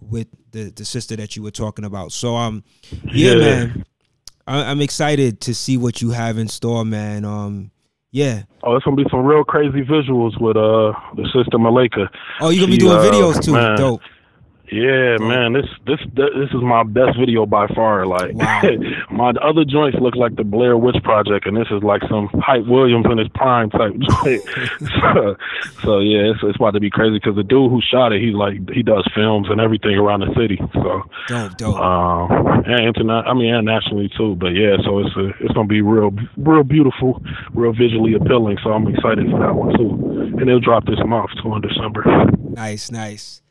with 0.00 0.26
the 0.50 0.72
the 0.74 0.84
sister 0.84 1.14
that 1.14 1.36
you 1.36 1.44
were 1.44 1.52
talking 1.52 1.84
about. 1.84 2.10
So 2.10 2.34
um, 2.34 2.64
yeah, 3.04 3.34
yeah. 3.34 3.36
man. 3.36 3.84
I, 4.52 4.70
am 4.70 4.82
excited 4.82 5.40
to 5.42 5.54
see 5.54 5.78
what 5.78 6.02
you 6.02 6.10
have 6.10 6.36
in 6.36 6.46
store, 6.46 6.84
man. 6.84 7.24
Um, 7.24 7.70
yeah. 8.10 8.42
Oh, 8.62 8.76
it's 8.76 8.84
gonna 8.84 8.96
be 8.96 9.06
some 9.10 9.24
real 9.24 9.44
crazy 9.44 9.80
visuals 9.80 10.38
with 10.38 10.56
uh 10.56 10.92
the 11.16 11.26
sister 11.32 11.58
Malika. 11.58 12.10
Oh, 12.40 12.50
you're 12.50 12.66
gonna 12.66 12.72
be 12.72 12.78
doing 12.78 12.98
uh, 12.98 13.02
videos 13.02 13.42
too? 13.42 13.52
Man, 13.52 13.78
Dope. 13.78 14.02
Yeah, 14.72 15.18
man, 15.20 15.52
this 15.52 15.66
this 15.84 16.00
this 16.16 16.48
is 16.48 16.62
my 16.62 16.82
best 16.82 17.18
video 17.18 17.44
by 17.44 17.66
far. 17.74 18.06
Like 18.06 18.32
wow. 18.32 18.62
my 19.10 19.30
other 19.42 19.66
joints 19.66 19.98
look 20.00 20.16
like 20.16 20.36
the 20.36 20.44
Blair 20.44 20.78
Witch 20.78 20.96
Project, 21.04 21.44
and 21.44 21.54
this 21.54 21.68
is 21.70 21.82
like 21.82 22.00
some 22.08 22.30
Hype 22.40 22.64
Williams 22.64 23.04
in 23.10 23.18
his 23.18 23.28
prime 23.34 23.68
type 23.68 23.92
joint. 24.00 24.42
so, 24.80 25.36
so 25.82 25.98
yeah, 26.00 26.32
it's, 26.32 26.40
it's 26.42 26.56
about 26.56 26.70
to 26.70 26.80
be 26.80 26.88
crazy 26.88 27.20
because 27.20 27.36
the 27.36 27.42
dude 27.42 27.70
who 27.70 27.82
shot 27.82 28.14
it, 28.14 28.22
he's 28.22 28.32
like 28.32 28.56
he 28.72 28.82
does 28.82 29.06
films 29.14 29.48
and 29.50 29.60
everything 29.60 29.92
around 29.92 30.20
the 30.20 30.32
city. 30.40 30.58
So 30.72 31.02
dope, 31.28 31.56
dope. 31.58 31.76
Um, 31.76 32.64
and 32.64 32.86
internet, 32.86 33.28
I 33.28 33.34
mean, 33.34 33.52
and 33.52 33.66
nationally 33.66 34.10
too. 34.16 34.36
But 34.36 34.56
yeah, 34.56 34.78
so 34.86 35.00
it's 35.00 35.14
a, 35.16 35.36
it's 35.44 35.52
gonna 35.52 35.68
be 35.68 35.82
real, 35.82 36.16
real 36.38 36.64
beautiful, 36.64 37.20
real 37.52 37.74
visually 37.74 38.14
appealing. 38.14 38.56
So 38.64 38.72
I'm 38.72 38.88
excited 38.88 39.28
for 39.30 39.38
that 39.38 39.54
one 39.54 39.76
too, 39.76 40.38
and 40.40 40.48
it'll 40.48 40.60
drop 40.60 40.86
this 40.86 41.00
month 41.04 41.28
too 41.42 41.54
in 41.56 41.60
December. 41.60 42.04
Nice, 42.56 42.90
nice. 42.90 43.41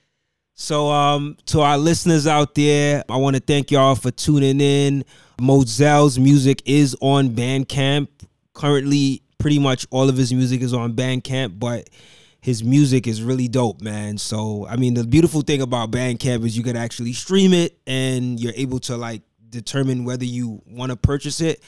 So, 0.62 0.92
um, 0.92 1.38
to 1.48 1.62
our 1.62 1.76
listeners 1.76 2.28
out 2.28 2.54
there, 2.54 3.04
I 3.10 3.18
want 3.18 3.36
to 3.36 3.42
thank 3.42 3.72
y'all 3.72 3.96
for 3.96 4.12
tuning 4.12 4.62
in. 4.62 5.04
Mozell's 5.40 6.20
music 6.20 6.62
is 6.68 6.96
on 7.02 7.30
Bandcamp. 7.30 8.10
Currently, 8.54 9.24
pretty 9.40 9.58
much 9.58 9.88
all 9.90 10.08
of 10.08 10.18
his 10.18 10.32
music 10.32 10.62
is 10.62 10.72
on 10.72 10.94
Bandcamp, 10.94 11.58
but 11.58 11.90
his 12.42 12.64
music 12.64 13.08
is 13.08 13.24
really 13.24 13.48
dope, 13.48 13.82
man. 13.82 14.20
So, 14.20 14.68
I 14.68 14.76
mean, 14.76 14.94
the 14.94 15.04
beautiful 15.04 15.42
thing 15.42 15.64
about 15.64 15.90
Bandcamp 15.90 16.46
is 16.46 16.56
you 16.56 16.64
can 16.64 16.78
actually 16.78 17.14
stream 17.14 17.54
it 17.54 17.80
and 17.88 18.40
you're 18.40 18.54
able 18.56 18.78
to 18.82 18.98
like 18.98 19.24
determine 19.50 20.06
whether 20.06 20.26
you 20.26 20.62
want 20.68 20.92
to 20.92 20.96
purchase 20.96 21.42
it 21.42 21.64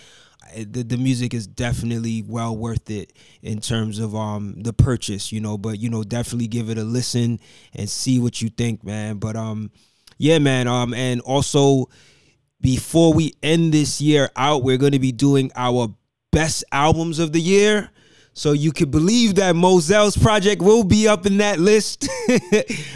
the, 0.56 0.84
the 0.84 0.98
music 0.98 1.34
is 1.34 1.48
definitely 1.48 2.24
well 2.24 2.56
worth 2.56 2.90
it 2.90 3.14
in 3.42 3.60
terms 3.60 4.00
of 4.00 4.16
um 4.16 4.56
the 4.58 4.74
purchase 4.74 5.32
you 5.32 5.40
know 5.40 5.58
but 5.58 5.80
you 5.80 5.90
know 5.90 6.04
definitely 6.04 6.48
give 6.48 6.70
it 6.70 6.78
a 6.78 6.84
listen 6.84 7.40
and 7.74 7.90
see 7.90 8.20
what 8.20 8.42
you 8.42 8.50
think 8.50 8.84
man. 8.84 9.18
But 9.18 9.36
um 9.36 9.72
yeah 10.18 10.40
man 10.40 10.68
um 10.68 10.94
and 10.94 11.22
also 11.22 11.90
before 12.62 13.14
we 13.14 13.34
end 13.44 13.74
this 13.74 14.00
year 14.00 14.30
out 14.36 14.64
we're 14.64 14.78
going 14.78 14.92
to 14.94 15.00
be 15.00 15.12
doing 15.12 15.52
our 15.56 15.94
best 16.32 16.64
albums 16.72 17.20
of 17.20 17.32
the 17.32 17.42
year 17.42 17.90
so 18.34 18.52
you 18.52 18.72
could 18.72 18.90
believe 18.90 19.36
that 19.36 19.54
Mozell's 19.56 20.18
project 20.18 20.62
will 20.62 20.84
be 20.84 21.08
up 21.08 21.26
in 21.26 21.38
that 21.38 21.60
list. 21.60 22.08
I'm, 22.30 22.40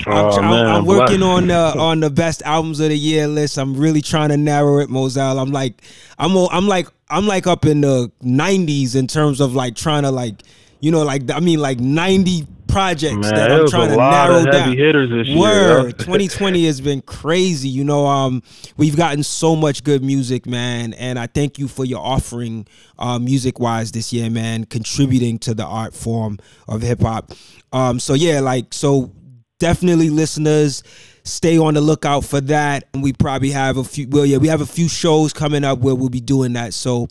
oh, 0.07 0.41
man, 0.41 0.65
I'm, 0.67 0.85
working 0.85 1.21
on 1.21 1.51
uh, 1.51 1.73
on 1.77 1.99
the 1.99 2.09
best 2.09 2.41
albums 2.43 2.79
of 2.79 2.89
the 2.89 2.97
year 2.97 3.27
list. 3.27 3.57
I'm 3.57 3.75
really 3.75 4.01
trying 4.01 4.29
to 4.29 4.37
narrow 4.37 4.79
it, 4.79 4.89
Mozell. 4.89 5.39
I'm 5.39 5.51
like, 5.51 5.81
I'm 6.17 6.35
I'm 6.35 6.67
like 6.67 6.87
I'm 7.09 7.25
like 7.25 7.47
up 7.47 7.65
in 7.65 7.81
the 7.81 8.11
90s 8.23 8.95
in 8.95 9.07
terms 9.07 9.39
of 9.39 9.55
like 9.55 9.75
trying 9.75 10.03
to 10.03 10.11
like, 10.11 10.41
you 10.79 10.91
know, 10.91 11.03
like 11.03 11.29
I 11.31 11.39
mean 11.39 11.59
like 11.59 11.79
90 11.79 12.47
projects 12.67 13.15
Man, 13.15 13.33
that 13.33 13.51
I'm 13.51 13.67
trying 13.67 13.89
to 13.89 13.97
narrow 13.97 14.45
down. 14.45 14.77
Hitters 14.77 15.09
Word, 15.35 15.83
year, 15.83 15.91
2020 15.93 16.65
has 16.65 16.81
been 16.81 17.01
crazy. 17.01 17.69
You 17.69 17.83
know, 17.83 18.05
um, 18.05 18.43
we've 18.75 18.95
gotten 18.95 19.23
so 19.23 19.55
much 19.55 19.83
good 19.83 20.03
music, 20.03 20.45
man, 20.45 20.93
and 20.93 21.17
I 21.17 21.27
thank 21.27 21.57
you 21.57 21.67
for 21.67 21.85
your 21.85 21.99
offering, 21.99 22.67
uh, 22.99 23.19
music 23.19 23.59
wise 23.59 23.91
this 23.91 24.13
year, 24.13 24.29
man, 24.29 24.65
contributing 24.65 25.39
to 25.39 25.53
the 25.53 25.65
art 25.65 25.93
form 25.93 26.37
of 26.67 26.81
hip 26.81 27.01
hop. 27.01 27.31
Um, 27.71 27.99
so 27.99 28.13
yeah, 28.13 28.39
like 28.41 28.73
so, 28.73 29.11
definitely 29.59 30.09
listeners 30.09 30.83
stay 31.23 31.57
on 31.57 31.73
the 31.73 31.81
lookout 31.81 32.23
for 32.23 32.41
that. 32.41 32.87
And 32.93 33.03
we 33.03 33.13
probably 33.13 33.51
have 33.51 33.77
a 33.77 33.83
few. 33.83 34.07
Well, 34.07 34.25
yeah, 34.25 34.37
we 34.37 34.47
have 34.47 34.61
a 34.61 34.65
few 34.65 34.87
shows 34.87 35.33
coming 35.33 35.63
up 35.63 35.79
where 35.79 35.95
we'll 35.95 36.09
be 36.09 36.21
doing 36.21 36.53
that. 36.53 36.73
So 36.73 37.07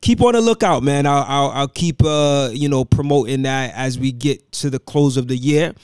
keep 0.00 0.20
on 0.22 0.32
the 0.32 0.40
lookout, 0.40 0.82
man. 0.82 1.06
I'll 1.06 1.24
I'll, 1.26 1.50
I'll 1.50 1.68
keep 1.68 2.02
uh 2.04 2.50
you 2.52 2.68
know 2.68 2.84
promoting 2.84 3.42
that 3.42 3.74
as 3.74 3.98
we 3.98 4.12
get 4.12 4.52
to 4.52 4.70
the 4.70 4.78
close 4.78 5.16
of 5.16 5.28
the 5.28 5.36
year. 5.36 5.74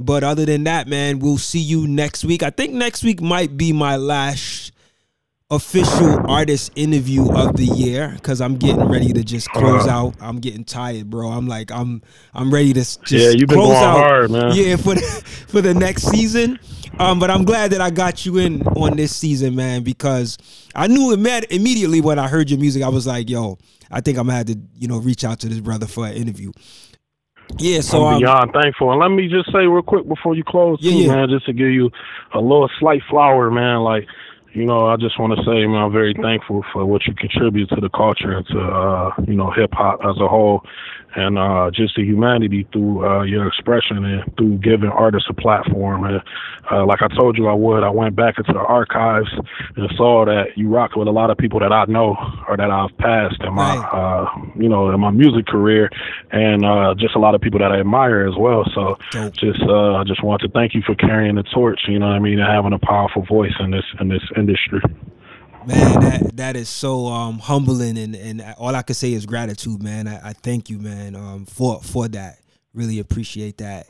But 0.00 0.24
other 0.24 0.44
than 0.44 0.64
that, 0.64 0.88
man, 0.88 1.20
we'll 1.20 1.38
see 1.38 1.60
you 1.60 1.86
next 1.86 2.24
week. 2.24 2.42
I 2.42 2.50
think 2.50 2.72
next 2.72 3.04
week 3.04 3.22
might 3.22 3.56
be 3.56 3.72
my 3.72 3.96
last 3.96 4.72
official 5.50 6.28
artist 6.28 6.72
interview 6.74 7.30
of 7.32 7.56
the 7.56 7.66
year 7.66 8.12
because 8.16 8.40
I'm 8.40 8.56
getting 8.56 8.88
ready 8.88 9.12
to 9.12 9.22
just 9.22 9.48
close 9.50 9.86
out. 9.86 10.14
I'm 10.20 10.40
getting 10.40 10.64
tired, 10.64 11.10
bro. 11.10 11.28
I'm 11.28 11.46
like 11.46 11.70
I'm 11.70 12.02
I'm 12.32 12.52
ready 12.52 12.72
to 12.72 12.80
just 12.80 13.10
yeah. 13.10 13.30
You've 13.30 13.48
been 13.48 13.58
going 13.58 13.76
out. 13.76 13.98
hard, 13.98 14.30
man. 14.30 14.52
Yeah, 14.54 14.76
for 14.76 14.94
the, 14.94 15.00
for 15.48 15.60
the 15.60 15.74
next 15.74 16.04
season. 16.04 16.58
Um, 16.98 17.18
but 17.18 17.30
I'm 17.30 17.44
glad 17.44 17.72
that 17.72 17.80
I 17.80 17.90
got 17.90 18.24
you 18.24 18.38
in 18.38 18.62
on 18.68 18.96
this 18.96 19.14
season, 19.14 19.54
man, 19.54 19.82
because 19.82 20.38
I 20.74 20.86
knew 20.86 21.12
it 21.12 21.52
immediately 21.52 22.00
when 22.00 22.18
I 22.18 22.28
heard 22.28 22.50
your 22.50 22.58
music. 22.58 22.82
I 22.82 22.88
was 22.88 23.06
like, 23.06 23.28
yo, 23.28 23.58
I 23.90 24.00
think 24.00 24.18
I'm 24.18 24.26
gonna 24.26 24.38
have 24.38 24.46
to, 24.46 24.58
you 24.74 24.88
know, 24.88 24.98
reach 24.98 25.24
out 25.24 25.40
to 25.40 25.48
this 25.48 25.60
brother 25.60 25.86
for 25.86 26.06
an 26.06 26.14
interview. 26.14 26.52
Yeah, 27.58 27.80
so 27.80 28.06
I'm 28.06 28.20
beyond 28.20 28.54
um, 28.54 28.62
thankful. 28.62 28.90
And 28.90 29.00
let 29.00 29.08
me 29.08 29.28
just 29.28 29.52
say 29.52 29.66
real 29.66 29.82
quick 29.82 30.08
before 30.08 30.34
you 30.34 30.44
close, 30.44 30.78
yeah, 30.80 30.92
too, 30.92 30.98
yeah. 30.98 31.14
man, 31.14 31.28
just 31.28 31.46
to 31.46 31.52
give 31.52 31.70
you 31.70 31.90
a 32.32 32.40
little 32.40 32.70
slight 32.78 33.02
flower, 33.10 33.50
man. 33.50 33.80
Like 33.80 34.06
you 34.54 34.64
know, 34.64 34.86
I 34.86 34.96
just 34.96 35.18
want 35.18 35.36
to 35.36 35.44
say, 35.44 35.66
man, 35.66 35.82
I'm 35.82 35.92
very 35.92 36.14
thankful 36.14 36.64
for 36.72 36.86
what 36.86 37.06
you 37.06 37.14
contribute 37.14 37.68
to 37.70 37.80
the 37.80 37.88
culture 37.88 38.38
and 38.38 38.46
to, 38.46 38.60
uh, 38.60 39.10
you 39.26 39.34
know, 39.34 39.50
hip 39.50 39.70
hop 39.72 40.00
as 40.04 40.16
a 40.20 40.28
whole 40.28 40.62
and 41.16 41.38
uh, 41.38 41.70
just 41.72 41.94
to 41.96 42.02
humanity 42.02 42.66
through 42.72 43.06
uh, 43.06 43.22
your 43.22 43.46
expression 43.46 44.04
and 44.04 44.36
through 44.36 44.58
giving 44.58 44.90
artists 44.90 45.28
a 45.30 45.34
platform. 45.34 46.04
And 46.04 46.22
uh, 46.70 46.84
like 46.86 47.02
I 47.02 47.08
told 47.08 47.36
you 47.38 47.48
I 47.48 47.54
would, 47.54 47.82
I 47.82 47.90
went 47.90 48.16
back 48.16 48.38
into 48.38 48.52
the 48.52 48.58
archives 48.58 49.28
and 49.76 49.90
saw 49.96 50.24
that 50.24 50.56
you 50.56 50.68
rock 50.68 50.96
with 50.96 51.08
a 51.08 51.12
lot 51.12 51.30
of 51.30 51.38
people 51.38 51.60
that 51.60 51.72
I 51.72 51.84
know 51.86 52.16
or 52.48 52.56
that 52.56 52.70
I've 52.70 52.96
passed 52.98 53.42
in 53.42 53.54
my, 53.54 53.76
uh, 53.76 54.28
you 54.56 54.68
know, 54.68 54.90
in 54.90 55.00
my 55.00 55.10
music 55.10 55.46
career, 55.46 55.90
and 56.30 56.64
uh, 56.64 56.94
just 56.96 57.14
a 57.14 57.18
lot 57.18 57.34
of 57.34 57.40
people 57.40 57.58
that 57.60 57.72
I 57.72 57.80
admire 57.80 58.26
as 58.26 58.34
well. 58.36 58.64
So 58.74 58.98
just 59.30 59.62
uh, 59.62 59.94
I 59.94 60.04
just 60.04 60.22
want 60.22 60.42
to 60.42 60.48
thank 60.48 60.74
you 60.74 60.82
for 60.82 60.94
carrying 60.94 61.36
the 61.36 61.42
torch. 61.42 61.80
You 61.86 61.98
know 61.98 62.06
what 62.06 62.16
I 62.16 62.18
mean, 62.20 62.38
and 62.38 62.50
having 62.50 62.72
a 62.72 62.78
powerful 62.78 63.24
voice 63.24 63.54
in 63.60 63.70
this 63.70 63.84
in 64.00 64.08
this 64.08 64.22
industry. 64.36 64.80
Man, 65.66 66.00
that 66.00 66.36
that 66.36 66.56
is 66.56 66.68
so 66.68 67.06
um, 67.06 67.38
humbling, 67.38 67.96
and, 67.98 68.14
and 68.14 68.54
all 68.58 68.74
I 68.74 68.82
can 68.82 68.94
say 68.94 69.12
is 69.12 69.26
gratitude, 69.26 69.82
man. 69.82 70.06
I, 70.08 70.30
I 70.30 70.32
thank 70.32 70.68
you, 70.68 70.78
man, 70.78 71.16
um, 71.16 71.46
for 71.46 71.80
for 71.80 72.08
that. 72.08 72.38
Really 72.74 72.98
appreciate 72.98 73.58
that. 73.58 73.86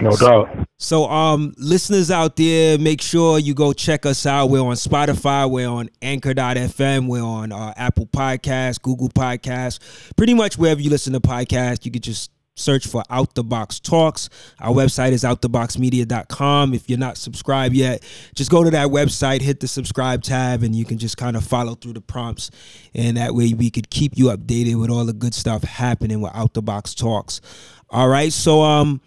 No 0.00 0.14
doubt. 0.16 0.48
So, 0.78 1.06
um, 1.10 1.54
listeners 1.58 2.08
out 2.08 2.36
there, 2.36 2.78
make 2.78 3.02
sure 3.02 3.40
you 3.40 3.52
go 3.52 3.72
check 3.72 4.06
us 4.06 4.26
out. 4.26 4.46
We're 4.46 4.62
on 4.62 4.76
Spotify, 4.76 5.50
we're 5.50 5.68
on 5.68 5.90
Anchor.fm, 6.00 7.08
we're 7.08 7.20
on 7.20 7.50
uh, 7.50 7.74
Apple 7.76 8.06
Podcasts, 8.06 8.80
Google 8.80 9.08
Podcasts, 9.08 9.80
pretty 10.16 10.34
much 10.34 10.56
wherever 10.56 10.80
you 10.80 10.88
listen 10.88 11.12
to 11.14 11.20
podcasts. 11.20 11.84
You 11.84 11.90
could 11.90 12.04
just 12.04 12.30
search 12.58 12.86
for 12.86 13.02
Out 13.10 13.34
the 13.34 13.44
Box 13.44 13.80
Talks. 13.80 14.28
Our 14.60 14.72
website 14.72 15.12
is 15.12 15.24
outtheboxmedia.com. 15.24 16.74
If 16.74 16.88
you're 16.88 16.98
not 16.98 17.16
subscribed 17.16 17.74
yet, 17.74 18.02
just 18.34 18.50
go 18.50 18.64
to 18.64 18.70
that 18.70 18.88
website, 18.88 19.40
hit 19.40 19.60
the 19.60 19.68
subscribe 19.68 20.22
tab, 20.22 20.62
and 20.62 20.74
you 20.74 20.84
can 20.84 20.98
just 20.98 21.16
kind 21.16 21.36
of 21.36 21.44
follow 21.44 21.74
through 21.74 21.94
the 21.94 22.00
prompts. 22.00 22.50
And 22.94 23.16
that 23.16 23.34
way 23.34 23.54
we 23.54 23.70
could 23.70 23.90
keep 23.90 24.16
you 24.16 24.26
updated 24.26 24.80
with 24.80 24.90
all 24.90 25.04
the 25.04 25.12
good 25.12 25.34
stuff 25.34 25.62
happening 25.62 26.20
with 26.20 26.34
Out 26.34 26.54
the 26.54 26.62
Box 26.62 26.94
Talks. 26.94 27.40
All 27.90 28.08
right. 28.08 28.32
So 28.32 28.62
um 28.62 29.00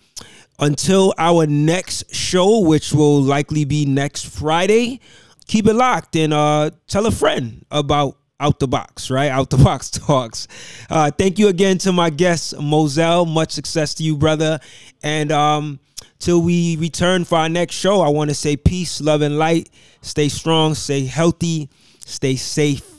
until 0.60 1.14
our 1.18 1.48
next 1.48 2.14
show, 2.14 2.60
which 2.60 2.94
will 2.94 3.22
likely 3.22 3.66
be 3.66 3.86
next 3.86 4.28
Friday, 4.28 5.00
keep 5.48 5.68
it 5.68 5.74
locked 5.74 6.16
and 6.16 6.34
uh 6.34 6.72
tell 6.88 7.06
a 7.06 7.12
friend 7.12 7.66
about 7.72 8.18
out 8.42 8.60
the 8.60 8.68
box, 8.68 9.10
right? 9.10 9.30
Out 9.30 9.50
the 9.50 9.58
box 9.64 9.90
talks. 9.90 10.48
Uh, 10.90 11.12
thank 11.12 11.40
you 11.40 11.48
again 11.48 11.78
to 11.80 11.94
my 11.94 12.10
guest, 12.10 12.56
Mozell. 12.56 13.28
Much 13.28 13.52
success 13.52 13.94
to 13.96 14.04
you, 14.04 14.18
brother. 14.18 14.60
And 15.04 15.32
um, 15.32 15.80
till 16.20 16.42
we 16.42 16.76
return 16.78 17.24
for 17.24 17.38
our 17.38 17.50
next 17.50 17.76
show, 17.76 18.02
I 18.02 18.10
want 18.10 18.30
to 18.30 18.36
say 18.36 18.58
peace, 18.58 19.00
love, 19.00 19.22
and 19.22 19.38
light. 19.38 19.70
Stay 20.02 20.30
strong, 20.30 20.74
stay 20.74 21.06
healthy, 21.06 21.70
stay 22.04 22.36
safe, 22.36 22.90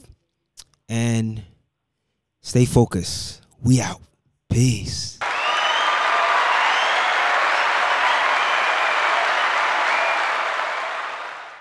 and 0.88 1.42
stay 2.40 2.64
focused. 2.64 3.42
We 3.60 3.80
out. 3.80 4.00
Peace. 4.48 5.18